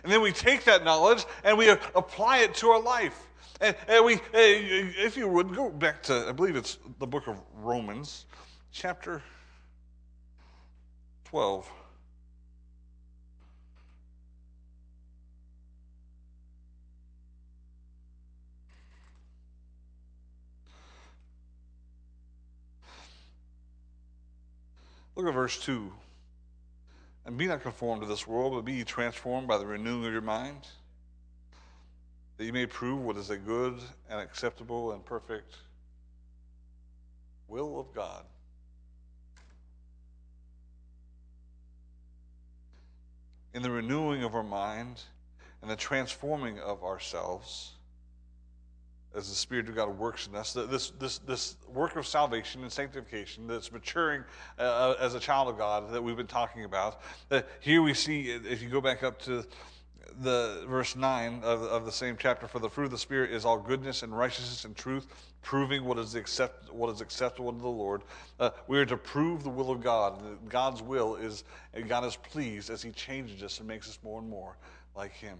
And 0.04 0.12
then 0.12 0.20
we 0.20 0.32
take 0.32 0.64
that 0.64 0.84
knowledge 0.84 1.24
and 1.44 1.56
we 1.56 1.70
apply 1.70 2.38
it 2.38 2.54
to 2.56 2.68
our 2.68 2.80
life. 2.80 3.18
And, 3.60 3.76
and 3.86 4.04
we, 4.04 4.20
if 4.32 5.16
you 5.16 5.28
would, 5.28 5.54
go 5.54 5.70
back 5.70 6.02
to, 6.04 6.26
I 6.28 6.32
believe 6.32 6.56
it's 6.56 6.78
the 6.98 7.06
book 7.06 7.28
of 7.28 7.40
Romans, 7.54 8.26
chapter 8.72 9.22
12. 11.26 11.70
Look 25.16 25.28
at 25.28 25.34
verse 25.34 25.60
2. 25.60 25.92
And 27.26 27.38
be 27.38 27.46
not 27.46 27.62
conformed 27.62 28.02
to 28.02 28.08
this 28.08 28.26
world, 28.26 28.52
but 28.54 28.64
be 28.64 28.72
ye 28.72 28.84
transformed 28.84 29.46
by 29.46 29.58
the 29.58 29.66
renewing 29.66 30.06
of 30.06 30.12
your 30.12 30.20
mind 30.20 30.66
that 32.36 32.44
you 32.44 32.52
may 32.52 32.66
prove 32.66 33.00
what 33.00 33.16
is 33.16 33.30
a 33.30 33.36
good 33.36 33.78
and 34.10 34.20
acceptable 34.20 34.92
and 34.92 35.04
perfect 35.04 35.56
will 37.48 37.78
of 37.78 37.94
God. 37.94 38.24
In 43.52 43.62
the 43.62 43.70
renewing 43.70 44.24
of 44.24 44.34
our 44.34 44.42
mind 44.42 45.02
and 45.62 45.70
the 45.70 45.76
transforming 45.76 46.58
of 46.58 46.82
ourselves, 46.82 47.70
as 49.14 49.28
the 49.28 49.34
Spirit 49.36 49.68
of 49.68 49.76
God 49.76 49.96
works 49.96 50.26
in 50.26 50.34
us, 50.34 50.52
this, 50.54 50.90
this, 50.98 51.18
this 51.18 51.56
work 51.72 51.94
of 51.94 52.04
salvation 52.04 52.62
and 52.62 52.72
sanctification 52.72 53.46
that's 53.46 53.70
maturing 53.70 54.24
uh, 54.58 54.94
as 54.98 55.14
a 55.14 55.20
child 55.20 55.48
of 55.48 55.56
God 55.56 55.92
that 55.92 56.02
we've 56.02 56.16
been 56.16 56.26
talking 56.26 56.64
about. 56.64 57.00
That 57.28 57.48
here 57.60 57.80
we 57.80 57.94
see, 57.94 58.30
if 58.30 58.60
you 58.60 58.68
go 58.68 58.80
back 58.80 59.04
up 59.04 59.20
to 59.22 59.44
the 60.20 60.64
verse 60.68 60.96
9 60.96 61.40
of, 61.42 61.62
of 61.62 61.84
the 61.84 61.92
same 61.92 62.16
chapter, 62.18 62.46
for 62.46 62.58
the 62.58 62.68
fruit 62.68 62.84
of 62.84 62.90
the 62.90 62.98
Spirit 62.98 63.30
is 63.30 63.44
all 63.44 63.58
goodness 63.58 64.02
and 64.02 64.16
righteousness 64.16 64.64
and 64.64 64.76
truth, 64.76 65.06
proving 65.42 65.84
what 65.84 65.98
is, 65.98 66.14
accept, 66.14 66.72
what 66.72 66.90
is 66.90 67.00
acceptable 67.00 67.48
unto 67.48 67.60
the 67.60 67.68
Lord. 67.68 68.02
Uh, 68.38 68.50
we 68.66 68.78
are 68.78 68.86
to 68.86 68.96
prove 68.96 69.42
the 69.42 69.50
will 69.50 69.70
of 69.70 69.82
God. 69.82 70.20
God's 70.48 70.82
will 70.82 71.16
is, 71.16 71.44
God 71.88 72.04
is 72.04 72.16
pleased 72.16 72.70
as 72.70 72.82
He 72.82 72.90
changes 72.90 73.42
us 73.42 73.58
and 73.58 73.68
makes 73.68 73.88
us 73.88 73.98
more 74.02 74.20
and 74.20 74.28
more 74.28 74.56
like 74.96 75.12
Him. 75.12 75.38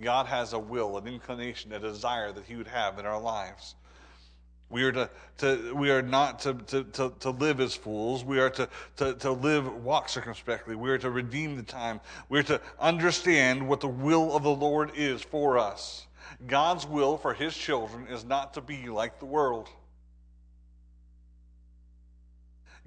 God 0.00 0.26
has 0.26 0.52
a 0.52 0.58
will, 0.58 0.96
an 0.98 1.06
inclination, 1.06 1.72
a 1.72 1.78
desire 1.78 2.32
that 2.32 2.44
He 2.44 2.56
would 2.56 2.68
have 2.68 2.98
in 2.98 3.06
our 3.06 3.20
lives. 3.20 3.74
We 4.72 4.84
are, 4.84 4.92
to, 4.92 5.10
to, 5.38 5.74
we 5.74 5.90
are 5.90 6.00
not 6.00 6.40
to, 6.40 6.54
to, 6.54 6.84
to, 6.84 7.12
to 7.20 7.30
live 7.30 7.60
as 7.60 7.74
fools. 7.74 8.24
We 8.24 8.40
are 8.40 8.48
to, 8.48 8.68
to, 8.96 9.12
to 9.16 9.30
live, 9.30 9.70
walk 9.84 10.08
circumspectly. 10.08 10.74
We 10.76 10.88
are 10.88 10.96
to 10.96 11.10
redeem 11.10 11.56
the 11.56 11.62
time. 11.62 12.00
We 12.30 12.38
are 12.38 12.44
to 12.44 12.60
understand 12.80 13.68
what 13.68 13.80
the 13.80 13.88
will 13.88 14.34
of 14.34 14.42
the 14.42 14.50
Lord 14.50 14.92
is 14.96 15.20
for 15.20 15.58
us. 15.58 16.06
God's 16.46 16.86
will 16.86 17.18
for 17.18 17.34
His 17.34 17.54
children 17.54 18.06
is 18.08 18.24
not 18.24 18.54
to 18.54 18.62
be 18.62 18.88
like 18.88 19.18
the 19.18 19.26
world. 19.26 19.68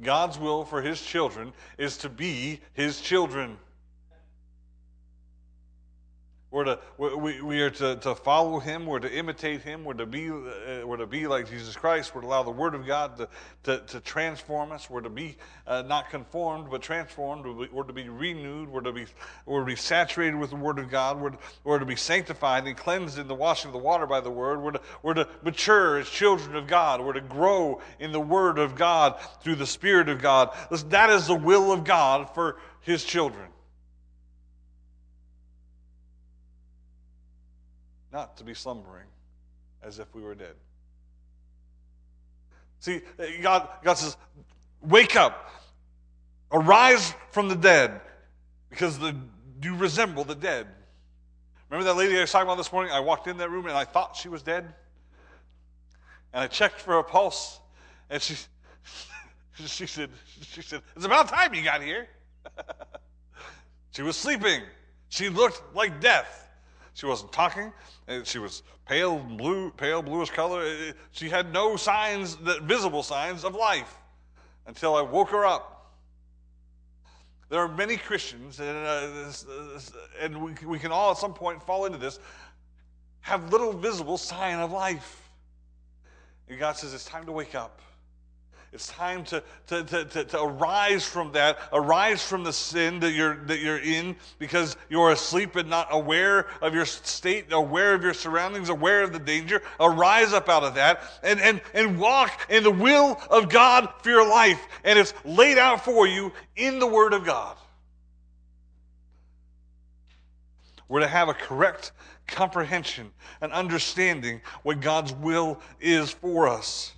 God's 0.01 0.39
will 0.39 0.65
for 0.65 0.81
His 0.81 0.99
children 0.99 1.53
is 1.77 1.97
to 1.99 2.09
be 2.09 2.61
His 2.73 2.99
children. 2.99 3.57
We're 6.55 6.63
to, 6.63 6.79
we, 6.97 7.41
we 7.41 7.61
are 7.63 7.69
to, 7.69 7.97
to 7.97 8.15
follow 8.15 8.59
him. 8.59 8.85
We're 8.85 8.99
to 8.99 9.13
imitate 9.13 9.63
him. 9.63 9.83
We're 9.83 9.95
to 9.95 10.05
be, 10.05 10.29
uh, 10.29 10.87
we're 10.87 10.95
to 10.95 11.05
be 11.05 11.27
like 11.27 11.49
Jesus 11.49 11.75
Christ. 11.75 12.15
We're 12.15 12.21
to 12.21 12.27
allow 12.27 12.43
the 12.43 12.51
word 12.51 12.75
of 12.75 12.87
God 12.87 13.17
to, 13.17 13.27
to, 13.63 13.79
to 13.87 13.99
transform 13.99 14.71
us. 14.71 14.89
We're 14.89 15.01
to 15.01 15.09
be 15.09 15.35
uh, 15.67 15.81
not 15.81 16.09
conformed, 16.09 16.69
but 16.71 16.81
transformed. 16.81 17.45
We're 17.73 17.83
to 17.83 17.91
be 17.91 18.07
renewed. 18.07 18.69
We're 18.69 18.79
to 18.79 18.93
be, 18.93 19.05
we're 19.45 19.59
to 19.59 19.65
be 19.65 19.75
saturated 19.75 20.37
with 20.37 20.51
the 20.51 20.55
word 20.55 20.79
of 20.79 20.89
God. 20.89 21.19
We're 21.19 21.31
to, 21.31 21.37
we're 21.65 21.79
to 21.79 21.85
be 21.85 21.97
sanctified 21.97 22.65
and 22.65 22.77
cleansed 22.77 23.19
in 23.19 23.27
the 23.27 23.35
washing 23.35 23.67
of 23.67 23.73
the 23.73 23.79
water 23.79 24.07
by 24.07 24.21
the 24.21 24.31
word. 24.31 24.61
We're 24.61 24.71
to, 24.71 24.81
we're 25.03 25.15
to 25.15 25.27
mature 25.43 25.99
as 25.99 26.09
children 26.09 26.55
of 26.55 26.67
God. 26.67 27.01
We're 27.01 27.11
to 27.11 27.19
grow 27.19 27.81
in 27.99 28.13
the 28.13 28.21
word 28.21 28.59
of 28.59 28.75
God 28.75 29.19
through 29.41 29.55
the 29.55 29.67
Spirit 29.67 30.07
of 30.07 30.21
God. 30.21 30.55
That 30.71 31.09
is 31.09 31.27
the 31.27 31.35
will 31.35 31.73
of 31.73 31.83
God 31.83 32.33
for 32.33 32.55
his 32.79 33.03
children. 33.03 33.49
Not 38.15 38.37
to 38.37 38.45
be 38.45 38.53
slumbering 38.53 39.07
as 39.83 39.99
if 39.99 40.15
we 40.15 40.21
were 40.21 40.35
dead. 40.35 40.55
See, 42.79 43.01
God, 43.41 43.67
God 43.83 43.95
says, 43.95 44.15
Wake 44.81 45.17
up, 45.17 45.49
arise 46.49 47.13
from 47.31 47.49
the 47.49 47.55
dead, 47.55 47.99
because 48.69 48.97
the, 48.99 49.15
you 49.61 49.75
resemble 49.75 50.23
the 50.23 50.35
dead. 50.35 50.65
Remember 51.69 51.91
that 51.91 51.97
lady 51.97 52.17
I 52.17 52.21
was 52.21 52.31
talking 52.31 52.47
about 52.47 52.57
this 52.57 52.71
morning? 52.71 52.93
I 52.93 53.01
walked 53.01 53.27
in 53.27 53.37
that 53.37 53.49
room 53.49 53.65
and 53.65 53.75
I 53.75 53.83
thought 53.83 54.15
she 54.15 54.29
was 54.29 54.41
dead. 54.41 54.63
And 56.31 56.43
I 56.43 56.47
checked 56.47 56.79
for 56.79 56.99
a 56.99 57.03
pulse, 57.03 57.59
and 58.09 58.21
she, 58.21 58.35
she 59.65 59.87
said, 59.87 60.09
she 60.41 60.61
said, 60.61 60.81
It's 60.95 61.05
about 61.05 61.27
time 61.27 61.53
you 61.53 61.63
got 61.63 61.81
here. 61.81 62.07
she 63.91 64.03
was 64.03 64.15
sleeping. 64.15 64.61
She 65.09 65.27
looked 65.27 65.61
like 65.75 65.99
death. 65.99 66.44
She 66.95 67.05
wasn't 67.05 67.33
talking. 67.33 67.73
She 68.23 68.39
was 68.39 68.63
pale 68.87 69.19
blue, 69.19 69.69
pale 69.71 70.01
bluish 70.01 70.31
color. 70.31 70.93
She 71.11 71.29
had 71.29 71.51
no 71.51 71.75
signs, 71.75 72.37
that 72.37 72.61
visible 72.63 73.03
signs 73.03 73.43
of 73.43 73.53
life, 73.53 73.97
until 74.65 74.95
I 74.95 75.01
woke 75.01 75.29
her 75.29 75.45
up. 75.45 75.93
There 77.49 77.59
are 77.59 77.67
many 77.67 77.97
Christians, 77.97 78.61
and, 78.61 78.69
uh, 78.69 79.79
and 80.21 80.41
we, 80.41 80.53
we 80.65 80.79
can 80.79 80.91
all 80.91 81.11
at 81.11 81.17
some 81.17 81.33
point 81.33 81.61
fall 81.61 81.85
into 81.85 81.97
this, 81.97 82.17
have 83.19 83.51
little 83.51 83.73
visible 83.73 84.17
sign 84.17 84.59
of 84.59 84.71
life. 84.71 85.29
And 86.47 86.57
God 86.57 86.77
says 86.77 86.93
it's 86.93 87.05
time 87.05 87.25
to 87.25 87.33
wake 87.33 87.55
up. 87.55 87.81
It's 88.75 88.89
time 88.89 89.23
to, 89.25 89.41
to, 89.67 89.83
to, 89.85 90.25
to, 90.25 90.43
arise 90.43 91.05
from 91.05 91.31
that, 91.31 91.57
arise 91.71 92.21
from 92.21 92.43
the 92.43 92.51
sin 92.51 92.99
that 92.99 93.13
you're, 93.13 93.37
that 93.45 93.59
you're 93.59 93.79
in 93.79 94.17
because 94.37 94.75
you're 94.89 95.11
asleep 95.11 95.55
and 95.55 95.69
not 95.69 95.87
aware 95.91 96.47
of 96.61 96.75
your 96.75 96.85
state, 96.85 97.53
aware 97.53 97.93
of 97.93 98.03
your 98.03 98.13
surroundings, 98.13 98.67
aware 98.67 99.01
of 99.01 99.13
the 99.13 99.19
danger. 99.19 99.61
Arise 99.79 100.33
up 100.33 100.49
out 100.49 100.65
of 100.65 100.75
that 100.75 101.01
and, 101.23 101.39
and, 101.39 101.61
and 101.73 101.97
walk 101.97 102.47
in 102.49 102.63
the 102.63 102.71
will 102.71 103.17
of 103.29 103.47
God 103.47 103.87
for 104.01 104.09
your 104.09 104.27
life. 104.27 104.59
And 104.83 104.99
it's 104.99 105.13
laid 105.23 105.57
out 105.57 105.85
for 105.85 106.05
you 106.05 106.33
in 106.57 106.77
the 106.77 106.87
Word 106.87 107.13
of 107.13 107.23
God. 107.23 107.55
We're 110.89 110.99
to 110.99 111.07
have 111.07 111.29
a 111.29 111.33
correct 111.33 111.93
comprehension 112.27 113.13
and 113.39 113.53
understanding 113.53 114.41
what 114.63 114.81
God's 114.81 115.13
will 115.13 115.61
is 115.79 116.11
for 116.11 116.49
us. 116.49 116.94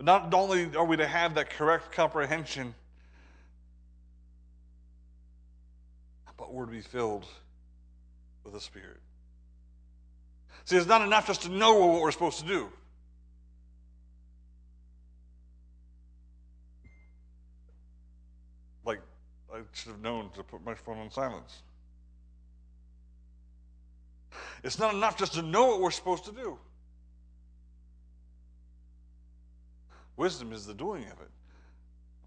Not 0.00 0.32
only 0.34 0.74
are 0.76 0.84
we 0.84 0.96
to 0.98 1.06
have 1.06 1.34
that 1.34 1.50
correct 1.50 1.92
comprehension, 1.92 2.74
but 6.36 6.52
we're 6.52 6.66
to 6.66 6.70
be 6.70 6.80
filled 6.80 7.24
with 8.44 8.52
the 8.52 8.60
Spirit. 8.60 9.00
See, 10.64 10.76
it's 10.76 10.86
not 10.86 11.00
enough 11.02 11.26
just 11.26 11.42
to 11.42 11.48
know 11.48 11.74
what 11.86 12.02
we're 12.02 12.10
supposed 12.10 12.40
to 12.40 12.46
do. 12.46 12.68
Like, 18.84 19.00
I 19.52 19.60
should 19.72 19.92
have 19.92 20.02
known 20.02 20.30
to 20.34 20.42
put 20.42 20.64
my 20.64 20.74
phone 20.74 20.98
on 20.98 21.10
silence. 21.10 21.62
It's 24.62 24.78
not 24.78 24.94
enough 24.94 25.16
just 25.16 25.34
to 25.34 25.42
know 25.42 25.66
what 25.66 25.80
we're 25.80 25.90
supposed 25.90 26.24
to 26.26 26.32
do. 26.32 26.58
Wisdom 30.16 30.52
is 30.52 30.66
the 30.66 30.74
doing 30.74 31.04
of 31.04 31.20
it. 31.20 31.30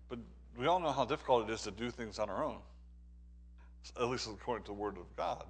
But 0.10 0.20
we 0.58 0.68
all 0.68 0.80
know 0.80 0.92
how 0.92 1.06
difficult 1.06 1.50
it 1.50 1.54
is 1.54 1.64
to 1.64 1.72
do 1.72 1.90
things 1.90 2.20
on 2.20 2.30
our 2.30 2.44
own, 2.44 2.60
at 4.00 4.08
least 4.08 4.28
according 4.28 4.64
to 4.66 4.72
the 4.72 4.74
Word 4.74 4.98
of 4.98 5.16
God. 5.16 5.44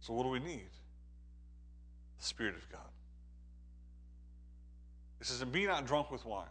So, 0.00 0.12
what 0.12 0.22
do 0.22 0.28
we 0.30 0.38
need? 0.38 0.70
The 2.18 2.24
Spirit 2.24 2.54
of 2.56 2.68
God. 2.70 2.80
It 5.20 5.26
says, 5.26 5.42
and 5.42 5.50
be 5.50 5.66
not 5.66 5.86
drunk 5.86 6.10
with 6.10 6.24
wine. 6.24 6.46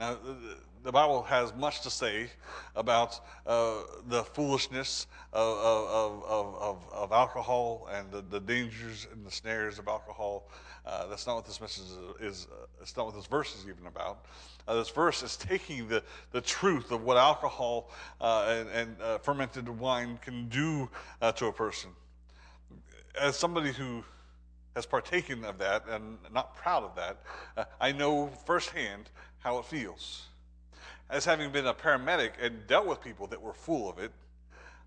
Now, 0.00 0.16
the 0.82 0.90
Bible 0.90 1.22
has 1.24 1.54
much 1.54 1.82
to 1.82 1.90
say 1.90 2.30
about 2.74 3.20
uh, 3.46 3.82
the 4.08 4.24
foolishness 4.24 5.06
of, 5.34 5.58
of, 5.58 6.24
of, 6.24 6.84
of, 6.90 7.12
alcohol 7.12 7.86
and 7.92 8.10
the, 8.10 8.22
the 8.22 8.40
dangers 8.40 9.06
and 9.12 9.26
the 9.26 9.30
snares 9.30 9.78
of 9.78 9.88
alcohol. 9.88 10.48
Uh, 10.86 11.06
that's 11.08 11.26
not 11.26 11.36
what 11.36 11.44
this 11.44 11.60
message 11.60 11.84
is. 12.18 12.48
uh, 12.50 12.64
it's 12.80 12.96
not 12.96 13.04
what 13.04 13.14
this 13.14 13.26
verse 13.26 13.54
is 13.54 13.68
even 13.68 13.86
about. 13.86 14.24
Uh, 14.66 14.76
this 14.76 14.88
verse 14.88 15.22
is 15.22 15.36
taking 15.36 15.86
the, 15.86 16.02
the 16.32 16.40
truth 16.40 16.92
of 16.92 17.04
what 17.04 17.18
alcohol 17.18 17.90
uh, 18.22 18.46
and, 18.48 18.70
and 18.70 19.02
uh, 19.02 19.18
fermented 19.18 19.68
wine 19.68 20.18
can 20.22 20.48
do 20.48 20.88
to 21.36 21.44
a 21.44 21.52
person. 21.52 21.90
As 23.20 23.36
somebody 23.36 23.70
who 23.70 24.02
has 24.74 24.86
partaken 24.86 25.44
of 25.44 25.58
that 25.58 25.84
and 25.90 26.16
not 26.32 26.56
proud 26.56 26.84
of 26.84 26.94
that, 26.96 27.68
I 27.78 27.92
know 27.92 28.28
firsthand 28.46 29.10
how 29.40 29.58
it 29.58 29.64
feels. 29.64 30.26
As 31.08 31.24
having 31.24 31.50
been 31.50 31.66
a 31.66 31.74
paramedic 31.74 32.32
and 32.40 32.66
dealt 32.66 32.86
with 32.86 33.02
people 33.02 33.26
that 33.28 33.40
were 33.40 33.52
full 33.52 33.90
of 33.90 33.98
it, 33.98 34.12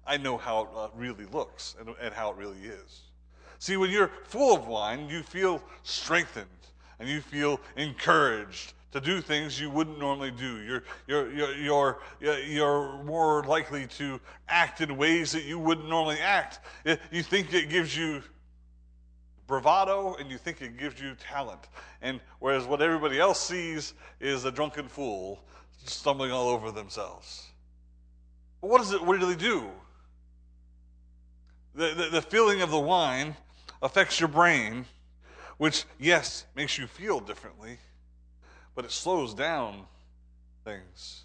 I 0.06 0.18
know 0.18 0.38
how 0.38 0.62
it 0.62 0.68
uh, 0.76 0.88
really 0.96 1.26
looks 1.26 1.76
and, 1.80 1.90
and 2.02 2.14
how 2.14 2.32
it 2.32 2.38
really 2.38 2.60
is. 2.60 3.02
See, 3.60 3.78
when 3.78 3.92
you're 3.92 4.12
full 4.26 4.56
of 4.56 4.68
wine, 4.68 5.10
you 5.10 5.24
feel 5.24 5.62
strengthened 5.84 6.48
and 7.00 7.10
you 7.10 7.22
feel 7.22 7.60
encouraged 7.76 8.74
to 8.92 9.02
do 9.02 9.22
things 9.22 9.60
you 9.60 9.70
wouldn't 9.70 9.98
normally 9.98 10.32
do. 10.32 10.62
You're, 10.62 10.84
you're, 11.08 11.32
you're, 11.32 12.00
you're, 12.20 12.40
you're 12.40 13.04
more 13.04 13.44
likely 13.44 13.88
to 13.88 14.20
act 14.48 14.82
in 14.82 14.96
ways 14.98 15.32
that 15.32 15.44
you 15.44 15.58
wouldn't 15.58 15.90
normally 15.90 16.20
act. 16.20 16.60
You 17.12 17.24
think 17.24 17.54
it 17.54 17.70
gives 17.70 17.98
you 17.98 18.22
bravado 19.54 20.16
and 20.16 20.32
you 20.32 20.38
think 20.40 20.64
it 20.64 20.78
gives 20.78 21.00
you 21.00 21.14
talent. 21.16 21.68
And 22.02 22.20
whereas 22.40 22.66
what 22.66 22.82
everybody 22.82 23.20
else 23.20 23.40
sees 23.40 23.94
is 24.20 24.46
a 24.46 24.52
drunken 24.52 24.88
fool 24.88 25.44
stumbling 25.86 26.32
all 26.32 26.50
over 26.50 26.72
themselves. 26.72 27.46
But 28.62 28.72
what 28.72 28.82
is 28.82 28.94
it? 28.94 29.04
What 29.04 29.20
do 29.20 29.28
they 29.28 29.36
do? 29.36 29.70
The, 31.76 31.94
the, 31.94 32.10
the 32.14 32.22
feeling 32.24 32.64
of 32.64 32.72
the 32.72 32.80
wine 32.80 33.36
affects 33.84 34.20
your 34.20 34.30
brain, 34.30 34.86
which, 35.58 35.86
yes, 36.00 36.46
makes 36.56 36.80
you 36.80 36.88
feel 36.88 37.20
differently, 37.20 37.78
but 38.74 38.86
it 38.86 38.92
slows 38.92 39.36
down 39.36 39.86
things. 40.66 41.23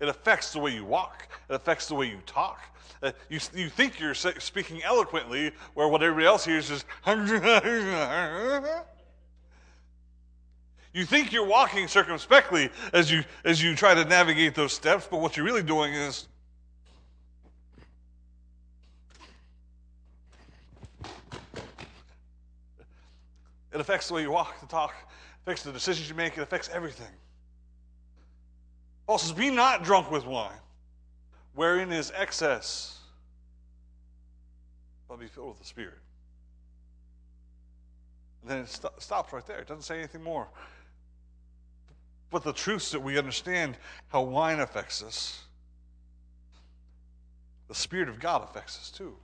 It 0.00 0.08
affects 0.08 0.52
the 0.52 0.58
way 0.58 0.74
you 0.74 0.84
walk, 0.84 1.28
it 1.48 1.54
affects 1.54 1.86
the 1.86 1.94
way 1.94 2.08
you 2.08 2.18
talk. 2.26 2.60
Uh, 3.02 3.12
you, 3.30 3.38
you 3.54 3.70
think 3.70 3.98
you're 3.98 4.14
speaking 4.14 4.82
eloquently, 4.82 5.52
where 5.74 5.88
what 5.88 6.02
everybody 6.02 6.26
else 6.26 6.44
hears 6.44 6.70
is. 6.70 6.84
you 10.92 11.06
think 11.06 11.32
you're 11.32 11.46
walking 11.46 11.88
circumspectly 11.88 12.68
as 12.92 13.10
you, 13.10 13.24
as 13.44 13.62
you 13.62 13.74
try 13.74 13.94
to 13.94 14.04
navigate 14.04 14.54
those 14.54 14.74
steps, 14.74 15.08
but 15.10 15.20
what 15.20 15.36
you're 15.36 15.46
really 15.46 15.62
doing 15.62 15.94
is. 15.94 16.28
It 23.72 23.80
affects 23.80 24.08
the 24.08 24.14
way 24.14 24.22
you 24.22 24.32
walk, 24.32 24.60
the 24.60 24.66
talk, 24.66 24.94
affects 25.42 25.62
the 25.62 25.72
decisions 25.72 26.08
you 26.08 26.14
make, 26.14 26.36
it 26.36 26.42
affects 26.42 26.68
everything. 26.70 27.06
Paul 29.10 29.18
says, 29.18 29.32
Be 29.32 29.50
not 29.50 29.82
drunk 29.82 30.08
with 30.12 30.24
wine, 30.24 30.60
wherein 31.56 31.90
is 31.90 32.12
excess, 32.14 32.96
but 35.08 35.18
be 35.18 35.26
filled 35.26 35.48
with 35.48 35.58
the 35.58 35.64
Spirit. 35.64 35.98
And 38.42 38.50
then 38.52 38.58
it 38.58 38.68
st- 38.68 38.92
stops 39.02 39.32
right 39.32 39.44
there. 39.48 39.58
It 39.58 39.66
doesn't 39.66 39.82
say 39.82 39.98
anything 39.98 40.22
more. 40.22 40.46
But 42.30 42.44
the 42.44 42.52
truths 42.52 42.92
that 42.92 43.00
we 43.00 43.18
understand 43.18 43.78
how 44.10 44.22
wine 44.22 44.60
affects 44.60 45.02
us, 45.02 45.42
the 47.66 47.74
Spirit 47.74 48.08
of 48.08 48.20
God 48.20 48.44
affects 48.44 48.78
us 48.78 48.92
too. 48.92 49.16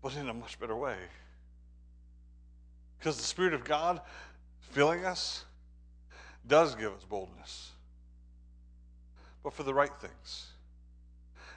But 0.00 0.16
in 0.16 0.30
a 0.30 0.32
much 0.32 0.58
better 0.58 0.74
way. 0.74 0.96
Because 2.98 3.18
the 3.18 3.24
Spirit 3.24 3.52
of 3.52 3.62
God 3.62 4.00
filling 4.70 5.04
us 5.04 5.44
does 6.46 6.74
give 6.74 6.92
us 6.92 7.04
boldness, 7.08 7.72
but 9.42 9.52
for 9.52 9.62
the 9.62 9.74
right 9.74 9.94
things, 10.00 10.46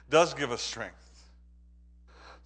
does 0.08 0.34
give 0.34 0.50
us 0.50 0.60
strength 0.60 0.96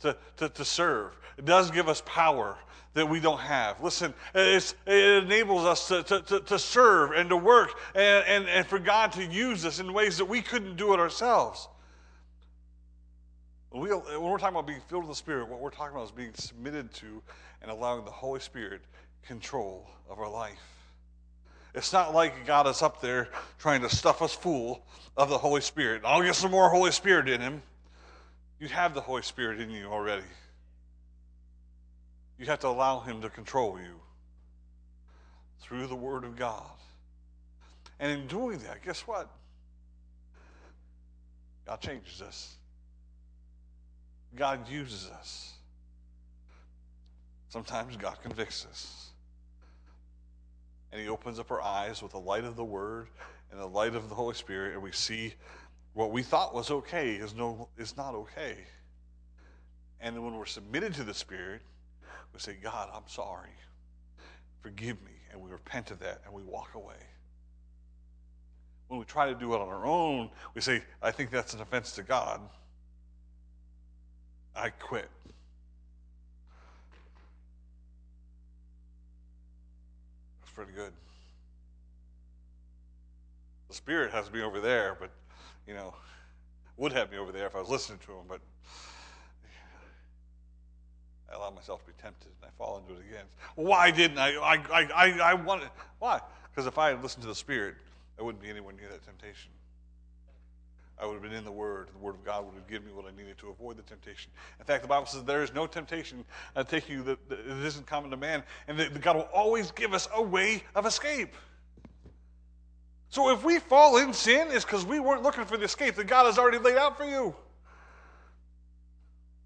to, 0.01 0.17
to, 0.37 0.49
to 0.51 0.65
serve, 0.65 1.19
it 1.39 1.45
does 1.45 1.71
give 1.71 1.89
us 1.89 2.03
power 2.05 2.57
that 2.93 3.09
we 3.09 3.19
don't 3.19 3.41
have. 3.41 3.83
Listen, 3.83 4.15
it 4.35 4.75
enables 4.87 5.65
us 5.65 5.89
to, 5.89 6.03
to, 6.05 6.41
to, 6.41 6.59
serve 6.59 7.11
and 7.11 7.29
to 7.29 7.37
work 7.37 7.73
and, 7.95 8.25
and, 8.27 8.49
and 8.49 8.67
for 8.67 8.79
God 8.79 9.13
to 9.13 9.25
use 9.25 9.65
us 9.67 9.81
in 9.81 9.93
ways 9.93 10.17
that 10.19 10.27
we 10.27 10.41
couldn't 10.41 10.77
do 10.77 10.95
it 10.95 11.01
ourselves. 11.01 11.69
We, 13.73 13.89
when 13.89 14.23
we're 14.23 14.39
talking 14.39 14.55
about 14.55 14.69
being 14.69 14.83
filled 14.89 15.03
with 15.03 15.11
the 15.11 15.17
Spirit, 15.17 15.49
what 15.49 15.59
we're 15.59 15.71
talking 15.71 15.97
about 15.97 16.05
is 16.05 16.13
being 16.13 16.35
submitted 16.35 16.95
to 16.95 17.21
and 17.61 17.71
allowing 17.71 18.05
the 18.05 18.13
Holy 18.13 18.39
Spirit 18.39 18.83
control 19.27 19.91
of 20.09 20.21
our 20.21 20.31
life. 20.31 20.74
It's 21.75 21.93
not 21.93 22.15
like 22.15 22.47
God 22.47 22.69
is 22.69 22.83
up 22.83 23.01
there 23.01 23.29
trying 23.59 23.83
to 23.83 23.89
stuff 23.89 24.23
us 24.23 24.33
full 24.33 24.85
of 25.17 25.29
the 25.29 25.39
Holy 25.39 25.61
Spirit. 25.61 26.03
I'll 26.05 26.23
get 26.23 26.37
some 26.37 26.53
more 26.53 26.69
Holy 26.69 26.93
Spirit 26.93 27.29
in 27.29 27.41
him. 27.41 27.63
You 28.61 28.69
have 28.69 28.95
the 28.95 29.01
Holy 29.01 29.23
Spirit 29.23 29.61
in 29.61 29.71
you 29.71 29.87
already. 29.87 30.23
You 32.39 32.47
have 32.47 32.61
to 32.61 32.69
allow 32.69 33.01
him 33.01 33.21
to 33.23 33.29
control 33.29 33.79
you 33.79 34.01
through 35.61 35.89
the 35.89 35.97
Word 35.97 36.25
of 36.25 36.37
God. 36.37 36.71
And 37.99 38.21
in 38.21 38.27
doing 38.29 38.59
that, 38.59 38.83
guess 38.85 39.01
what? 39.01 39.29
God 41.67 41.81
changes 41.81 42.23
us. 42.23 42.55
God 44.37 44.69
uses 44.69 45.11
us. 45.11 45.53
Sometimes 47.49 47.97
God 47.97 48.17
convicts 48.23 48.67
us. 48.71 49.11
And 50.95 51.03
He 51.03 51.09
opens 51.09 51.41
up 51.41 51.51
our 51.51 51.61
eyes 51.61 52.05
with 52.05 52.13
the 52.13 52.21
light 52.21 52.45
of 52.45 52.55
the 52.55 52.65
Word 52.65 53.09
and 53.51 53.61
the 53.61 53.67
light 53.67 53.97
of 53.97 54.09
the 54.09 54.15
Holy 54.15 54.37
Spirit, 54.37 54.75
and 54.75 54.83
we 54.83 54.93
see 54.93 55.35
what 55.93 56.13
we 56.13 56.23
thought 56.23 56.55
was 56.55 56.71
okay 56.71 57.15
is, 57.15 57.35
no, 57.35 57.69
is 57.77 57.97
not 57.97 58.15
okay. 58.15 58.59
And 60.01 60.15
then 60.15 60.23
when 60.23 60.37
we're 60.37 60.47
submitted 60.47 60.95
to 60.95 61.03
the 61.03 61.13
Spirit, 61.13 61.63
we 62.33 62.39
say, 62.39 62.57
God, 62.63 62.91
I'm 62.95 63.09
sorry. 63.09 63.51
Forgive 64.61 65.03
me. 65.03 65.11
And 65.33 65.41
we 65.41 65.51
repent 65.51 65.91
of 65.91 65.99
that 65.99 66.21
and 66.25 66.33
we 66.33 66.45
walk 66.45 66.75
away. 66.75 66.95
When 68.87 69.01
we 69.01 69.05
try 69.05 69.29
to 69.29 69.35
do 69.35 69.53
it 69.53 69.61
on 69.61 69.67
our 69.67 69.87
own, 69.87 70.31
we 70.55 70.61
say, 70.61 70.81
I 71.03 71.11
think 71.11 71.33
that's 71.33 71.55
an 71.55 71.61
offense 71.61 71.91
to 71.97 72.05
God. 72.05 72.41
I 74.55 74.71
quit. 74.71 75.11
Pretty 80.55 80.73
good. 80.73 80.93
The 83.69 83.75
Spirit 83.75 84.13
has 84.13 84.31
me 84.33 84.43
over 84.43 84.61
there, 84.61 84.97
but, 84.99 85.11
you 85.67 85.75
know, 85.75 85.95
would 86.77 86.93
have 86.93 87.11
me 87.11 87.19
over 87.19 87.33
there 87.33 87.47
if 87.47 87.57
I 87.57 87.61
was 87.61 87.69
listening 87.69 87.99
to 88.07 88.13
him, 88.13 88.25
but 88.29 88.41
I 91.31 91.37
allow 91.37 91.51
myself 91.51 91.81
to 91.81 91.87
be 91.87 91.93
tempted 92.01 92.29
and 92.41 92.49
I 92.49 92.51
fall 92.57 92.79
into 92.79 93.01
it 93.01 93.05
again. 93.09 93.25
Why 93.57 93.91
didn't 93.91 94.19
I? 94.19 94.35
I, 94.37 94.55
I, 94.55 94.89
I, 94.95 95.19
I 95.31 95.35
wanted, 95.35 95.69
why? 95.99 96.21
Because 96.51 96.67
if 96.67 96.79
I 96.79 96.91
had 96.91 97.03
listened 97.03 97.23
to 97.23 97.29
the 97.29 97.35
Spirit, 97.35 97.75
I 98.19 98.23
wouldn't 98.23 98.43
be 98.43 98.49
anywhere 98.49 98.75
near 98.75 98.89
that 98.91 99.05
temptation. 99.05 99.51
I 100.99 101.07
would 101.07 101.15
have 101.15 101.23
been 101.23 101.33
in 101.33 101.45
the 101.45 101.53
Word. 101.53 101.89
The 101.93 101.99
Word 101.99 102.15
of 102.15 102.25
God 102.25 102.45
would 102.45 102.55
have 102.55 102.69
given 102.69 102.87
me 102.87 102.93
what 102.93 103.05
I 103.05 103.17
needed 103.17 103.37
to 103.39 103.49
avoid 103.49 103.77
the 103.77 103.83
temptation. 103.83 104.31
In 104.61 104.65
fact, 104.65 104.83
the 104.83 104.89
Bible 104.89 105.07
says 105.07 105.25
there 105.25 105.43
is 105.43 105.53
no 105.53 105.67
temptation 105.67 106.25
uh, 106.55 106.63
taking 106.63 106.97
you 106.97 107.03
that, 107.03 107.29
that 107.29 107.41
it 107.41 107.65
isn't 107.67 107.87
common 107.87 108.11
to 108.11 108.17
man, 108.17 108.45
and 108.69 108.79
that 108.79 109.01
God 109.01 109.17
will 109.17 109.29
always 109.35 109.73
give 109.73 109.93
us 109.93 110.09
a 110.15 110.23
way 110.23 110.63
of 110.75 110.87
escape. 110.87 111.35
So 113.09 113.31
if 113.31 113.45
we 113.45 113.59
fall 113.59 113.97
in 113.99 114.13
sin, 114.13 114.49
it's 114.51 114.65
because 114.65 114.85
we 114.85 115.01
weren't 115.01 115.23
looking 115.23 115.45
for 115.45 115.57
the 115.57 115.65
escape 115.65 115.97
that 115.97 116.07
God 116.07 116.27
has 116.27 116.39
already 116.39 116.59
laid 116.59 116.77
out 116.77 116.97
for 116.97 117.05
you. 117.05 117.35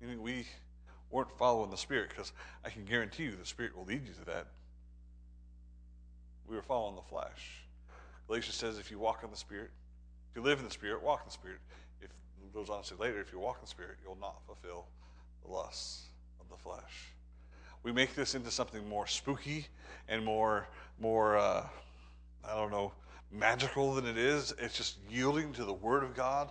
Meaning 0.01 0.22
we 0.22 0.46
weren't 1.11 1.36
following 1.38 1.70
the 1.70 1.76
Spirit, 1.76 2.11
because 2.11 2.32
I 2.64 2.70
can 2.70 2.84
guarantee 2.84 3.24
you 3.24 3.36
the 3.36 3.46
Spirit 3.46 3.76
will 3.76 3.84
lead 3.84 4.07
you 4.07 4.12
to 4.14 4.24
that. 4.26 4.46
We 6.46 6.57
were 6.57 6.62
following 6.62 6.96
the 6.96 7.03
flesh. 7.03 7.64
Galatians 8.26 8.57
says 8.57 8.78
if 8.78 8.90
you 8.90 8.99
walk 8.99 9.22
in 9.24 9.30
the 9.30 9.36
Spirit, 9.36 9.70
if 10.31 10.37
you 10.37 10.43
live 10.43 10.59
in 10.59 10.64
the 10.64 10.70
Spirit, 10.70 11.03
walk 11.03 11.20
in 11.22 11.29
the 11.29 11.33
Spirit. 11.33 11.59
If 12.01 12.11
goes 12.53 12.70
on 12.70 12.83
to 12.83 12.89
say 12.89 12.95
later, 12.99 13.20
if 13.20 13.33
you 13.33 13.39
walk 13.39 13.57
in 13.57 13.64
the 13.64 13.70
Spirit, 13.70 13.99
you'll 14.05 14.18
not 14.20 14.41
fulfill 14.47 14.87
the 15.45 15.53
lusts 15.53 16.07
of 16.41 16.49
the 16.49 16.57
flesh. 16.57 17.12
We 17.83 17.93
make 17.93 18.14
this 18.14 18.35
into 18.35 18.51
something 18.51 18.89
more 18.89 19.07
spooky 19.07 19.66
and 20.09 20.24
more, 20.24 20.68
more, 21.01 21.37
uh, 21.37 21.66
I 22.45 22.55
don't 22.55 22.70
know, 22.70 22.93
magical 23.31 23.95
than 23.95 24.07
it 24.07 24.18
is. 24.18 24.53
It's 24.59 24.76
just 24.76 24.97
yielding 25.11 25.53
to 25.55 25.64
the 25.64 25.72
Word 25.72 26.03
of 26.03 26.14
God 26.14 26.51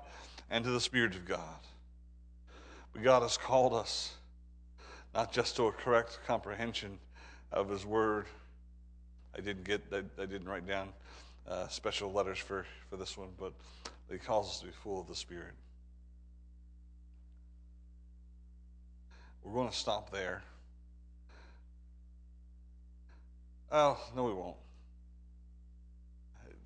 and 0.49 0.63
to 0.63 0.71
the 0.71 0.80
Spirit 0.80 1.15
of 1.15 1.25
God. 1.25 1.59
But 2.93 3.03
God 3.03 3.21
has 3.21 3.38
called 3.38 3.73
us 3.73 4.13
not 5.13 5.32
just 5.32 5.55
to 5.57 5.63
a 5.63 5.71
correct 5.71 6.19
comprehension 6.25 6.99
of 7.51 7.69
His 7.69 7.86
Word. 7.86 8.28
I 9.36 9.41
didn't 9.41 9.65
get, 9.65 9.82
I, 9.91 9.97
I 10.21 10.25
didn't 10.25 10.47
write 10.47 10.67
down 10.67 10.89
uh, 11.47 11.67
special 11.67 12.11
letters 12.11 12.37
for, 12.37 12.65
for 12.89 12.97
this 12.97 13.17
one, 13.17 13.29
but 13.39 13.53
He 14.11 14.17
calls 14.17 14.49
us 14.49 14.59
to 14.59 14.65
be 14.65 14.71
full 14.71 14.99
of 14.99 15.07
the 15.07 15.15
Spirit. 15.15 15.53
We're 19.43 19.53
going 19.53 19.69
to 19.69 19.75
stop 19.75 20.11
there. 20.11 20.43
Oh, 23.71 23.97
no, 24.15 24.23
we 24.23 24.33
won't. 24.33 24.57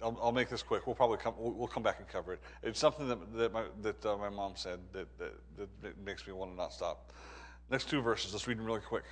I'll, 0.01 0.17
I'll, 0.21 0.31
make 0.31 0.49
this 0.49 0.63
quick. 0.63 0.87
We'll 0.87 0.95
probably 0.95 1.17
come. 1.17 1.35
We'll, 1.37 1.67
come 1.67 1.83
back 1.83 1.99
and 1.99 2.07
cover 2.07 2.33
it. 2.33 2.39
It's 2.63 2.79
something 2.79 3.07
that 3.07 3.33
that 3.35 3.53
my, 3.53 3.65
that, 3.83 4.03
uh, 4.03 4.17
my 4.17 4.29
mom 4.29 4.53
said 4.55 4.79
that, 4.93 5.07
that, 5.19 5.33
that 5.83 6.03
makes 6.03 6.25
me 6.25 6.33
want 6.33 6.51
to 6.51 6.57
not 6.57 6.73
stop. 6.73 7.11
Next 7.69 7.87
two 7.87 8.01
verses. 8.01 8.33
Let's 8.33 8.47
read 8.47 8.57
them 8.57 8.65
really 8.65 8.79
quick. 8.79 9.03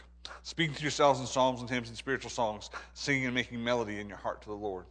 Speaking 0.42 0.74
to 0.74 0.82
yourselves 0.82 1.20
in 1.20 1.28
psalms 1.28 1.62
and 1.62 1.70
hymns 1.70 1.90
and 1.90 1.98
spiritual 1.98 2.32
songs, 2.32 2.72
singing 2.96 3.26
and 3.26 3.36
making 3.36 3.64
melody 3.64 4.00
in 4.00 4.10
your 4.10 4.18
heart 4.18 4.42
to 4.42 4.50
the 4.50 4.56
Lord 4.56 4.86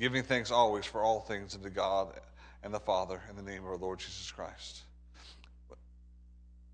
giving 0.00 0.22
thanks 0.22 0.50
always 0.50 0.86
for 0.86 1.02
all 1.02 1.20
things 1.20 1.54
unto 1.54 1.68
God 1.68 2.18
and 2.62 2.72
the 2.72 2.80
Father 2.80 3.20
in 3.28 3.36
the 3.36 3.42
name 3.42 3.62
of 3.64 3.68
our 3.68 3.76
Lord 3.76 3.98
Jesus 3.98 4.30
Christ. 4.30 4.84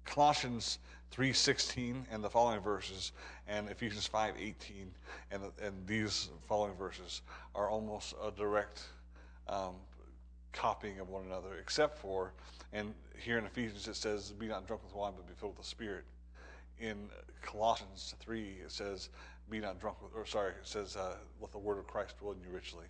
Colossians 0.04 0.78
3:16 1.10 2.06
and 2.12 2.22
the 2.22 2.30
following 2.30 2.60
verses 2.60 3.10
and 3.48 3.68
Ephesians 3.68 4.08
5:18 4.08 4.92
and 5.32 5.42
and 5.60 5.86
these 5.88 6.28
following 6.46 6.74
verses 6.76 7.22
are 7.56 7.68
almost 7.68 8.14
a 8.22 8.30
direct 8.30 8.84
um, 9.48 9.74
copying 10.52 11.00
of 11.00 11.08
one 11.08 11.24
another 11.24 11.56
except 11.60 11.98
for 11.98 12.32
and 12.72 12.94
here 13.18 13.38
in 13.38 13.44
Ephesians 13.44 13.88
it 13.88 13.96
says 13.96 14.30
be 14.30 14.46
not 14.46 14.68
drunk 14.68 14.84
with 14.84 14.94
wine 14.94 15.14
but 15.16 15.26
be 15.26 15.34
filled 15.34 15.56
with 15.56 15.64
the 15.64 15.68
spirit 15.68 16.04
in 16.78 17.08
Colossians 17.42 18.14
3, 18.20 18.58
it 18.64 18.70
says, 18.70 19.08
be 19.48 19.60
not 19.60 19.80
drunk 19.80 20.02
with, 20.02 20.12
or 20.14 20.26
sorry, 20.26 20.50
it 20.50 20.66
says, 20.66 20.96
uh, 20.96 21.16
let 21.40 21.52
the 21.52 21.58
word 21.58 21.78
of 21.78 21.86
Christ 21.86 22.18
dwell 22.18 22.32
in 22.32 22.40
you 22.40 22.54
richly. 22.54 22.86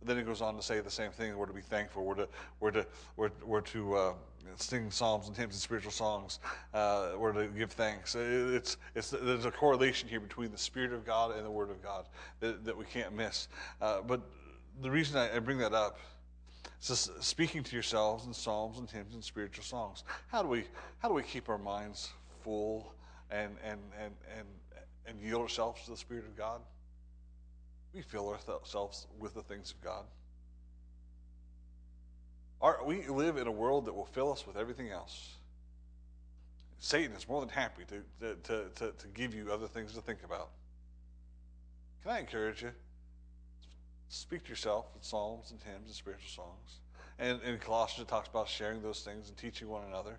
But 0.00 0.08
then 0.08 0.18
it 0.18 0.26
goes 0.26 0.40
on 0.40 0.56
to 0.56 0.62
say 0.62 0.80
the 0.80 0.90
same 0.90 1.10
thing. 1.10 1.36
We're 1.36 1.46
to 1.46 1.52
be 1.52 1.60
thankful. 1.60 2.04
We're 2.04 2.14
to, 2.14 2.28
we're 2.58 2.70
to, 2.70 2.86
we're, 3.16 3.30
we're 3.44 3.60
to 3.60 3.94
uh, 3.94 4.12
sing 4.56 4.90
psalms 4.90 5.28
and 5.28 5.36
hymns 5.36 5.54
and 5.54 5.60
spiritual 5.60 5.92
songs. 5.92 6.40
Uh, 6.72 7.10
we're 7.18 7.32
to 7.32 7.48
give 7.48 7.72
thanks. 7.72 8.14
It's, 8.14 8.78
it's, 8.94 9.10
there's 9.10 9.44
a 9.44 9.50
correlation 9.50 10.08
here 10.08 10.20
between 10.20 10.50
the 10.50 10.58
Spirit 10.58 10.92
of 10.92 11.04
God 11.04 11.36
and 11.36 11.44
the 11.44 11.50
Word 11.50 11.70
of 11.70 11.82
God 11.82 12.06
that, 12.40 12.64
that 12.64 12.76
we 12.76 12.86
can't 12.86 13.14
miss. 13.14 13.48
Uh, 13.80 14.00
but 14.00 14.22
the 14.80 14.90
reason 14.90 15.18
I, 15.18 15.36
I 15.36 15.38
bring 15.38 15.58
that 15.58 15.74
up 15.74 15.98
is 16.80 17.10
speaking 17.20 17.62
to 17.62 17.76
yourselves 17.76 18.26
in 18.26 18.32
psalms 18.32 18.78
and 18.78 18.90
hymns 18.90 19.14
and 19.14 19.22
spiritual 19.22 19.64
songs. 19.64 20.04
How 20.28 20.42
do 20.42 20.48
we, 20.48 20.64
how 21.00 21.08
do 21.08 21.14
we 21.14 21.22
keep 21.22 21.48
our 21.48 21.58
minds 21.58 22.10
full 22.42 22.94
and, 23.30 23.56
and, 23.62 23.80
and, 24.02 24.14
and, 24.36 24.46
and 25.06 25.20
yield 25.20 25.42
ourselves 25.42 25.84
to 25.84 25.90
the 25.90 25.96
Spirit 25.96 26.24
of 26.24 26.36
God? 26.36 26.60
We 27.94 28.02
fill 28.02 28.28
ourselves 28.28 29.06
with 29.18 29.34
the 29.34 29.42
things 29.42 29.72
of 29.72 29.80
God. 29.82 30.04
We 32.86 33.06
live 33.08 33.36
in 33.36 33.46
a 33.46 33.52
world 33.52 33.86
that 33.86 33.94
will 33.94 34.06
fill 34.06 34.32
us 34.32 34.46
with 34.46 34.56
everything 34.56 34.90
else. 34.90 35.36
Satan 36.78 37.14
is 37.16 37.28
more 37.28 37.40
than 37.40 37.50
happy 37.50 37.84
to, 37.84 38.34
to, 38.34 38.68
to, 38.74 38.92
to, 38.92 39.06
give 39.12 39.34
you 39.34 39.52
other 39.52 39.66
things 39.66 39.92
to 39.94 40.00
think 40.00 40.22
about. 40.24 40.50
Can 42.02 42.12
I 42.12 42.20
encourage 42.20 42.62
you? 42.62 42.70
Speak 44.08 44.44
to 44.44 44.48
yourself 44.48 44.86
in 44.96 45.02
psalms 45.02 45.50
and 45.50 45.60
hymns 45.62 45.86
and 45.86 45.94
spiritual 45.94 46.30
songs. 46.30 46.80
And 47.18 47.40
in 47.42 47.58
Colossians, 47.58 48.08
it 48.08 48.10
talks 48.10 48.28
about 48.28 48.48
sharing 48.48 48.80
those 48.80 49.02
things 49.02 49.28
and 49.28 49.36
teaching 49.36 49.68
one 49.68 49.84
another 49.84 50.18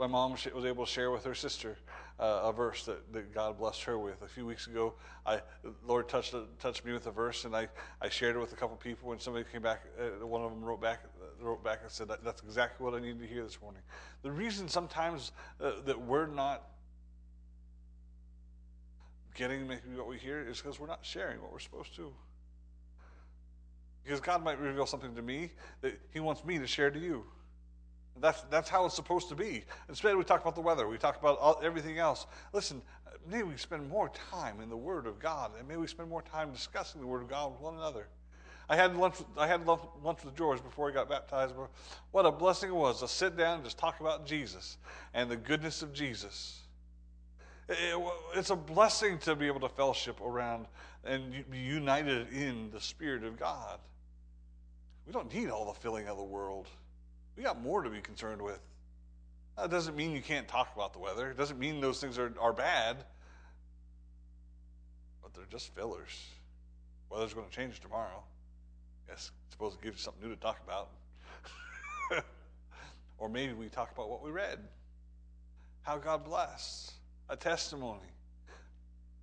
my 0.00 0.06
mom 0.06 0.32
was 0.32 0.64
able 0.64 0.86
to 0.86 0.90
share 0.90 1.10
with 1.10 1.24
her 1.24 1.34
sister 1.34 1.76
uh, 2.18 2.40
a 2.44 2.52
verse 2.52 2.86
that, 2.86 3.12
that 3.12 3.34
God 3.34 3.58
blessed 3.58 3.82
her 3.82 3.98
with. 3.98 4.22
A 4.22 4.28
few 4.28 4.46
weeks 4.46 4.66
ago, 4.66 4.94
I 5.26 5.42
Lord 5.86 6.08
touched 6.08 6.34
touched 6.58 6.86
me 6.86 6.94
with 6.94 7.06
a 7.06 7.10
verse, 7.10 7.44
and 7.44 7.54
I, 7.54 7.68
I 8.00 8.08
shared 8.08 8.34
it 8.34 8.38
with 8.38 8.54
a 8.54 8.56
couple 8.56 8.76
people. 8.76 9.12
And 9.12 9.20
somebody 9.20 9.44
came 9.52 9.60
back, 9.60 9.82
uh, 10.00 10.26
one 10.26 10.42
of 10.42 10.50
them 10.50 10.64
wrote 10.64 10.80
back 10.80 11.04
wrote 11.38 11.62
back 11.62 11.80
and 11.82 11.90
said, 11.90 12.08
"That's 12.24 12.42
exactly 12.42 12.82
what 12.82 12.94
I 12.94 13.00
needed 13.00 13.20
to 13.20 13.26
hear 13.26 13.44
this 13.44 13.60
morning." 13.60 13.82
The 14.22 14.32
reason 14.32 14.68
sometimes 14.68 15.32
uh, 15.60 15.72
that 15.84 16.00
we're 16.00 16.26
not 16.26 16.62
getting 19.34 19.68
maybe 19.68 19.80
what 19.96 20.08
we 20.08 20.16
hear 20.16 20.40
is 20.40 20.62
because 20.62 20.80
we're 20.80 20.86
not 20.86 21.00
sharing 21.02 21.42
what 21.42 21.52
we're 21.52 21.58
supposed 21.58 21.94
to. 21.96 22.10
Because 24.02 24.20
God 24.20 24.42
might 24.42 24.58
reveal 24.58 24.86
something 24.86 25.14
to 25.14 25.22
me 25.22 25.50
that 25.82 26.00
He 26.14 26.20
wants 26.20 26.42
me 26.42 26.58
to 26.58 26.66
share 26.66 26.90
to 26.90 26.98
you. 26.98 27.26
That's, 28.18 28.42
that's 28.50 28.68
how 28.68 28.84
it's 28.86 28.94
supposed 28.94 29.28
to 29.28 29.34
be. 29.34 29.64
Instead, 29.88 30.16
we 30.16 30.24
talk 30.24 30.40
about 30.42 30.54
the 30.54 30.60
weather. 30.60 30.88
We 30.88 30.98
talk 30.98 31.18
about 31.18 31.38
all, 31.38 31.60
everything 31.62 31.98
else. 31.98 32.26
Listen, 32.52 32.82
maybe 33.30 33.44
we 33.44 33.56
spend 33.56 33.88
more 33.88 34.10
time 34.30 34.60
in 34.60 34.68
the 34.68 34.76
Word 34.76 35.06
of 35.06 35.18
God, 35.18 35.52
and 35.58 35.66
maybe 35.66 35.80
we 35.80 35.86
spend 35.86 36.08
more 36.08 36.22
time 36.22 36.52
discussing 36.52 37.00
the 37.00 37.06
Word 37.06 37.22
of 37.22 37.28
God 37.28 37.52
with 37.52 37.60
one 37.60 37.74
another. 37.74 38.08
I 38.68 38.76
had 38.76 38.96
lunch. 38.96 39.16
I 39.36 39.48
had 39.48 39.66
lunch 39.66 40.24
with 40.24 40.36
George 40.36 40.62
before 40.62 40.88
he 40.88 40.94
got 40.94 41.08
baptized. 41.08 41.54
What 42.12 42.24
a 42.24 42.30
blessing 42.30 42.68
it 42.68 42.74
was 42.74 43.00
to 43.00 43.08
sit 43.08 43.36
down 43.36 43.56
and 43.56 43.64
just 43.64 43.78
talk 43.78 43.98
about 43.98 44.26
Jesus 44.26 44.78
and 45.12 45.28
the 45.28 45.36
goodness 45.36 45.82
of 45.82 45.92
Jesus. 45.92 46.60
It, 47.68 48.00
it's 48.36 48.50
a 48.50 48.56
blessing 48.56 49.18
to 49.20 49.34
be 49.34 49.48
able 49.48 49.60
to 49.60 49.68
fellowship 49.68 50.20
around 50.20 50.66
and 51.04 51.44
be 51.50 51.58
united 51.58 52.32
in 52.32 52.70
the 52.70 52.80
Spirit 52.80 53.24
of 53.24 53.38
God. 53.38 53.80
We 55.04 55.12
don't 55.12 55.34
need 55.34 55.50
all 55.50 55.72
the 55.72 55.80
filling 55.80 56.06
of 56.06 56.16
the 56.16 56.22
world. 56.22 56.68
We 57.36 57.42
got 57.42 57.60
more 57.60 57.82
to 57.82 57.90
be 57.90 58.00
concerned 58.00 58.42
with. 58.42 58.60
That 59.56 59.70
doesn't 59.70 59.96
mean 59.96 60.12
you 60.12 60.22
can't 60.22 60.48
talk 60.48 60.74
about 60.74 60.92
the 60.92 60.98
weather. 60.98 61.30
It 61.30 61.36
doesn't 61.36 61.58
mean 61.58 61.80
those 61.80 62.00
things 62.00 62.18
are, 62.18 62.32
are 62.40 62.52
bad. 62.52 62.96
But 65.22 65.34
they're 65.34 65.44
just 65.50 65.74
fillers. 65.74 66.26
Weather's 67.10 67.34
going 67.34 67.48
to 67.48 67.54
change 67.54 67.80
tomorrow. 67.80 68.22
Yes, 69.08 69.32
I 69.34 69.52
suppose 69.52 69.74
it 69.74 69.82
gives 69.82 69.98
you 69.98 70.02
something 70.02 70.22
new 70.22 70.34
to 70.34 70.40
talk 70.40 70.60
about. 70.64 70.90
or 73.18 73.28
maybe 73.28 73.52
we 73.52 73.68
talk 73.68 73.90
about 73.92 74.08
what 74.08 74.22
we 74.22 74.30
read, 74.30 74.58
how 75.82 75.98
God 75.98 76.24
blessed, 76.24 76.92
a 77.28 77.36
testimony. 77.36 78.00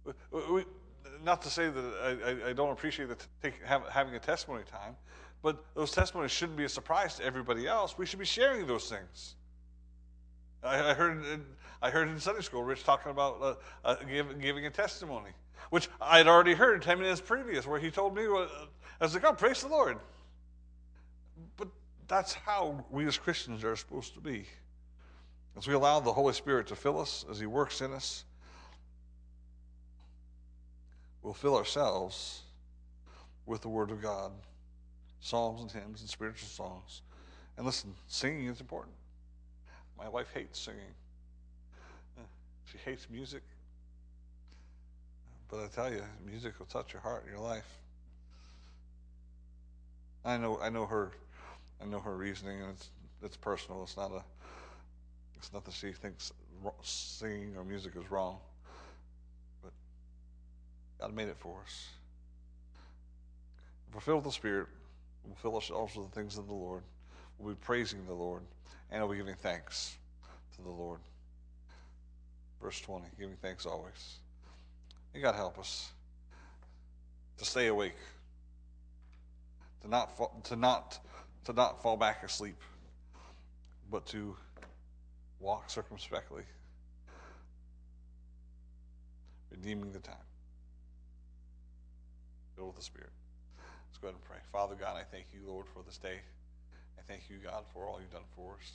We, 0.05 0.13
we, 0.51 0.65
not 1.23 1.41
to 1.41 1.49
say 1.49 1.69
that 1.69 2.39
I, 2.45 2.49
I, 2.49 2.53
don't 2.53 2.71
appreciate 2.71 3.09
the 3.09 3.51
have, 3.65 3.83
having 3.89 4.15
a 4.15 4.19
testimony 4.19 4.63
time, 4.69 4.95
but 5.41 5.63
those 5.75 5.91
testimonies 5.91 6.31
shouldn't 6.31 6.57
be 6.57 6.65
a 6.65 6.69
surprise 6.69 7.15
to 7.15 7.23
everybody 7.23 7.67
else. 7.67 7.97
We 7.97 8.05
should 8.05 8.19
be 8.19 8.25
sharing 8.25 8.65
those 8.65 8.89
things. 8.89 9.35
I, 10.63 10.91
I 10.91 10.93
heard, 10.93 11.23
in, 11.25 11.45
I 11.81 11.89
heard 11.89 12.07
in 12.07 12.19
Sunday 12.19 12.41
school 12.41 12.63
Rich 12.63 12.83
talking 12.83 13.11
about 13.11 13.41
uh, 13.41 13.55
uh, 13.85 13.95
give, 14.09 14.41
giving 14.41 14.65
a 14.65 14.71
testimony, 14.71 15.29
which 15.69 15.89
I 16.01 16.17
had 16.17 16.27
already 16.27 16.53
heard 16.53 16.81
ten 16.81 16.99
minutes 16.99 17.21
previous, 17.21 17.67
where 17.67 17.79
he 17.79 17.91
told 17.91 18.15
me, 18.15 18.25
uh, 18.25 18.47
I 18.99 19.03
was 19.03 19.13
like, 19.13 19.23
"Oh, 19.25 19.33
praise 19.33 19.61
the 19.61 19.67
Lord." 19.67 19.99
But 21.55 21.67
that's 22.07 22.33
how 22.33 22.83
we 22.89 23.05
as 23.05 23.17
Christians 23.17 23.63
are 23.63 23.75
supposed 23.75 24.15
to 24.15 24.19
be. 24.19 24.45
As 25.55 25.67
we 25.67 25.73
allow 25.73 25.99
the 25.99 26.13
Holy 26.13 26.33
Spirit 26.33 26.67
to 26.67 26.75
fill 26.75 26.99
us, 26.99 27.25
as 27.29 27.39
He 27.39 27.45
works 27.45 27.81
in 27.81 27.93
us, 27.93 28.25
we'll 31.21 31.33
fill 31.33 31.55
ourselves 31.55 32.41
with 33.45 33.61
the 33.61 33.69
Word 33.69 33.91
of 33.91 34.01
God 34.01 34.31
psalms 35.19 35.61
and 35.61 35.71
hymns 35.71 36.01
and 36.01 36.09
spiritual 36.09 36.47
songs. 36.47 37.01
And 37.57 37.65
listen, 37.65 37.93
singing 38.07 38.47
is 38.47 38.61
important. 38.61 38.95
My 39.97 40.07
wife 40.07 40.27
hates 40.33 40.59
singing. 40.59 40.93
She 42.65 42.77
hates 42.77 43.07
music. 43.09 43.41
But 45.49 45.63
I 45.63 45.67
tell 45.67 45.91
you, 45.91 46.03
music 46.25 46.59
will 46.59 46.65
touch 46.65 46.91
your 46.91 47.01
heart 47.01 47.23
and 47.23 47.31
your 47.31 47.41
life. 47.41 47.67
I 50.25 50.37
know 50.37 50.59
I 50.61 50.69
know 50.69 50.85
her 50.85 51.11
I 51.81 51.85
know 51.85 51.99
her 51.99 52.17
reasoning 52.17 52.61
and 52.61 52.71
it's 52.71 52.89
it's 53.23 53.37
personal. 53.37 53.83
It's 53.83 53.95
not 53.95 54.11
a 54.11 54.23
it's 55.37 55.53
not 55.53 55.63
that 55.65 55.73
she 55.73 55.93
thinks 55.93 56.33
singing 56.83 57.55
or 57.55 57.63
music 57.63 57.93
is 57.95 58.11
wrong. 58.11 58.37
But 59.63 59.71
God 60.99 61.15
made 61.15 61.29
it 61.29 61.37
for 61.37 61.61
us. 61.63 61.87
If 63.87 63.95
we're 63.95 64.01
filled 64.01 64.25
with 64.25 64.33
the 64.33 64.37
Spirit, 64.37 64.67
We'll 65.27 65.35
fill 65.35 65.55
ourselves 65.55 65.95
with 65.95 66.09
the 66.09 66.15
things 66.15 66.37
of 66.37 66.47
the 66.47 66.53
Lord. 66.53 66.83
We'll 67.37 67.53
be 67.53 67.59
praising 67.59 68.05
the 68.05 68.13
Lord, 68.13 68.43
and 68.89 69.01
we'll 69.01 69.11
be 69.11 69.17
giving 69.17 69.35
thanks 69.35 69.97
to 70.55 70.61
the 70.61 70.69
Lord. 70.69 71.01
Verse 72.61 72.79
20, 72.81 73.05
giving 73.19 73.35
thanks 73.41 73.65
always. 73.65 74.17
And 75.13 75.21
God 75.21 75.35
help 75.35 75.59
us 75.59 75.91
to 77.37 77.45
stay 77.45 77.67
awake, 77.67 77.97
to 79.81 79.89
not 79.89 80.15
fall, 80.17 80.39
to 80.45 80.55
not 80.55 80.99
to 81.45 81.53
not 81.53 81.81
fall 81.81 81.97
back 81.97 82.23
asleep, 82.23 82.59
but 83.91 84.05
to 84.07 84.35
walk 85.39 85.69
circumspectly, 85.69 86.43
redeeming 89.51 89.91
the 89.91 89.99
time. 89.99 90.15
Filled 92.55 92.69
with 92.69 92.77
the 92.77 92.83
Spirit. 92.83 93.11
Let's 93.97 94.03
go 94.03 94.09
ahead 94.09 94.21
and 94.21 94.29
pray. 94.29 94.37
Father 94.51 94.75
God, 94.77 94.95
I 94.95 95.01
thank 95.09 95.25
you, 95.33 95.41
Lord, 95.49 95.65
for 95.73 95.81
this 95.81 95.97
day. 95.97 96.21
I 96.99 97.01
thank 97.07 97.31
you, 97.31 97.37
God, 97.41 97.65
for 97.73 97.87
all 97.87 97.97
you've 97.99 98.13
done 98.13 98.29
for 98.35 98.53
us. 98.61 98.71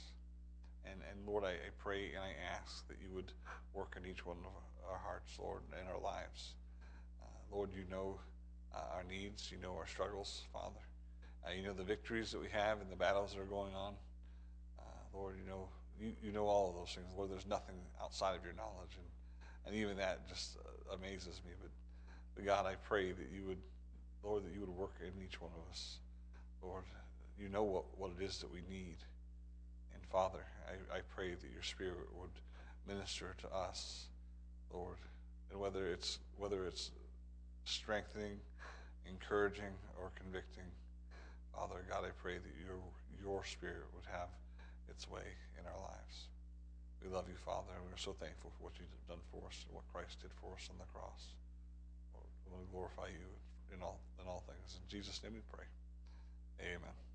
And, 0.85 0.99
and 1.09 1.25
Lord, 1.25 1.45
I, 1.45 1.51
I 1.51 1.71
pray 1.79 2.11
and 2.11 2.19
I 2.19 2.35
ask 2.59 2.89
that 2.89 2.97
you 3.01 3.07
would 3.15 3.31
work 3.73 3.95
in 3.97 4.05
each 4.11 4.27
one 4.27 4.39
of 4.39 4.51
our 4.91 4.99
hearts, 4.99 5.31
Lord, 5.39 5.63
and 5.79 5.89
our 5.89 6.01
lives. 6.01 6.55
Uh, 7.23 7.55
Lord, 7.55 7.71
you 7.73 7.85
know 7.89 8.19
uh, 8.75 8.97
our 8.97 9.05
needs, 9.05 9.53
you 9.53 9.59
know 9.63 9.77
our 9.79 9.87
struggles, 9.87 10.43
Father. 10.53 10.83
Uh, 11.47 11.53
you 11.55 11.63
know 11.63 11.73
the 11.73 11.85
victories 11.85 12.33
that 12.33 12.41
we 12.41 12.49
have 12.51 12.81
and 12.81 12.91
the 12.91 12.97
battles 12.97 13.33
that 13.33 13.41
are 13.41 13.45
going 13.45 13.77
on. 13.77 13.95
Uh, 14.81 14.83
Lord, 15.15 15.37
you 15.39 15.49
know 15.49 15.69
you, 16.01 16.15
you 16.21 16.33
know 16.33 16.47
all 16.49 16.71
of 16.71 16.75
those 16.75 16.97
things. 16.97 17.07
Lord, 17.17 17.31
there's 17.31 17.47
nothing 17.47 17.77
outside 18.03 18.35
of 18.35 18.43
your 18.43 18.55
knowledge, 18.55 18.99
and, 18.99 19.07
and 19.67 19.77
even 19.77 19.97
that 19.99 20.27
just 20.29 20.57
uh, 20.59 20.97
amazes 20.97 21.41
me. 21.47 21.53
But, 21.63 21.71
but 22.35 22.45
God, 22.45 22.67
I 22.67 22.75
pray 22.75 23.13
that 23.13 23.31
you 23.33 23.45
would 23.47 23.63
Lord, 24.23 24.45
that 24.45 24.55
you 24.55 24.61
would 24.61 24.71
work 24.71 24.95
in 25.01 25.13
each 25.23 25.41
one 25.41 25.51
of 25.55 25.71
us. 25.71 25.99
Lord, 26.63 26.85
you 27.39 27.49
know 27.49 27.65
what, 27.65 27.85
what 27.99 28.11
it 28.19 28.23
is 28.23 28.39
that 28.39 28.53
we 28.53 28.61
need. 28.71 28.97
And 29.95 30.03
Father, 30.11 30.45
I, 30.69 30.99
I 30.99 31.01
pray 31.15 31.31
that 31.31 31.53
your 31.53 31.63
Spirit 31.63 32.07
would 32.19 32.31
minister 32.87 33.35
to 33.43 33.49
us, 33.55 34.07
Lord. 34.73 34.97
And 35.51 35.61
whether 35.61 35.87
it's 35.89 36.19
whether 36.39 36.65
it's 36.67 36.91
strengthening, 37.65 38.39
encouraging, 39.07 39.75
or 40.01 40.11
convicting, 40.15 40.71
Father 41.55 41.85
God, 41.91 42.05
I 42.05 42.11
pray 42.23 42.35
that 42.39 42.55
your 42.65 42.79
your 43.21 43.45
Spirit 43.45 43.87
would 43.95 44.07
have 44.11 44.31
its 44.89 45.11
way 45.11 45.27
in 45.59 45.67
our 45.67 45.81
lives. 45.81 46.29
We 47.03 47.11
love 47.11 47.27
you, 47.29 47.35
Father, 47.35 47.75
and 47.75 47.83
we're 47.91 47.99
so 47.99 48.15
thankful 48.15 48.55
for 48.57 48.71
what 48.71 48.79
you've 48.79 49.09
done 49.09 49.23
for 49.35 49.43
us 49.51 49.67
and 49.67 49.75
what 49.75 49.85
Christ 49.91 50.23
did 50.23 50.31
for 50.39 50.55
us 50.55 50.71
on 50.71 50.79
the 50.79 50.87
cross. 50.95 51.35
Lord, 52.15 52.63
we 52.63 52.71
glorify 52.71 53.11
you 53.11 53.27
in 53.75 53.83
all 53.83 53.99
in 54.21 54.29
all 54.29 54.43
things. 54.47 54.79
In 54.83 54.89
Jesus' 54.89 55.23
name 55.23 55.35
we 55.35 55.41
pray. 55.53 55.67
Amen. 56.61 57.12